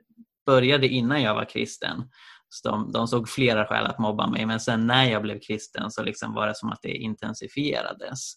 började 0.46 0.88
innan 0.88 1.22
jag 1.22 1.34
var 1.34 1.44
kristen. 1.44 2.10
Så 2.48 2.68
de, 2.70 2.92
de 2.92 3.08
såg 3.08 3.28
flera 3.28 3.66
skäl 3.66 3.86
att 3.86 3.98
mobba 3.98 4.26
mig 4.26 4.46
men 4.46 4.60
sen 4.60 4.86
när 4.86 5.04
jag 5.04 5.22
blev 5.22 5.40
kristen 5.40 5.90
så 5.90 6.02
liksom 6.02 6.34
var 6.34 6.46
det 6.46 6.56
som 6.56 6.72
att 6.72 6.82
det 6.82 6.96
intensifierades. 6.96 8.34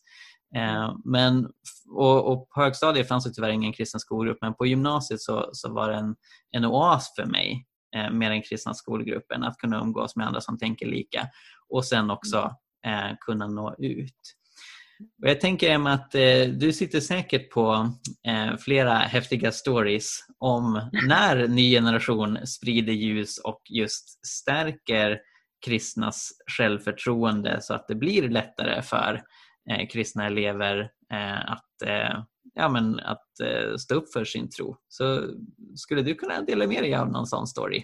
Eh, 0.55 0.95
men, 1.05 1.47
och, 1.89 2.31
och, 2.31 2.49
på 2.49 2.61
högstadiet 2.61 3.07
fanns 3.07 3.23
det 3.23 3.33
tyvärr 3.33 3.49
ingen 3.49 3.73
kristen 3.73 3.99
skolgrupp 3.99 4.37
men 4.41 4.53
på 4.53 4.65
gymnasiet 4.65 5.21
så, 5.21 5.49
så 5.53 5.73
var 5.73 5.89
det 5.89 5.95
en, 5.95 6.15
en 6.51 6.65
oas 6.65 7.13
för 7.15 7.25
mig 7.25 7.65
eh, 7.95 8.11
med 8.11 8.31
den 8.31 8.41
kristna 8.41 8.73
skolgruppen 8.73 9.43
att 9.43 9.57
kunna 9.57 9.81
umgås 9.81 10.15
med 10.15 10.27
andra 10.27 10.41
som 10.41 10.57
tänker 10.57 10.85
lika 10.85 11.27
och 11.69 11.85
sen 11.85 12.11
också 12.11 12.51
eh, 12.85 13.15
kunna 13.19 13.47
nå 13.47 13.75
ut. 13.79 14.35
Och 14.99 15.29
jag 15.29 15.41
tänker 15.41 15.69
Emma 15.69 15.91
att 15.91 16.15
eh, 16.15 16.47
du 16.47 16.73
sitter 16.73 16.99
säkert 16.99 17.51
på 17.51 17.91
eh, 18.27 18.57
flera 18.57 18.93
häftiga 18.93 19.51
stories 19.51 20.19
om 20.37 20.89
när 21.07 21.47
ny 21.47 21.71
generation 21.71 22.47
sprider 22.47 22.93
ljus 22.93 23.37
och 23.37 23.61
just 23.69 24.27
stärker 24.27 25.19
kristnas 25.65 26.29
självförtroende 26.57 27.61
så 27.61 27.73
att 27.73 27.87
det 27.87 27.95
blir 27.95 28.29
lättare 28.29 28.81
för 28.81 29.21
eh, 29.69 29.87
kristna 29.87 30.25
elever 30.27 30.79
eh, 31.13 31.51
att, 31.51 31.81
eh, 31.85 32.23
ja, 32.53 32.69
men 32.69 32.99
att 32.99 33.39
eh, 33.43 33.75
stå 33.77 33.95
upp 33.95 34.13
för 34.13 34.25
sin 34.25 34.49
tro. 34.49 34.77
Så 34.87 35.29
skulle 35.75 36.01
du 36.01 36.15
kunna 36.15 36.41
dela 36.41 36.67
med 36.67 36.83
dig 36.83 36.95
av 36.95 37.11
någon 37.11 37.27
sån 37.27 37.47
story? 37.47 37.83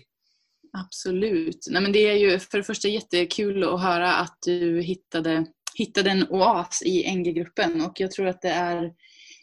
Absolut. 0.77 1.67
Nej, 1.71 1.81
men 1.81 1.91
det 1.91 2.09
är 2.09 2.15
ju 2.15 2.39
för 2.39 2.57
det 2.57 2.63
första 2.63 2.87
jättekul 2.87 3.63
att 3.63 3.81
höra 3.81 4.15
att 4.15 4.37
du 4.45 4.81
hittade 4.81 5.45
hittade 5.77 6.09
en 6.09 6.27
oas 6.29 6.81
i 6.85 7.15
NG-gruppen 7.15 7.81
och 7.81 7.99
jag 7.99 8.11
tror 8.11 8.27
att 8.27 8.41
det 8.41 8.49
är 8.49 8.91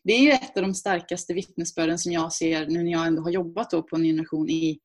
det 0.04 0.12
är 0.12 0.20
ju 0.20 0.30
ett 0.30 0.56
av 0.56 0.62
de 0.62 0.74
starkaste 0.74 1.34
vittnesbörden 1.34 1.98
som 1.98 2.12
jag 2.12 2.32
ser 2.32 2.66
nu 2.66 2.82
när 2.82 2.92
jag 2.92 3.06
ändå 3.06 3.22
har 3.22 3.30
jobbat 3.30 3.70
då 3.70 3.82
på 3.82 3.96
en 3.96 4.02
generation 4.02 4.50
i, 4.50 4.78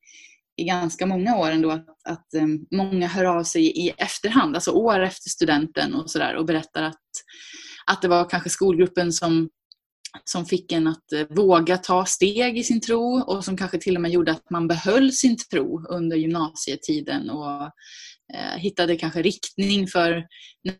i 0.56 0.64
ganska 0.64 1.06
många 1.06 1.36
år 1.36 1.50
ändå 1.50 1.70
att, 1.70 1.86
att 2.04 2.26
um, 2.34 2.66
många 2.70 3.06
hör 3.06 3.24
av 3.24 3.42
sig 3.42 3.86
i 3.86 3.90
efterhand, 3.96 4.54
alltså 4.54 4.70
år 4.70 5.00
efter 5.00 5.30
studenten 5.30 5.94
och 5.94 6.10
sådär 6.10 6.36
och 6.36 6.46
berättar 6.46 6.82
att, 6.82 7.02
att 7.86 8.02
det 8.02 8.08
var 8.08 8.30
kanske 8.30 8.50
skolgruppen 8.50 9.12
som, 9.12 9.48
som 10.24 10.46
fick 10.46 10.72
en 10.72 10.86
att 10.86 11.04
uh, 11.14 11.36
våga 11.36 11.78
ta 11.78 12.04
steg 12.04 12.58
i 12.58 12.64
sin 12.64 12.80
tro 12.80 13.22
och 13.22 13.44
som 13.44 13.56
kanske 13.56 13.78
till 13.78 13.96
och 13.96 14.02
med 14.02 14.10
gjorde 14.10 14.32
att 14.32 14.50
man 14.50 14.68
behöll 14.68 15.12
sin 15.12 15.36
tro 15.36 15.86
under 15.86 16.16
gymnasietiden. 16.16 17.30
Och 17.30 17.70
Eh, 18.34 18.58
hittade 18.58 18.96
kanske 18.96 19.22
riktning 19.22 19.86
för 19.86 20.26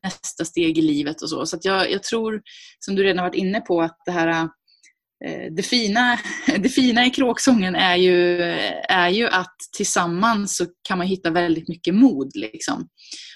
nästa 0.03 0.45
steg 0.45 0.79
i 0.79 0.83
livet 0.83 1.23
och 1.23 1.31
så. 1.31 1.47
Så 1.47 1.59
jag, 1.63 1.91
jag, 1.91 2.03
tror, 2.03 2.43
som 2.79 2.95
du 2.95 3.03
redan 3.03 3.25
varit 3.25 3.35
inne 3.35 3.61
på, 3.61 3.83
att 3.83 3.97
det 4.05 4.11
här 4.11 4.49
eh, 5.25 5.53
det 5.57 5.63
fina, 5.63 6.19
det 6.59 6.69
fina 6.69 7.07
i 7.07 7.11
kråksången 7.11 7.75
är 7.75 7.97
ju, 7.97 8.43
är 8.89 9.09
ju 9.09 9.29
att 9.29 9.57
tillsammans 9.77 10.57
så 10.57 10.67
kan 10.89 10.99
man 10.99 11.07
hitta 11.07 11.31
väldigt 11.31 11.69
mycket 11.69 11.95
mod. 11.95 12.31
Liksom. 12.35 12.89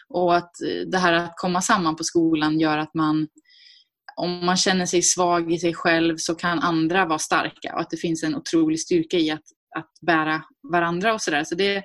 Och 0.08 0.36
att 0.36 0.62
eh, 0.62 0.86
det 0.86 0.98
här 0.98 1.12
att 1.12 1.32
komma 1.36 1.60
samman 1.60 1.96
på 1.96 2.04
skolan 2.04 2.60
gör 2.60 2.78
att 2.78 2.94
man 2.94 3.28
om 4.16 4.46
man 4.46 4.56
känner 4.56 4.86
sig 4.86 5.02
svag 5.02 5.52
i 5.52 5.58
sig 5.58 5.74
själv 5.74 6.16
så 6.16 6.34
kan 6.34 6.58
andra 6.58 7.06
vara 7.06 7.18
starka 7.18 7.74
och 7.74 7.80
att 7.80 7.90
det 7.90 7.96
finns 7.96 8.22
en 8.22 8.34
otrolig 8.34 8.80
styrka 8.80 9.16
i 9.16 9.30
att, 9.30 9.42
att 9.78 9.90
bära 10.06 10.42
varandra 10.72 11.14
och 11.14 11.20
sådär. 11.20 11.44
Så 11.44 11.54
det, 11.54 11.82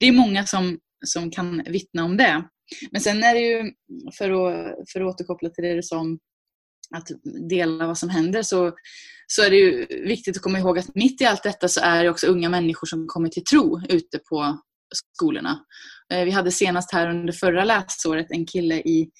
det 0.00 0.06
är 0.06 0.12
många 0.12 0.46
som, 0.46 0.78
som 1.06 1.30
kan 1.30 1.62
vittna 1.66 2.04
om 2.04 2.16
det. 2.16 2.44
Men 2.90 3.00
sen 3.00 3.24
är 3.24 3.34
det 3.34 3.40
ju, 3.40 3.72
för 4.18 4.30
att, 4.30 4.76
för 4.92 5.00
att 5.00 5.14
återkoppla 5.14 5.50
till 5.50 5.64
det 5.64 5.74
du 5.74 5.82
sa 5.82 5.98
om 5.98 6.18
att 6.96 7.08
dela 7.48 7.86
vad 7.86 7.98
som 7.98 8.08
händer 8.08 8.42
så, 8.42 8.72
så 9.26 9.42
är 9.42 9.50
det 9.50 9.56
ju 9.56 9.86
viktigt 10.06 10.36
att 10.36 10.42
komma 10.42 10.58
ihåg 10.58 10.78
att 10.78 10.94
mitt 10.94 11.20
i 11.20 11.24
allt 11.24 11.42
detta 11.42 11.68
så 11.68 11.80
är 11.80 12.04
det 12.04 12.10
också 12.10 12.26
unga 12.26 12.48
människor 12.48 12.86
som 12.86 13.06
kommer 13.06 13.28
till 13.28 13.44
tro 13.44 13.80
ute 13.88 14.18
på 14.18 14.58
skolorna. 14.94 15.64
Eh, 16.12 16.24
vi 16.24 16.30
hade 16.30 16.50
senast 16.50 16.92
här 16.92 17.10
under 17.10 17.32
förra 17.32 17.64
läsåret 17.64 18.26
en 18.30 18.46
kille 18.46 18.74
i 18.74 19.10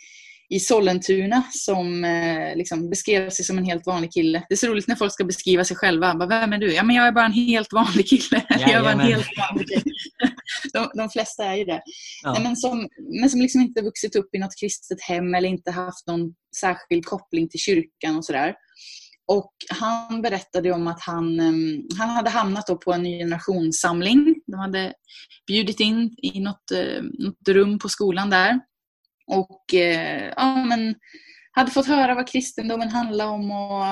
i 0.51 0.61
Sollentuna 0.61 1.43
som 1.51 2.05
eh, 2.05 2.57
liksom 2.57 2.91
beskrev 2.91 3.31
sig 3.31 3.45
som 3.45 3.59
en 3.59 3.65
helt 3.65 3.87
vanlig 3.87 4.13
kille. 4.13 4.45
Det 4.49 4.55
är 4.55 4.57
så 4.57 4.67
roligt 4.67 4.89
när 4.89 4.97
folk 4.97 5.13
ska 5.13 5.25
beskriva 5.25 5.65
sig 5.65 5.77
själva. 5.77 6.15
Bara, 6.15 6.29
Vem 6.29 6.53
är 6.53 6.59
du? 6.59 6.75
Ja, 6.75 6.83
men 6.83 6.97
jag 6.97 7.07
är 7.07 7.13
bara 7.13 7.27
en 7.27 7.33
helt 7.33 7.73
vanlig 7.73 8.09
kille. 8.09 8.47
Ja, 8.49 8.59
jag 8.59 8.87
är 8.87 8.93
en 8.93 9.01
helt 9.01 9.29
vanlig 9.39 9.69
kille. 9.69 9.95
de, 10.73 10.91
de 10.95 11.11
flesta 11.11 11.45
är 11.45 11.57
ju 11.57 11.65
det. 11.65 11.83
Ja. 12.23 12.33
Nej, 12.33 12.43
men 12.43 12.57
som, 12.57 12.89
men 13.21 13.31
som 13.31 13.41
liksom 13.41 13.61
inte 13.61 13.83
vuxit 13.83 14.17
upp 14.17 14.35
i 14.35 14.39
något 14.39 14.61
kristet 14.61 15.03
hem 15.03 15.35
eller 15.35 15.49
inte 15.49 15.71
haft 15.71 16.07
någon 16.07 16.35
särskild 16.61 17.07
koppling 17.07 17.49
till 17.49 17.61
kyrkan 17.61 18.17
och 18.17 18.25
sådär. 18.25 18.55
Och 19.33 19.53
han 19.69 20.23
berättade 20.23 20.73
om 20.73 20.87
att 20.87 21.03
han, 21.03 21.41
um, 21.41 21.87
han 21.99 22.09
hade 22.09 22.31
hamnat 22.31 22.81
på 22.85 22.93
en 22.93 23.03
ny 23.03 23.19
generationssamling. 23.19 24.35
De 24.47 24.57
hade 24.57 24.93
bjudit 25.47 25.81
in 25.81 26.17
i 26.23 26.41
något, 26.41 26.73
uh, 26.75 27.03
något 27.19 27.49
rum 27.49 27.79
på 27.79 27.89
skolan 27.89 28.31
där. 28.31 28.61
Och 29.29 29.75
eh, 29.75 30.33
ja, 30.37 30.65
men 30.65 30.95
hade 31.53 31.71
fått 31.71 31.87
höra 31.87 32.15
vad 32.15 32.29
kristendomen 32.29 32.89
handlade 32.89 33.31
om 33.31 33.51
och 33.51 33.85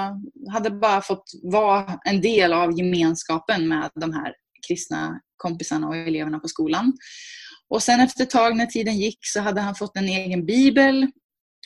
hade 0.52 0.70
bara 0.70 1.00
fått 1.00 1.24
vara 1.42 1.98
en 2.04 2.20
del 2.20 2.52
av 2.52 2.78
gemenskapen 2.78 3.68
med 3.68 3.90
de 3.94 4.12
här 4.12 4.34
kristna 4.68 5.20
kompisarna 5.36 5.88
och 5.88 5.96
eleverna 5.96 6.38
på 6.38 6.48
skolan. 6.48 6.92
Och 7.68 7.82
sen 7.82 8.00
efter 8.00 8.22
ett 8.22 8.30
tag 8.30 8.56
när 8.56 8.66
tiden 8.66 8.96
gick 8.96 9.18
så 9.20 9.40
hade 9.40 9.60
han 9.60 9.74
fått 9.74 9.96
en 9.96 10.08
egen 10.08 10.46
bibel 10.46 11.06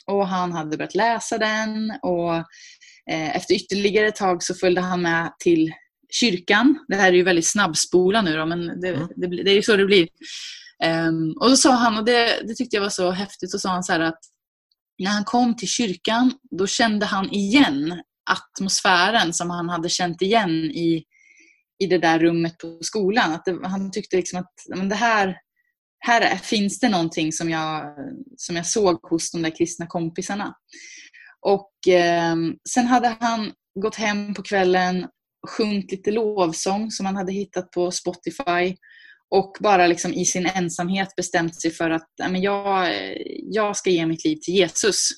och 0.05 0.27
han 0.27 0.51
hade 0.51 0.77
börjat 0.77 0.95
läsa 0.95 1.37
den 1.37 1.93
och 2.01 2.35
eh, 3.11 3.35
efter 3.35 3.55
ytterligare 3.55 4.07
ett 4.07 4.15
tag 4.15 4.43
så 4.43 4.55
följde 4.55 4.81
han 4.81 5.01
med 5.01 5.33
till 5.39 5.71
kyrkan. 6.11 6.85
Det 6.87 6.95
här 6.95 7.07
är 7.07 7.15
ju 7.15 7.23
väldigt 7.23 7.47
snabbspola 7.47 8.21
nu 8.21 8.37
då, 8.37 8.45
men 8.45 8.81
det, 8.81 8.87
mm. 8.87 9.07
det, 9.15 9.43
det 9.43 9.51
är 9.51 9.55
ju 9.55 9.61
så 9.61 9.75
det 9.75 9.85
blir. 9.85 10.07
Um, 10.85 11.37
och 11.39 11.49
då 11.49 11.55
sa 11.55 11.71
han, 11.71 11.97
och 11.97 12.05
det, 12.05 12.47
det, 12.47 12.55
tyckte 12.55 12.75
jag 12.75 12.83
var 12.83 12.89
så 12.89 13.11
häftigt, 13.11 13.51
så 13.51 13.59
sa 13.59 13.69
han 13.69 13.83
så 13.83 13.93
att 13.93 14.19
när 14.99 15.11
han 15.11 15.23
kom 15.23 15.55
till 15.55 15.67
kyrkan 15.67 16.33
då 16.51 16.67
kände 16.67 17.05
han 17.05 17.31
igen 17.31 18.01
atmosfären 18.31 19.33
som 19.33 19.49
han 19.49 19.69
hade 19.69 19.89
känt 19.89 20.21
igen 20.21 20.49
i, 20.71 21.03
i 21.83 21.85
det 21.85 21.97
där 21.97 22.19
rummet 22.19 22.57
på 22.57 22.79
skolan. 22.81 23.31
Att 23.31 23.45
det, 23.45 23.67
han 23.67 23.91
tyckte 23.91 24.15
liksom 24.15 24.39
att 24.39 24.53
men 24.75 24.89
det 24.89 24.95
här, 24.95 25.37
här 25.99 26.21
är, 26.21 26.35
finns 26.35 26.79
det 26.79 26.89
någonting 26.89 27.31
som 27.31 27.49
jag, 27.49 27.95
som 28.37 28.55
jag 28.55 28.65
såg 28.65 28.99
hos 29.09 29.31
de 29.31 29.41
där 29.41 29.57
kristna 29.57 29.87
kompisarna. 29.87 30.55
Och 31.41 31.93
eh, 31.93 32.35
Sen 32.69 32.87
hade 32.87 33.17
han 33.19 33.51
gått 33.79 33.95
hem 33.95 34.33
på 34.33 34.43
kvällen, 34.43 35.07
sjungit 35.47 35.91
lite 35.91 36.11
lovsång 36.11 36.91
som 36.91 37.05
han 37.05 37.15
hade 37.15 37.31
hittat 37.31 37.71
på 37.71 37.91
Spotify 37.91 38.75
och 39.31 39.57
bara 39.59 39.87
liksom 39.87 40.13
i 40.13 40.25
sin 40.25 40.45
ensamhet 40.45 41.15
bestämt 41.15 41.61
sig 41.61 41.71
för 41.71 41.89
att 41.89 42.07
men 42.17 42.41
jag, 42.41 42.95
jag 43.51 43.77
ska 43.77 43.89
ge 43.89 44.05
mitt 44.05 44.25
liv 44.25 44.37
till 44.41 44.53
Jesus. 44.53 45.09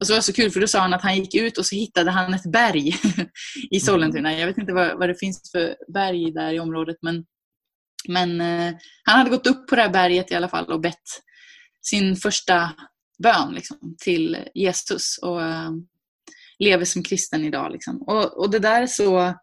Och 0.00 0.06
så 0.06 0.12
var 0.12 0.18
det 0.18 0.22
så 0.22 0.32
kul 0.32 0.50
för 0.50 0.60
då 0.60 0.66
sa 0.66 0.78
han 0.78 0.94
att 0.94 1.02
han 1.02 1.16
gick 1.16 1.34
ut 1.34 1.58
och 1.58 1.66
så 1.66 1.74
hittade 1.74 2.10
han 2.10 2.34
ett 2.34 2.52
berg 2.52 2.94
i 3.70 3.80
Sollentuna. 3.80 4.38
Jag 4.38 4.46
vet 4.46 4.58
inte 4.58 4.72
vad, 4.72 4.98
vad 4.98 5.08
det 5.08 5.14
finns 5.14 5.50
för 5.52 5.76
berg 5.92 6.32
där 6.32 6.52
i 6.52 6.60
området 6.60 6.96
men, 7.02 7.24
men 8.08 8.40
eh, 8.40 8.74
han 9.04 9.18
hade 9.18 9.30
gått 9.30 9.46
upp 9.46 9.68
på 9.68 9.76
det 9.76 9.82
här 9.82 9.90
berget 9.90 10.30
i 10.30 10.34
alla 10.34 10.48
fall 10.48 10.72
och 10.72 10.80
bett 10.80 10.96
sin 11.82 12.16
första 12.16 12.70
bön 13.22 13.52
liksom, 13.54 13.96
till 14.04 14.38
Jesus 14.54 15.18
och 15.22 15.42
eh, 15.42 15.70
lever 16.58 16.84
som 16.84 17.02
kristen 17.02 17.44
idag. 17.44 17.72
Liksom. 17.72 18.02
Och, 18.02 18.40
och 18.40 18.50
det 18.50 18.58
där 18.58 18.82
är 18.82 18.86
så 18.86 19.34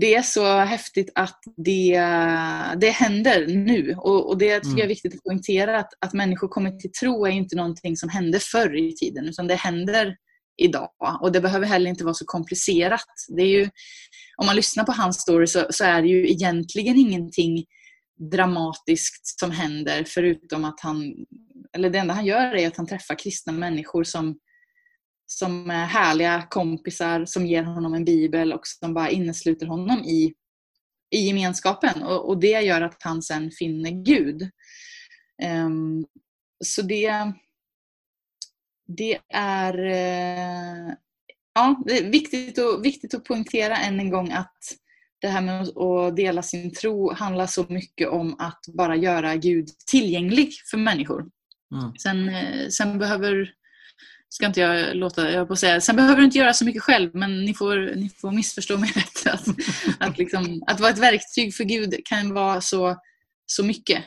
det 0.00 0.14
är 0.14 0.22
så 0.22 0.58
häftigt 0.58 1.12
att 1.14 1.38
det, 1.56 1.92
det 2.76 2.90
händer 2.90 3.46
nu. 3.46 3.94
Och, 3.94 4.28
och 4.28 4.38
det 4.38 4.60
tycker 4.60 4.70
jag 4.70 4.78
är 4.78 4.84
mm. 4.84 4.88
viktigt 4.88 5.14
att 5.14 5.22
poängtera 5.22 5.78
att, 5.78 5.90
att 6.00 6.12
människor 6.12 6.48
kommer 6.48 6.70
till 6.70 6.92
tro 6.92 7.26
är 7.26 7.30
inte 7.30 7.56
någonting 7.56 7.96
som 7.96 8.08
hände 8.08 8.40
förr 8.40 8.76
i 8.76 8.92
tiden 8.96 9.28
utan 9.28 9.46
det 9.46 9.54
händer 9.54 10.16
idag. 10.56 10.90
Och 11.20 11.32
det 11.32 11.40
behöver 11.40 11.66
heller 11.66 11.90
inte 11.90 12.04
vara 12.04 12.14
så 12.14 12.24
komplicerat. 12.24 13.06
Det 13.36 13.42
är 13.42 13.46
ju, 13.46 13.70
om 14.36 14.46
man 14.46 14.56
lyssnar 14.56 14.84
på 14.84 14.92
hans 14.92 15.20
story 15.20 15.46
så, 15.46 15.66
så 15.70 15.84
är 15.84 16.02
det 16.02 16.08
ju 16.08 16.30
egentligen 16.30 16.96
ingenting 16.96 17.64
dramatiskt 18.32 19.38
som 19.40 19.50
händer 19.50 20.04
förutom 20.08 20.64
att 20.64 20.80
han, 20.80 21.14
eller 21.76 21.90
det 21.90 21.98
enda 21.98 22.14
han 22.14 22.26
gör 22.26 22.54
är 22.54 22.66
att 22.66 22.76
han 22.76 22.86
träffar 22.86 23.18
kristna 23.18 23.52
människor 23.52 24.04
som, 24.04 24.38
som 25.26 25.70
är 25.70 25.86
härliga 25.86 26.46
kompisar 26.50 27.24
som 27.24 27.46
ger 27.46 27.62
honom 27.62 27.94
en 27.94 28.04
bibel 28.04 28.52
och 28.52 28.66
som 28.66 28.94
bara 28.94 29.10
innesluter 29.10 29.66
honom 29.66 30.04
i, 30.04 30.34
i 31.10 31.18
gemenskapen 31.18 32.02
och, 32.02 32.28
och 32.28 32.40
det 32.40 32.60
gör 32.60 32.80
att 32.80 33.02
han 33.02 33.22
sen 33.22 33.50
finner 33.50 33.90
Gud. 33.90 34.50
Um, 35.66 36.06
så 36.64 36.82
det, 36.82 37.32
det 38.86 39.18
är, 39.34 39.78
uh, 39.78 40.94
ja, 41.54 41.82
det 41.86 41.98
är 41.98 42.10
viktigt, 42.10 42.58
och, 42.58 42.84
viktigt 42.84 43.14
att 43.14 43.24
poängtera 43.24 43.76
än 43.76 44.00
en 44.00 44.10
gång 44.10 44.32
att 44.32 44.58
det 45.20 45.28
här 45.28 45.40
med 45.40 45.68
att 45.68 46.16
dela 46.16 46.42
sin 46.42 46.72
tro 46.72 47.12
handlar 47.12 47.46
så 47.46 47.66
mycket 47.68 48.08
om 48.08 48.36
att 48.38 48.60
bara 48.68 48.96
göra 48.96 49.36
Gud 49.36 49.68
tillgänglig 49.86 50.52
för 50.70 50.78
människor. 50.78 51.20
Mm. 51.74 51.94
Sen, 51.98 52.28
eh, 52.28 52.68
sen 52.68 52.98
behöver 52.98 53.54
ska 54.34 54.46
inte 54.46 54.60
jag 54.60 54.96
låta, 54.96 55.30
jag 55.30 55.48
på 55.48 55.56
säga, 55.56 55.80
sen 55.80 55.96
behöver 55.96 56.16
du 56.16 56.24
inte 56.24 56.38
göra 56.38 56.52
så 56.52 56.64
mycket 56.64 56.82
själv 56.82 57.10
men 57.14 57.44
ni 57.44 57.54
får, 57.54 57.96
ni 57.96 58.08
får 58.08 58.30
missförstå 58.30 58.78
mig 58.78 58.92
rätt. 58.94 59.26
Att, 59.26 59.46
att, 59.98 60.18
liksom, 60.18 60.62
att 60.66 60.80
vara 60.80 60.90
ett 60.90 60.98
verktyg 60.98 61.54
för 61.54 61.64
Gud 61.64 61.94
kan 62.04 62.34
vara 62.34 62.60
så, 62.60 62.96
så 63.46 63.64
mycket. 63.64 64.04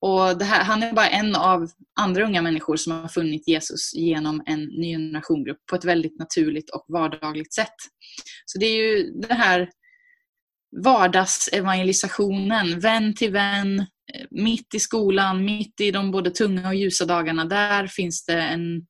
Och 0.00 0.38
det 0.38 0.44
här, 0.44 0.64
han 0.64 0.82
är 0.82 0.92
bara 0.92 1.08
en 1.08 1.36
av 1.36 1.68
andra 2.00 2.24
unga 2.24 2.42
människor 2.42 2.76
som 2.76 2.92
har 2.92 3.08
funnit 3.08 3.48
Jesus 3.48 3.94
genom 3.94 4.42
en 4.46 4.64
ny 4.64 4.92
generationgrupp 4.92 5.66
på 5.70 5.76
ett 5.76 5.84
väldigt 5.84 6.18
naturligt 6.18 6.70
och 6.70 6.84
vardagligt 6.88 7.54
sätt. 7.54 7.74
Så 8.46 8.58
det 8.58 8.66
är 8.66 8.76
ju 8.76 9.12
den 9.12 9.36
här 9.36 9.70
vardagsevangelisationen, 10.84 12.80
vän 12.80 13.14
till 13.14 13.32
vän, 13.32 13.86
mitt 14.30 14.74
i 14.74 14.80
skolan, 14.80 15.44
mitt 15.44 15.80
i 15.80 15.90
de 15.90 16.10
både 16.10 16.30
tunga 16.30 16.68
och 16.68 16.74
ljusa 16.74 17.04
dagarna. 17.04 17.44
Där 17.44 17.86
finns 17.86 18.24
det 18.24 18.40
en, 18.42 18.86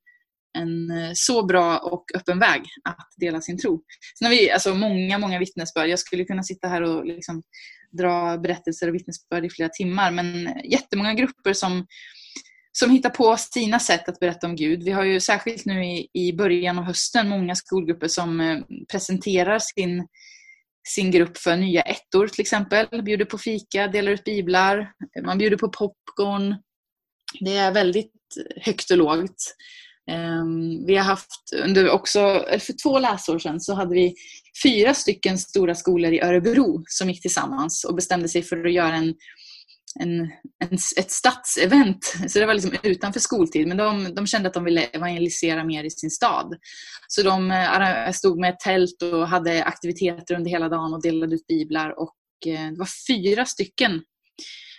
en 0.54 0.90
eh, 0.90 1.10
så 1.14 1.46
bra 1.46 1.78
och 1.78 2.04
öppen 2.14 2.38
väg 2.38 2.62
att 2.84 3.08
dela 3.16 3.40
sin 3.40 3.58
tro. 3.58 3.82
Sen 4.18 4.26
har 4.26 4.30
vi 4.30 4.50
alltså 4.50 4.74
många, 4.74 5.18
många 5.18 5.38
vittnesbörd. 5.38 5.88
Jag 5.88 5.98
skulle 5.98 6.24
kunna 6.24 6.42
sitta 6.42 6.68
här 6.68 6.82
och 6.82 7.04
liksom 7.04 7.42
dra 7.98 8.38
berättelser 8.38 8.88
och 8.88 8.94
vittnesbörd 8.94 9.44
i 9.44 9.50
flera 9.50 9.68
timmar, 9.68 10.10
men 10.10 10.48
jättemånga 10.64 11.14
grupper 11.14 11.52
som 11.52 11.86
som 12.78 12.90
hittar 12.90 13.10
på 13.10 13.36
sina 13.36 13.78
sätt 13.78 14.08
att 14.08 14.20
berätta 14.20 14.46
om 14.46 14.56
Gud. 14.56 14.82
Vi 14.82 14.90
har 14.90 15.04
ju 15.04 15.20
särskilt 15.20 15.64
nu 15.64 15.84
i, 15.84 16.08
i 16.12 16.32
början 16.32 16.78
av 16.78 16.84
hösten 16.84 17.28
många 17.28 17.54
skolgrupper 17.54 18.08
som 18.08 18.40
eh, 18.40 18.58
presenterar 18.90 19.58
sin 19.58 20.06
sin 20.88 21.10
grupp 21.10 21.36
för 21.36 21.56
nya 21.56 21.82
ettor 21.82 22.28
till 22.28 22.40
exempel. 22.40 23.02
Bjuder 23.02 23.24
på 23.24 23.38
fika, 23.38 23.88
delar 23.88 24.12
ut 24.12 24.24
biblar, 24.24 24.92
man 25.24 25.38
bjuder 25.38 25.56
på 25.56 25.68
popcorn. 25.68 26.56
Det 27.40 27.56
är 27.56 27.72
väldigt 27.72 28.12
högt 28.60 28.90
och 28.90 28.96
lågt. 28.96 29.54
Ehm, 30.10 30.86
vi 30.86 30.96
har 30.96 31.04
haft, 31.04 31.52
under 31.64 31.90
också, 31.90 32.44
för 32.60 32.82
två 32.82 32.98
läsår 32.98 33.38
sedan 33.38 33.60
så 33.60 33.74
hade 33.74 33.94
vi 33.94 34.14
fyra 34.62 34.94
stycken 34.94 35.38
stora 35.38 35.74
skolor 35.74 36.12
i 36.12 36.20
Örebro 36.20 36.82
som 36.86 37.10
gick 37.10 37.22
tillsammans 37.22 37.84
och 37.84 37.94
bestämde 37.94 38.28
sig 38.28 38.42
för 38.42 38.64
att 38.64 38.72
göra 38.72 38.94
en 38.94 39.14
en, 40.00 40.20
en, 40.64 40.78
ett 40.96 41.10
stadsevent. 41.10 42.14
Så 42.28 42.38
det 42.38 42.46
var 42.46 42.54
liksom 42.54 42.76
utanför 42.82 43.20
skoltid. 43.20 43.68
Men 43.68 43.76
de, 43.76 44.14
de 44.14 44.26
kände 44.26 44.48
att 44.48 44.54
de 44.54 44.64
ville 44.64 44.84
evangelisera 44.84 45.64
mer 45.64 45.84
i 45.84 45.90
sin 45.90 46.10
stad. 46.10 46.54
Så 47.08 47.22
de 47.22 47.50
eh, 47.50 48.12
stod 48.12 48.40
med 48.40 48.50
ett 48.50 48.60
tält 48.60 49.02
och 49.02 49.28
hade 49.28 49.64
aktiviteter 49.64 50.34
under 50.34 50.50
hela 50.50 50.68
dagen 50.68 50.94
och 50.94 51.02
delade 51.02 51.34
ut 51.34 51.46
biblar. 51.46 52.00
Och 52.00 52.16
eh, 52.46 52.70
det 52.70 52.78
var 52.78 52.88
fyra 53.08 53.44
stycken 53.44 54.02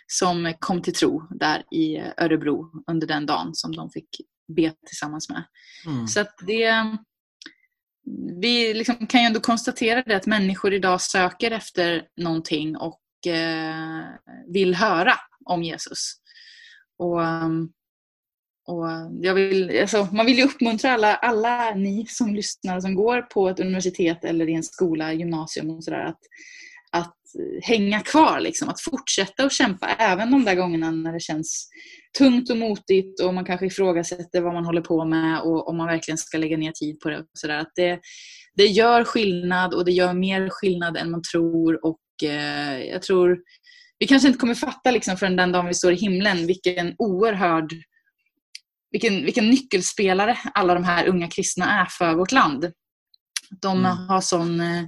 som 0.07 0.53
kom 0.59 0.81
till 0.81 0.93
tro 0.93 1.27
där 1.29 1.63
i 1.73 1.97
Örebro 2.17 2.71
under 2.91 3.07
den 3.07 3.25
dagen 3.25 3.49
som 3.53 3.75
de 3.75 3.89
fick 3.89 4.09
be 4.47 4.73
tillsammans 4.87 5.29
med. 5.29 5.43
Mm. 5.85 6.07
Så 6.07 6.19
att 6.19 6.35
det, 6.47 6.97
vi 8.41 8.73
liksom 8.73 9.07
kan 9.07 9.21
ju 9.21 9.27
ändå 9.27 9.39
konstatera 9.39 10.01
det 10.01 10.15
att 10.15 10.25
människor 10.25 10.73
idag 10.73 11.01
söker 11.01 11.51
efter 11.51 12.07
någonting 12.17 12.77
och 12.77 13.27
eh, 13.27 14.03
vill 14.47 14.75
höra 14.75 15.13
om 15.45 15.63
Jesus. 15.63 16.13
Och, 16.97 17.21
och 18.67 18.87
jag 19.21 19.33
vill, 19.33 19.79
alltså, 19.81 20.07
man 20.11 20.25
vill 20.25 20.37
ju 20.37 20.43
uppmuntra 20.43 20.91
alla, 20.91 21.15
alla 21.15 21.75
ni 21.75 22.05
som 22.09 22.35
lyssnar 22.35 22.79
som 22.79 22.95
går 22.95 23.21
på 23.21 23.49
ett 23.49 23.59
universitet 23.59 24.25
eller 24.25 24.49
i 24.49 24.53
en 24.53 24.63
skola, 24.63 25.13
gymnasium 25.13 25.69
och 25.69 25.83
sådär 25.83 26.05
att, 26.05 26.19
hänga 27.63 27.99
kvar, 27.99 28.39
liksom, 28.39 28.69
att 28.69 28.81
fortsätta 28.81 29.43
att 29.43 29.53
kämpa 29.53 29.87
även 29.87 30.31
de 30.31 30.45
där 30.45 30.55
gångerna 30.55 30.91
när 30.91 31.13
det 31.13 31.19
känns 31.19 31.69
tungt 32.17 32.49
och 32.49 32.57
motigt 32.57 33.21
och 33.21 33.33
man 33.33 33.45
kanske 33.45 33.65
ifrågasätter 33.65 34.41
vad 34.41 34.53
man 34.53 34.65
håller 34.65 34.81
på 34.81 35.05
med 35.05 35.41
och 35.41 35.67
om 35.67 35.77
man 35.77 35.87
verkligen 35.87 36.17
ska 36.17 36.37
lägga 36.37 36.57
ner 36.57 36.71
tid 36.71 36.99
på 36.99 37.09
det. 37.09 37.19
Och 37.19 37.29
så 37.33 37.47
där. 37.47 37.57
Att 37.57 37.71
det, 37.75 37.99
det 38.55 38.65
gör 38.65 39.03
skillnad 39.03 39.73
och 39.73 39.85
det 39.85 39.91
gör 39.91 40.13
mer 40.13 40.49
skillnad 40.49 40.97
än 40.97 41.11
man 41.11 41.21
tror 41.31 41.85
och 41.85 41.99
eh, 42.23 42.83
jag 42.83 43.01
tror 43.01 43.37
vi 43.99 44.07
kanske 44.07 44.27
inte 44.27 44.39
kommer 44.39 44.55
fatta 44.55 44.91
liksom 44.91 45.17
förrän 45.17 45.35
den 45.35 45.51
dagen 45.51 45.67
vi 45.67 45.73
står 45.73 45.93
i 45.93 45.95
himlen 45.95 46.47
vilken 46.47 46.95
oerhörd 46.97 47.73
vilken, 48.91 49.25
vilken 49.25 49.49
nyckelspelare 49.49 50.37
alla 50.53 50.73
de 50.73 50.83
här 50.83 51.07
unga 51.07 51.27
kristna 51.27 51.81
är 51.81 51.85
för 51.85 52.15
vårt 52.15 52.31
land. 52.31 52.71
De 53.61 53.79
mm. 53.79 53.91
har 53.97 54.21
sån 54.21 54.59
eh, 54.59 54.83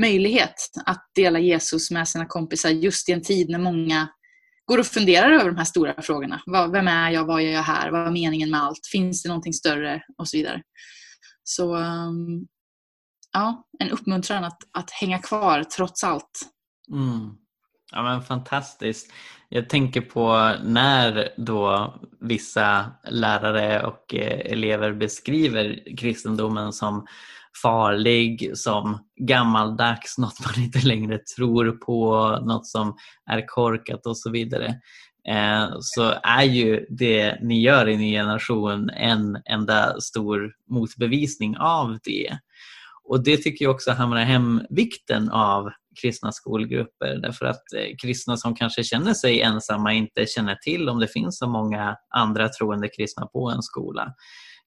möjlighet 0.00 0.54
att 0.86 1.10
dela 1.14 1.38
Jesus 1.38 1.90
med 1.90 2.08
sina 2.08 2.26
kompisar 2.26 2.70
just 2.70 3.08
i 3.08 3.12
en 3.12 3.22
tid 3.22 3.50
när 3.50 3.58
många 3.58 4.08
går 4.64 4.78
och 4.78 4.86
funderar 4.86 5.32
över 5.32 5.50
de 5.50 5.56
här 5.56 5.64
stora 5.64 6.02
frågorna. 6.02 6.40
Vem 6.72 6.88
är 6.88 7.10
jag? 7.10 7.24
Vad 7.24 7.42
gör 7.42 7.50
jag 7.50 7.62
här? 7.62 7.90
Vad 7.90 8.06
är 8.06 8.10
meningen 8.10 8.50
med 8.50 8.62
allt? 8.62 8.86
Finns 8.92 9.22
det 9.22 9.28
någonting 9.28 9.52
större? 9.52 10.02
Och 10.18 10.28
så 10.28 10.36
vidare. 10.36 10.62
Så 11.42 11.74
ehm, 11.74 12.46
ja, 13.32 13.66
en 13.78 13.90
uppmuntran 13.90 14.44
att, 14.44 14.58
att 14.72 14.90
hänga 14.90 15.18
kvar 15.18 15.64
trots 15.64 16.04
allt. 16.04 16.40
Mm. 16.92 17.30
Ja 17.92 18.02
men 18.02 18.22
fantastiskt. 18.22 19.12
Jag 19.48 19.68
tänker 19.68 20.00
på 20.00 20.54
när 20.64 21.28
då 21.36 21.94
vissa 22.20 22.92
lärare 23.10 23.86
och 23.86 24.14
eh, 24.14 24.52
elever 24.52 24.92
beskriver 24.92 25.96
kristendomen 25.96 26.72
som 26.72 27.06
farlig, 27.62 28.50
som 28.54 28.98
gammaldags, 29.20 30.18
något 30.18 30.40
man 30.44 30.64
inte 30.64 30.86
längre 30.86 31.18
tror 31.36 31.70
på, 31.70 32.30
något 32.42 32.66
som 32.66 32.96
är 33.30 33.46
korkat 33.46 34.06
och 34.06 34.18
så 34.18 34.30
vidare. 34.30 34.74
Eh, 35.28 35.68
så 35.80 36.14
är 36.22 36.42
ju 36.42 36.86
det 36.88 37.38
ni 37.42 37.62
gör 37.62 37.88
i 37.88 37.96
Ny 37.96 38.12
Generation 38.12 38.90
en 38.90 39.38
enda 39.44 40.00
stor 40.00 40.52
motbevisning 40.70 41.56
av 41.56 41.98
det. 42.04 42.38
Och 43.04 43.24
det 43.24 43.36
tycker 43.36 43.64
jag 43.64 43.74
också 43.74 43.90
hamnar 43.92 44.24
hem 44.24 44.62
vikten 44.70 45.30
av 45.30 45.70
kristna 46.00 46.32
skolgrupper 46.32 47.18
därför 47.22 47.46
att 47.46 47.72
eh, 47.76 47.96
kristna 48.02 48.36
som 48.36 48.54
kanske 48.54 48.84
känner 48.84 49.14
sig 49.14 49.40
ensamma 49.40 49.92
inte 49.92 50.26
känner 50.26 50.54
till 50.54 50.88
om 50.88 50.98
det 50.98 51.08
finns 51.08 51.38
så 51.38 51.48
många 51.48 51.96
andra 52.14 52.48
troende 52.48 52.88
kristna 52.88 53.26
på 53.26 53.50
en 53.50 53.62
skola. 53.62 54.14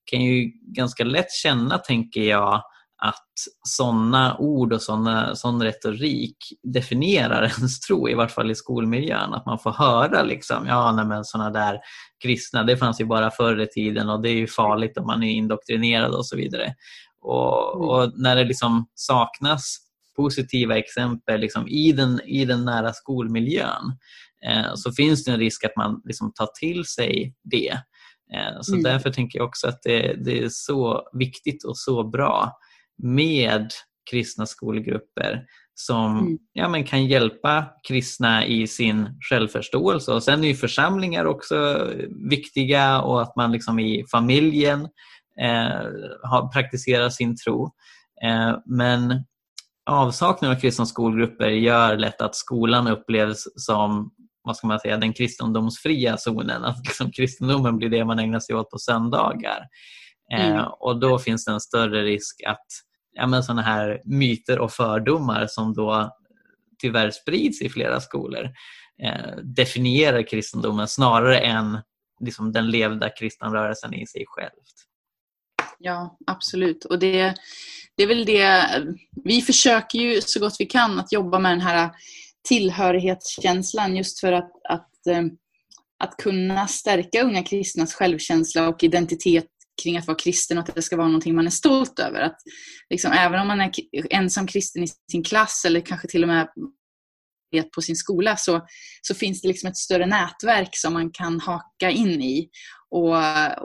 kan 0.06 0.22
ju 0.22 0.52
ganska 0.76 1.04
lätt 1.04 1.32
känna, 1.32 1.78
tänker 1.78 2.22
jag, 2.22 2.64
att 3.06 3.30
sådana 3.68 4.38
ord 4.38 4.74
och 4.74 4.82
såna, 4.82 5.36
sån 5.36 5.64
retorik 5.64 6.38
definierar 6.64 7.44
ens 7.44 7.80
tro, 7.80 8.10
i 8.10 8.14
vart 8.14 8.32
fall 8.32 8.52
i 8.52 8.56
skolmiljön. 8.56 9.34
Att 9.34 9.46
man 9.46 9.60
får 9.60 9.72
höra 9.72 10.24
liksom, 10.24 10.68
ja 10.68 10.92
nej 10.92 11.06
men 11.06 11.26
sådana 11.26 11.50
där 11.50 11.80
kristna, 12.24 12.64
det 12.64 12.78
fanns 12.78 13.02
ju 13.02 13.06
bara 13.06 13.32
förr 13.32 13.62
i 13.62 13.68
tiden 13.68 14.10
och 14.10 14.22
det 14.22 14.30
är 14.30 14.36
ju 14.36 14.48
farligt 14.48 14.98
om 14.98 15.08
man 15.08 15.24
är 15.24 15.32
indoktrinerad 15.32 16.16
och 16.16 16.26
så 16.26 16.36
vidare. 16.36 16.74
Och, 17.22 17.76
mm. 17.76 17.90
och 17.90 18.12
när 18.16 18.36
det 18.36 18.44
liksom 18.44 18.88
saknas 18.96 19.78
positiva 20.16 20.78
exempel 20.78 21.42
liksom, 21.42 21.68
i, 21.68 21.92
den, 21.92 22.22
i 22.22 22.46
den 22.46 22.66
nära 22.66 22.94
skolmiljön 22.94 23.98
eh, 24.46 24.74
så 24.76 24.92
finns 24.92 25.24
det 25.24 25.32
en 25.32 25.40
risk 25.40 25.66
att 25.66 25.76
man 25.76 26.02
liksom 26.06 26.34
tar 26.34 26.50
till 26.60 26.86
sig 26.86 27.36
det. 27.44 27.72
Eh, 28.34 28.62
så 28.62 28.74
mm. 28.74 28.84
därför 28.84 29.10
tänker 29.10 29.40
jag 29.40 29.48
också 29.48 29.68
att 29.68 29.80
det, 29.84 30.16
det, 30.26 30.40
är 30.44 30.50
så 30.50 31.10
viktigt 31.14 31.64
och 31.64 31.78
så 31.78 32.04
bra 32.04 32.58
med 33.04 33.68
kristna 34.12 34.46
skolgrupper 34.46 35.46
som 35.74 36.20
mm. 36.20 36.38
ja, 36.54 36.70
men 36.70 36.84
kan 36.84 37.06
hjälpa 37.06 37.66
kristna 37.88 38.46
i 38.46 38.68
sin 38.68 39.20
självförståelse. 39.30 40.12
Och 40.14 40.24
sen 40.24 40.44
är 40.44 40.48
ju 40.48 40.56
församlingar 40.56 41.26
också 41.26 41.88
viktiga 42.30 43.02
och 43.02 43.22
att 43.22 43.36
man 43.36 43.52
liksom 43.52 43.80
i 43.80 44.06
familjen 44.12 44.82
eh, 45.42 45.86
har, 46.24 46.52
praktiserar 46.54 47.10
sin 47.10 47.38
tro. 47.38 47.72
Eh, 48.24 48.58
men 48.66 49.24
avsaknaden 49.86 50.58
av 50.58 50.62
kristna 50.62 50.86
skolgrupper 50.86 51.50
gör 51.50 51.98
lätt 51.98 52.22
att 52.22 52.36
skolan 52.36 52.88
upplevs 52.88 53.44
som 53.56 54.12
vad 54.44 54.58
ska 54.58 54.68
man 54.68 54.80
säga, 54.80 54.98
den 54.98 55.14
kristendomsfria 55.14 56.18
zonen. 56.18 56.64
Att 56.64 56.86
liksom 56.86 57.12
kristendomen 57.12 57.78
blir 57.78 57.90
det 57.90 58.06
man 58.06 58.20
ägnar 58.20 58.40
sig 58.40 58.56
åt 58.56 58.70
på 58.70 58.78
söndagar. 58.78 59.68
Eh, 60.34 60.52
mm. 60.52 60.66
och 60.80 61.00
då 61.00 61.20
finns 61.20 61.46
det 61.46 61.52
en 61.52 61.60
större 61.60 62.04
risk 62.04 62.42
att 62.48 62.66
ja, 63.14 63.28
men 63.28 63.44
sådana 63.44 63.62
här 63.62 64.02
myter 64.06 64.60
och 64.60 64.72
fördomar 64.72 65.48
som 65.48 65.74
då 65.74 66.18
tyvärr 66.82 67.12
sprids 67.12 67.62
i 67.62 67.70
flera 67.70 68.02
skolor 68.02 68.50
eh, 69.04 69.36
definierar 69.44 70.28
kristendomen 70.28 70.88
snarare 70.88 71.40
än 71.40 71.80
liksom, 72.20 72.52
den 72.52 72.70
levda 72.70 73.10
kristenrörelsen 73.10 73.94
i 73.94 74.08
sig 74.08 74.26
självt. 74.28 74.88
Ja, 75.80 76.18
absolut. 76.28 76.86
Och 76.86 77.00
det, 77.00 77.36
det 77.96 78.04
är 78.04 78.08
väl 78.08 78.26
det, 78.26 78.68
vi 79.24 79.42
försöker 79.42 80.00
ju 80.00 80.22
så 80.22 80.40
gott 80.40 80.56
vi 80.60 80.66
kan 80.66 81.00
att 81.00 81.12
jobba 81.12 81.40
med 81.40 81.52
den 81.52 81.62
här 81.62 81.92
tillhörighetskänslan 82.48 83.96
just 83.96 84.20
för 84.20 84.32
att, 84.32 84.52
att, 84.70 85.08
eh, 85.08 85.24
att 86.00 86.18
kunna 86.18 86.68
stärka 86.68 87.24
unga 87.24 87.44
kristnas 87.44 87.94
självkänsla 87.94 88.68
och 88.68 88.84
identitet 88.84 89.48
kring 89.84 89.98
att 89.98 90.08
vara 90.08 90.18
kristen 90.18 90.58
och 90.58 90.70
att 90.70 90.76
det 90.76 90.82
ska 90.82 90.98
vara 90.98 91.08
någonting 91.08 91.36
man 91.36 91.46
är 91.46 91.52
stolt 91.52 92.00
över. 92.00 92.22
Att 92.22 92.38
liksom, 92.90 93.12
även 93.12 93.42
om 93.42 93.48
man 93.48 93.62
är 93.62 93.72
ensam 94.10 94.48
kristen 94.48 94.84
i 94.84 94.88
sin 95.12 95.24
klass 95.24 95.64
eller 95.66 95.82
kanske 95.82 96.08
till 96.08 96.24
och 96.24 96.30
med 96.30 96.48
på 97.76 97.82
sin 97.82 97.96
skola 97.96 98.38
så, 98.38 98.66
så 99.02 99.16
finns 99.16 99.42
det 99.42 99.48
liksom 99.48 99.70
ett 99.70 99.78
större 99.78 100.06
nätverk 100.06 100.70
som 100.72 100.94
man 100.94 101.12
kan 101.12 101.40
haka 101.40 101.90
in 101.90 102.22
i 102.22 102.50
och, 102.90 103.16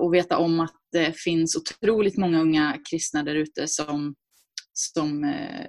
och 0.04 0.14
veta 0.14 0.38
om 0.38 0.60
att 0.60 0.74
det 0.92 1.18
finns 1.18 1.56
otroligt 1.56 2.16
många 2.16 2.40
unga 2.40 2.78
kristna 2.90 3.22
där 3.22 3.34
ute 3.34 3.68
som, 3.68 4.14
som, 4.72 5.24
eh, 5.24 5.66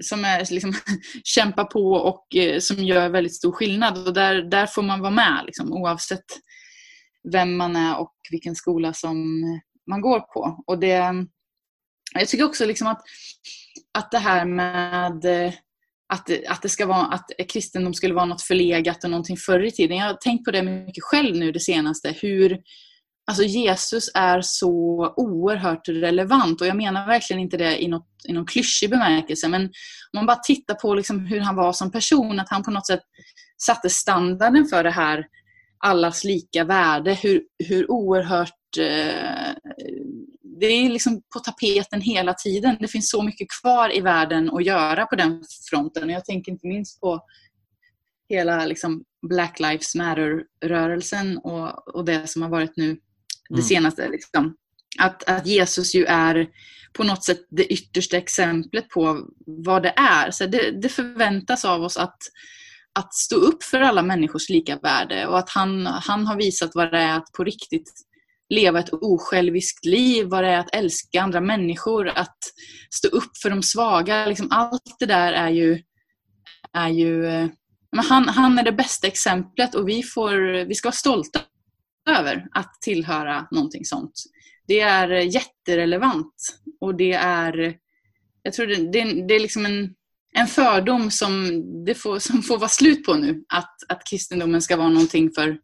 som 0.00 0.24
är, 0.24 0.52
liksom, 0.52 0.74
kämpar 1.24 1.64
på 1.64 1.92
och 1.92 2.36
eh, 2.36 2.58
som 2.58 2.84
gör 2.84 3.08
väldigt 3.08 3.36
stor 3.36 3.52
skillnad. 3.52 4.06
Och 4.06 4.14
där, 4.14 4.42
där 4.50 4.66
får 4.66 4.82
man 4.82 5.00
vara 5.00 5.10
med 5.10 5.42
liksom, 5.46 5.72
oavsett 5.72 6.24
vem 7.32 7.56
man 7.56 7.76
är 7.76 7.98
och 7.98 8.14
vilken 8.30 8.54
skola 8.54 8.92
som 8.92 9.44
man 9.88 10.00
går 10.00 10.20
på. 10.20 10.64
Och 10.66 10.78
det, 10.78 11.26
jag 12.14 12.28
tycker 12.28 12.44
också 12.44 12.66
liksom 12.66 12.86
att, 12.86 13.02
att 13.98 14.10
det 14.10 14.18
här 14.18 14.44
med 14.44 15.24
eh, 15.24 15.52
att, 16.12 16.30
att, 16.48 16.62
det 16.62 16.68
ska 16.68 16.86
vara, 16.86 17.06
att 17.06 17.30
kristendom 17.48 17.94
skulle 17.94 18.14
vara 18.14 18.24
något 18.24 18.42
förlegat 18.42 19.04
och 19.04 19.10
någonting 19.10 19.36
förr 19.36 19.64
i 19.64 19.70
tiden. 19.70 19.96
Jag 19.96 20.06
har 20.06 20.14
tänkt 20.14 20.44
på 20.44 20.50
det 20.50 20.62
mycket 20.62 21.04
själv 21.04 21.36
nu 21.36 21.52
det 21.52 21.60
senaste. 21.60 22.14
Hur 22.20 22.58
alltså 23.28 23.42
Jesus 23.42 24.10
är 24.14 24.40
så 24.40 25.14
oerhört 25.16 25.88
relevant 25.88 26.60
och 26.60 26.66
jag 26.66 26.76
menar 26.76 27.06
verkligen 27.06 27.40
inte 27.40 27.56
det 27.56 27.82
i, 27.82 27.88
något, 27.88 28.08
i 28.28 28.32
någon 28.32 28.46
klyschig 28.46 28.90
bemärkelse 28.90 29.48
men 29.48 29.62
om 29.62 29.70
man 30.14 30.26
bara 30.26 30.36
tittar 30.36 30.74
på 30.74 30.94
liksom 30.94 31.26
hur 31.26 31.40
han 31.40 31.56
var 31.56 31.72
som 31.72 31.90
person, 31.90 32.40
att 32.40 32.48
han 32.50 32.62
på 32.62 32.70
något 32.70 32.86
sätt 32.86 33.00
satte 33.62 33.90
standarden 33.90 34.66
för 34.66 34.84
det 34.84 34.90
här 34.90 35.24
allas 35.78 36.24
lika 36.24 36.64
värde, 36.64 37.14
hur, 37.14 37.42
hur 37.64 37.90
oerhört 37.90 38.78
eh, 38.78 39.54
det 40.60 40.66
är 40.66 40.90
liksom 40.90 41.22
på 41.32 41.40
tapeten 41.40 42.00
hela 42.00 42.34
tiden. 42.34 42.76
Det 42.80 42.88
finns 42.88 43.10
så 43.10 43.22
mycket 43.22 43.46
kvar 43.60 43.96
i 43.96 44.00
världen 44.00 44.50
att 44.50 44.64
göra 44.64 45.06
på 45.06 45.16
den 45.16 45.44
fronten. 45.70 46.10
Jag 46.10 46.24
tänker 46.24 46.52
inte 46.52 46.66
minst 46.66 47.00
på 47.00 47.24
hela 48.28 48.66
liksom 48.66 49.04
Black 49.28 49.60
Lives 49.60 49.94
Matter-rörelsen 49.94 51.38
och, 51.38 51.94
och 51.94 52.04
det 52.04 52.30
som 52.30 52.42
har 52.42 52.48
varit 52.48 52.76
nu 52.76 52.98
det 53.48 53.54
mm. 53.54 53.62
senaste. 53.62 54.08
Liksom. 54.08 54.56
Att, 54.98 55.28
att 55.28 55.46
Jesus 55.46 55.94
ju 55.94 56.04
är 56.04 56.48
på 56.92 57.04
något 57.04 57.24
sätt 57.24 57.40
det 57.50 57.72
yttersta 57.72 58.16
exemplet 58.16 58.88
på 58.88 59.28
vad 59.46 59.82
det 59.82 59.94
är. 59.96 60.30
Så 60.30 60.46
det, 60.46 60.70
det 60.70 60.88
förväntas 60.88 61.64
av 61.64 61.82
oss 61.82 61.96
att, 61.96 62.18
att 62.94 63.14
stå 63.14 63.36
upp 63.36 63.62
för 63.62 63.80
alla 63.80 64.02
människors 64.02 64.48
lika 64.48 64.76
värde 64.76 65.26
och 65.26 65.38
att 65.38 65.50
han, 65.50 65.86
han 65.86 66.26
har 66.26 66.36
visat 66.36 66.70
vad 66.74 66.92
det 66.92 66.98
är 66.98 67.16
att 67.16 67.32
på 67.36 67.44
riktigt 67.44 67.92
leva 68.48 68.78
ett 68.78 68.92
osjälviskt 68.92 69.84
liv, 69.84 70.26
vad 70.26 70.44
det 70.44 70.50
är 70.50 70.58
att 70.58 70.74
älska 70.74 71.22
andra 71.22 71.40
människor, 71.40 72.08
att 72.08 72.38
stå 72.94 73.08
upp 73.08 73.36
för 73.42 73.50
de 73.50 73.62
svaga. 73.62 74.26
Liksom 74.26 74.48
allt 74.50 74.96
det 74.98 75.06
där 75.06 75.32
är 75.32 75.50
ju, 75.50 75.82
är 76.72 76.88
ju 76.88 77.26
eh, 77.26 77.48
men 77.92 78.04
han, 78.04 78.28
han 78.28 78.58
är 78.58 78.62
det 78.62 78.72
bästa 78.72 79.06
exemplet 79.06 79.74
och 79.74 79.88
vi, 79.88 80.02
får, 80.02 80.64
vi 80.64 80.74
ska 80.74 80.88
vara 80.88 80.94
stolta 80.94 81.40
över 82.08 82.46
att 82.52 82.72
tillhöra 82.80 83.48
någonting 83.50 83.84
sånt. 83.84 84.12
Det 84.66 84.80
är 84.80 85.08
jätterelevant 85.08 86.34
och 86.80 86.94
det 86.94 87.12
är, 87.12 87.76
jag 88.42 88.52
tror 88.52 88.66
det, 88.66 88.76
det, 88.76 89.26
det 89.28 89.34
är 89.34 89.40
liksom 89.40 89.66
en, 89.66 89.94
en 90.34 90.46
fördom 90.46 91.10
som, 91.10 91.62
det 91.84 91.94
får, 91.94 92.18
som 92.18 92.42
får 92.42 92.58
vara 92.58 92.68
slut 92.68 93.04
på 93.04 93.14
nu. 93.14 93.44
Att, 93.48 93.74
att 93.88 94.06
kristendomen 94.10 94.62
ska 94.62 94.76
vara 94.76 94.88
någonting 94.88 95.30
för 95.30 95.58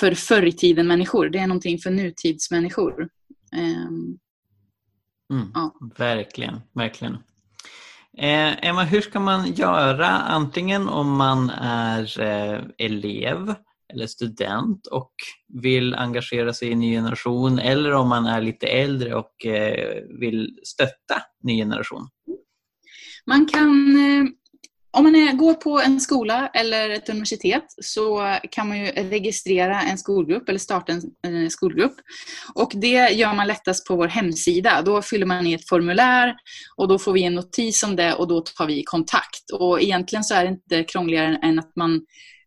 för 0.00 0.14
förr 0.14 0.46
i 0.46 0.52
tiden 0.52 0.86
människor. 0.86 1.28
Det 1.28 1.38
är 1.38 1.46
någonting 1.46 1.78
för 1.78 1.90
nutidsmänniskor. 1.90 3.08
Um, 3.56 4.18
mm, 5.32 5.50
ja. 5.54 5.74
Verkligen, 5.98 6.60
verkligen. 6.74 7.14
Eh, 8.18 8.68
Emma, 8.68 8.82
hur 8.82 9.00
ska 9.00 9.20
man 9.20 9.52
göra 9.52 10.08
antingen 10.08 10.88
om 10.88 11.16
man 11.16 11.50
är 11.60 12.20
eh, 12.20 12.64
elev 12.78 13.54
eller 13.92 14.06
student 14.06 14.86
och 14.86 15.12
vill 15.62 15.94
engagera 15.94 16.52
sig 16.52 16.68
i 16.68 16.74
ny 16.74 16.92
generation 16.92 17.58
eller 17.58 17.92
om 17.92 18.08
man 18.08 18.26
är 18.26 18.40
lite 18.40 18.66
äldre 18.66 19.14
och 19.14 19.46
eh, 19.46 20.02
vill 20.20 20.58
stötta 20.64 21.22
ny 21.42 21.56
generation? 21.56 22.08
Man 23.26 23.46
kan 23.46 23.96
eh, 23.96 24.24
om 24.96 25.04
man 25.04 25.14
är, 25.14 25.32
går 25.32 25.54
på 25.54 25.80
en 25.80 26.00
skola 26.00 26.50
eller 26.54 26.90
ett 26.90 27.08
universitet 27.08 27.64
så 27.82 28.36
kan 28.50 28.68
man 28.68 28.78
ju 28.78 28.86
registrera 28.86 29.80
en 29.80 29.98
skolgrupp 29.98 30.48
eller 30.48 30.58
starta 30.58 30.92
en 31.22 31.50
skolgrupp. 31.50 31.94
Och 32.54 32.72
det 32.74 33.08
gör 33.12 33.34
man 33.34 33.46
lättast 33.46 33.86
på 33.86 33.96
vår 33.96 34.08
hemsida. 34.08 34.82
Då 34.82 35.02
fyller 35.02 35.26
man 35.26 35.46
i 35.46 35.52
ett 35.52 35.68
formulär 35.68 36.34
och 36.76 36.88
då 36.88 36.98
får 36.98 37.12
vi 37.12 37.24
en 37.24 37.34
notis 37.34 37.82
om 37.82 37.96
det 37.96 38.14
och 38.14 38.28
då 38.28 38.40
tar 38.40 38.66
vi 38.66 38.82
kontakt. 38.84 39.50
Och 39.52 39.82
egentligen 39.82 40.24
så 40.24 40.34
är 40.34 40.44
det 40.44 40.50
inte 40.50 40.84
krångligare 40.84 41.38
än 41.42 41.58
att 41.58 41.76
man 41.76 42.00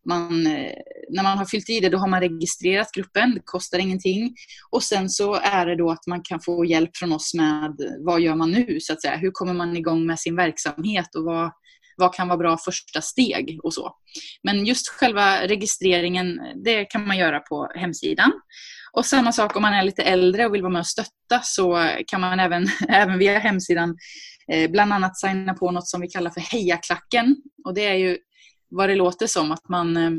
man, 0.08 0.46
eh, 0.46 0.72
när 1.10 1.22
man 1.22 1.38
har 1.38 1.44
fyllt 1.44 1.70
i 1.70 1.80
det, 1.80 1.88
då 1.88 1.98
har 1.98 2.08
man 2.08 2.20
registrerat 2.20 2.92
gruppen, 2.92 3.34
det 3.34 3.40
kostar 3.44 3.78
ingenting. 3.78 4.34
Och 4.70 4.82
sen 4.82 5.10
så 5.10 5.34
är 5.34 5.66
det 5.66 5.76
då 5.76 5.90
att 5.90 6.06
man 6.06 6.22
kan 6.22 6.40
få 6.40 6.64
hjälp 6.64 6.96
från 6.96 7.12
oss 7.12 7.34
med 7.34 7.76
vad 8.06 8.20
gör 8.20 8.34
man 8.34 8.50
nu, 8.50 8.80
så 8.80 8.92
att 8.92 9.02
säga. 9.02 9.16
Hur 9.16 9.30
kommer 9.30 9.54
man 9.54 9.76
igång 9.76 10.06
med 10.06 10.18
sin 10.18 10.36
verksamhet 10.36 11.14
och 11.14 11.24
vad, 11.24 11.52
vad 11.96 12.14
kan 12.14 12.28
vara 12.28 12.38
bra 12.38 12.58
första 12.58 13.00
steg 13.00 13.60
och 13.62 13.74
så. 13.74 13.96
Men 14.42 14.66
just 14.66 14.88
själva 14.88 15.46
registreringen, 15.46 16.40
det 16.64 16.84
kan 16.84 17.06
man 17.06 17.18
göra 17.18 17.40
på 17.40 17.70
hemsidan. 17.74 18.32
Och 18.92 19.06
samma 19.06 19.32
sak 19.32 19.56
om 19.56 19.62
man 19.62 19.74
är 19.74 19.82
lite 19.82 20.02
äldre 20.02 20.46
och 20.46 20.54
vill 20.54 20.62
vara 20.62 20.72
med 20.72 20.80
och 20.80 20.86
stötta 20.86 21.40
så 21.42 21.90
kan 22.06 22.20
man 22.20 22.40
även, 22.40 22.66
även 22.88 23.18
via 23.18 23.38
hemsidan 23.38 23.96
eh, 24.52 24.70
bland 24.70 24.92
annat 24.92 25.18
signa 25.18 25.54
på 25.54 25.70
något 25.70 25.88
som 25.88 26.00
vi 26.00 26.08
kallar 26.08 26.30
för 26.30 26.40
Hejaklacken. 26.40 27.36
Och 27.64 27.74
det 27.74 27.86
är 27.86 27.94
ju 27.94 28.18
vad 28.70 28.88
det 28.88 28.94
låter 28.94 29.26
som 29.26 29.52
att 29.52 29.68
man 29.68 29.96
eh, 29.96 30.10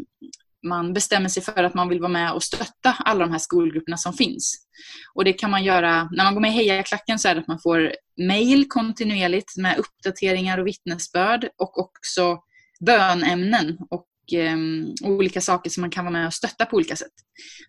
man 0.64 0.93
bestämmer 0.93 1.30
sig 1.30 1.43
för 1.43 1.64
att 1.64 1.74
man 1.74 1.89
vill 1.89 1.99
vara 1.99 2.12
med 2.12 2.34
och 2.34 2.43
stötta 2.43 2.91
alla 2.99 3.20
de 3.20 3.32
här 3.32 3.39
skolgrupperna 3.39 3.97
som 3.97 4.14
finns. 4.14 4.66
Och 5.14 5.26
det 5.26 5.34
kan 5.34 5.52
man 5.52 5.64
göra, 5.64 6.10
när 6.12 6.24
man 6.24 6.34
går 6.34 6.41
med 6.41 6.52
i 6.52 6.54
Hejaklacken 6.54 7.20
så 7.20 7.28
är 7.28 7.36
det 7.36 7.41
att 7.41 7.47
man 7.47 7.60
får 7.64 7.91
mail 8.28 8.66
kontinuerligt 8.70 9.58
med 9.58 9.78
uppdateringar 9.78 10.58
och 10.58 10.68
vittnesbörd 10.68 11.49
och 11.58 11.80
också 11.80 12.39
bönämnen 12.80 13.78
och 13.89 14.08
um, 14.54 14.95
olika 15.04 15.41
saker 15.41 15.70
som 15.70 15.82
man 15.82 15.89
kan 15.89 16.06
vara 16.06 16.14
med 16.14 16.28
och 16.28 16.34
stötta 16.34 16.66
på 16.66 16.76
olika 16.76 16.95
sätt. 16.95 17.14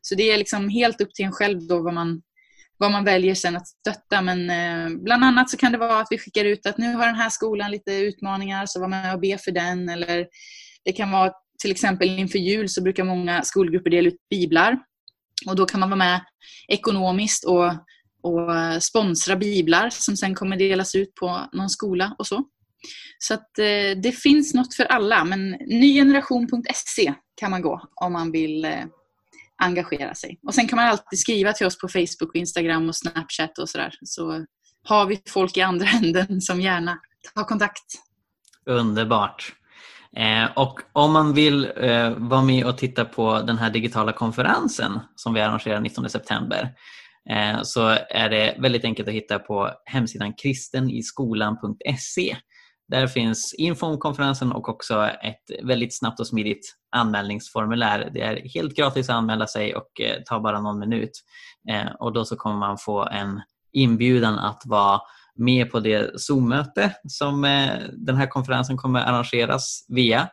Så 0.01 0.15
det 0.15 0.31
är 0.31 0.39
liksom 0.39 0.69
helt 0.69 1.01
upp 1.01 1.15
till 1.15 1.25
en 1.25 1.33
själv 1.33 1.67
då 1.67 1.83
vad 1.83 1.95
man, 1.95 2.23
vad 2.77 2.91
man 2.91 3.05
väljer 3.05 3.35
sen 3.35 3.57
att 3.57 3.69
stötta. 3.69 4.23
Men 4.23 4.51
eh, 4.51 4.99
bland 5.03 5.25
annat 5.25 5.51
så 5.51 5.57
kan 5.57 5.73
det 5.73 5.79
vara 5.79 6.01
att 6.01 6.09
vi 6.11 6.19
skickar 6.19 6.45
ut 6.45 6.67
att 6.67 6.79
nu 6.79 6.95
har 6.95 7.07
den 7.07 7.15
här 7.15 7.31
skolan 7.31 7.71
lite 7.71 7.93
utmaningar 7.93 8.67
så 8.67 8.81
var 8.81 8.89
med 8.89 9.15
och 9.15 9.21
be 9.21 9.39
för 9.39 9.53
den. 9.53 9.89
Eller 9.89 10.27
det 10.85 10.93
kan 10.93 11.11
vara 11.11 11.33
till 11.63 11.71
exempel 11.71 12.09
inför 12.09 12.39
jul 12.39 12.69
så 12.69 12.83
brukar 12.83 13.05
många 13.05 13.43
skolgrupper 13.43 13.91
dela 13.91 14.09
ut 14.09 14.29
biblar. 14.31 14.79
Och 15.47 15.57
då 15.57 15.67
kan 15.67 15.81
man 15.81 15.89
vara 15.89 15.99
med 15.99 16.21
ekonomiskt 16.69 17.45
och, 17.45 17.67
och 18.23 18.83
sponsra 18.83 19.37
biblar 19.37 19.91
som 19.91 20.17
sen 20.17 20.35
kommer 20.35 20.57
delas 20.57 20.95
ut 20.95 21.15
på 21.15 21.49
någon 21.53 21.71
skola 21.71 22.15
och 22.19 22.27
så. 22.27 22.45
Så 23.19 23.35
att 23.35 23.59
eh, 23.59 24.01
det 24.03 24.13
finns 24.13 24.55
något 24.55 24.75
för 24.75 24.85
alla. 24.85 25.25
Men 25.25 25.51
nygeneration.se 25.51 27.15
kan 27.37 27.51
man 27.51 27.63
gå 27.63 27.89
om 27.95 28.13
man 28.13 28.33
vill 28.33 28.65
eh, 28.65 28.85
engagera 29.63 30.15
sig. 30.15 30.39
Och 30.47 30.55
sen 30.55 30.69
kan 30.69 30.77
man 30.77 30.87
alltid 30.87 31.19
skriva 31.19 31.53
till 31.53 31.67
oss 31.67 31.79
på 31.79 31.89
Facebook, 31.89 32.35
Instagram 32.35 32.89
och 32.89 32.97
Snapchat 32.97 33.59
och 33.59 33.69
sådär. 33.69 33.95
Så 34.03 34.47
har 34.85 35.07
vi 35.07 35.23
folk 35.29 35.57
i 35.57 35.61
andra 35.61 35.89
änden 36.03 36.41
som 36.41 36.61
gärna 36.61 36.99
tar 37.35 37.45
kontakt. 37.45 37.85
Underbart. 38.67 39.55
Eh, 40.17 40.51
och 40.57 40.81
om 40.93 41.13
man 41.13 41.35
vill 41.35 41.73
eh, 41.77 42.11
vara 42.11 42.43
med 42.43 42.67
och 42.67 42.79
titta 42.79 43.05
på 43.05 43.43
den 43.43 43.59
här 43.59 43.71
digitala 43.71 44.13
konferensen 44.13 45.01
som 45.17 45.35
vi 45.35 45.41
arrangerar 45.41 45.81
19 45.81 46.11
september 46.11 46.75
eh, 47.31 47.63
så 47.63 47.97
är 48.11 48.31
det 48.31 48.57
väldigt 48.59 48.85
enkelt 48.85 49.09
att 49.09 49.15
hitta 49.15 49.39
på 49.39 49.71
hemsidan 49.85 50.35
kristeniskolan.se. 50.35 52.37
Där 52.89 53.07
finns 53.07 53.55
info 53.55 53.87
om 53.87 53.99
konferensen 53.99 54.53
och 54.53 54.69
också 54.69 55.07
ett 55.07 55.63
väldigt 55.63 55.99
snabbt 55.99 56.21
och 56.21 56.27
smidigt 56.27 56.75
anmälningsformulär. 56.97 58.11
Det 58.15 58.21
är 58.21 58.49
helt 58.55 58.77
gratis 58.77 59.09
att 59.09 59.17
anmäla 59.17 59.47
sig 59.47 59.75
och 59.75 60.01
eh, 60.01 60.23
tar 60.23 60.41
bara 60.41 60.61
någon 60.61 60.79
minut. 60.79 61.11
Eh, 61.71 61.93
och 62.01 62.13
då 62.13 62.25
så 62.25 62.37
kommer 62.37 62.57
man 62.57 62.79
få 62.79 63.05
en 63.05 63.41
inbjudan 63.73 64.39
att 64.39 64.63
vara 64.67 65.01
med 65.43 65.71
på 65.71 65.81
det 65.81 66.21
Zoom-möte 66.21 66.93
som 67.09 67.45
eh, 67.45 67.79
den 67.93 68.17
här 68.17 68.27
konferensen 68.27 68.77
kommer 68.77 69.01
arrangeras 69.01 69.87
via. 69.89 70.29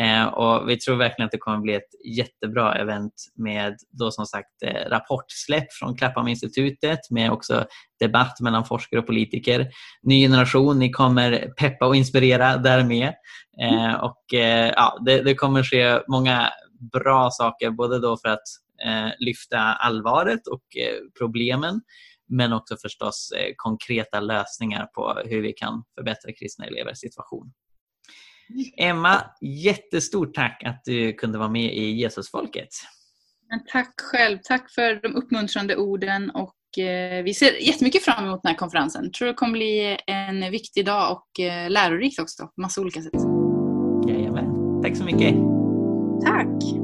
Eh, 0.00 0.24
och 0.24 0.68
vi 0.68 0.76
tror 0.76 0.96
verkligen 0.96 1.26
att 1.26 1.32
det 1.32 1.38
kommer 1.38 1.58
bli 1.58 1.74
ett 1.74 2.16
jättebra 2.16 2.74
event 2.74 3.12
med 3.34 3.76
då 3.90 4.10
som 4.10 4.26
sagt 4.26 4.62
eh, 4.66 4.90
rapportsläpp 4.90 5.72
från 5.72 5.96
Klapphamninstitutet 5.96 6.98
med 7.10 7.30
också 7.30 7.64
debatt 8.00 8.40
mellan 8.40 8.64
forskare 8.64 9.00
och 9.00 9.06
politiker. 9.06 9.68
Ny 10.02 10.20
generation, 10.20 10.78
ni 10.78 10.90
kommer 10.90 11.52
peppa 11.56 11.86
och 11.86 11.96
inspirera 11.96 12.56
därmed. 12.56 13.14
Mm. 13.60 13.94
och 14.00 14.24
ja, 14.76 14.98
det, 15.06 15.22
det, 15.22 15.34
kommer 15.34 15.62
ske 15.62 16.00
många 16.08 16.48
bra 16.92 17.30
saker 17.30 17.70
både 17.70 17.98
då 17.98 18.16
för 18.16 18.28
att 18.28 18.42
eh, 18.84 19.12
lyfta 19.18 19.58
allvaret 19.58 20.46
och 20.46 20.76
eh, 20.76 20.98
problemen 21.18 21.80
men 22.28 22.52
också 22.52 22.76
förstås 22.82 23.32
konkreta 23.56 24.20
lösningar 24.20 24.86
på 24.94 25.22
hur 25.24 25.42
vi 25.42 25.52
kan 25.52 25.84
förbättra 25.98 26.32
kristna 26.32 26.66
elevers 26.66 26.98
situation. 26.98 27.52
Emma, 28.76 29.22
jättestort 29.40 30.34
tack 30.34 30.62
att 30.64 30.82
du 30.84 31.12
kunde 31.12 31.38
vara 31.38 31.48
med 31.48 31.74
i 31.74 31.90
Jesusfolket. 31.90 32.68
Tack 33.72 34.00
själv. 34.00 34.38
Tack 34.44 34.70
för 34.70 35.02
de 35.02 35.16
uppmuntrande 35.16 35.76
orden 35.76 36.30
och 36.30 36.78
eh, 36.84 37.22
vi 37.22 37.34
ser 37.34 37.66
jättemycket 37.66 38.04
fram 38.04 38.24
emot 38.24 38.42
den 38.42 38.50
här 38.50 38.56
konferensen. 38.56 39.04
Jag 39.04 39.12
tror 39.12 39.28
det 39.28 39.34
kommer 39.34 39.52
bli 39.52 39.98
en 40.06 40.50
viktig 40.50 40.86
dag 40.86 41.12
och 41.12 41.40
eh, 41.40 41.70
lärorikt 41.70 42.20
också 42.20 42.46
på 42.46 42.60
massa 42.60 42.80
olika 42.80 43.02
sätt. 43.02 43.12
Jajamän. 44.08 44.82
Tack 44.82 44.96
så 44.96 45.04
mycket. 45.04 45.34
Tack. 46.24 46.83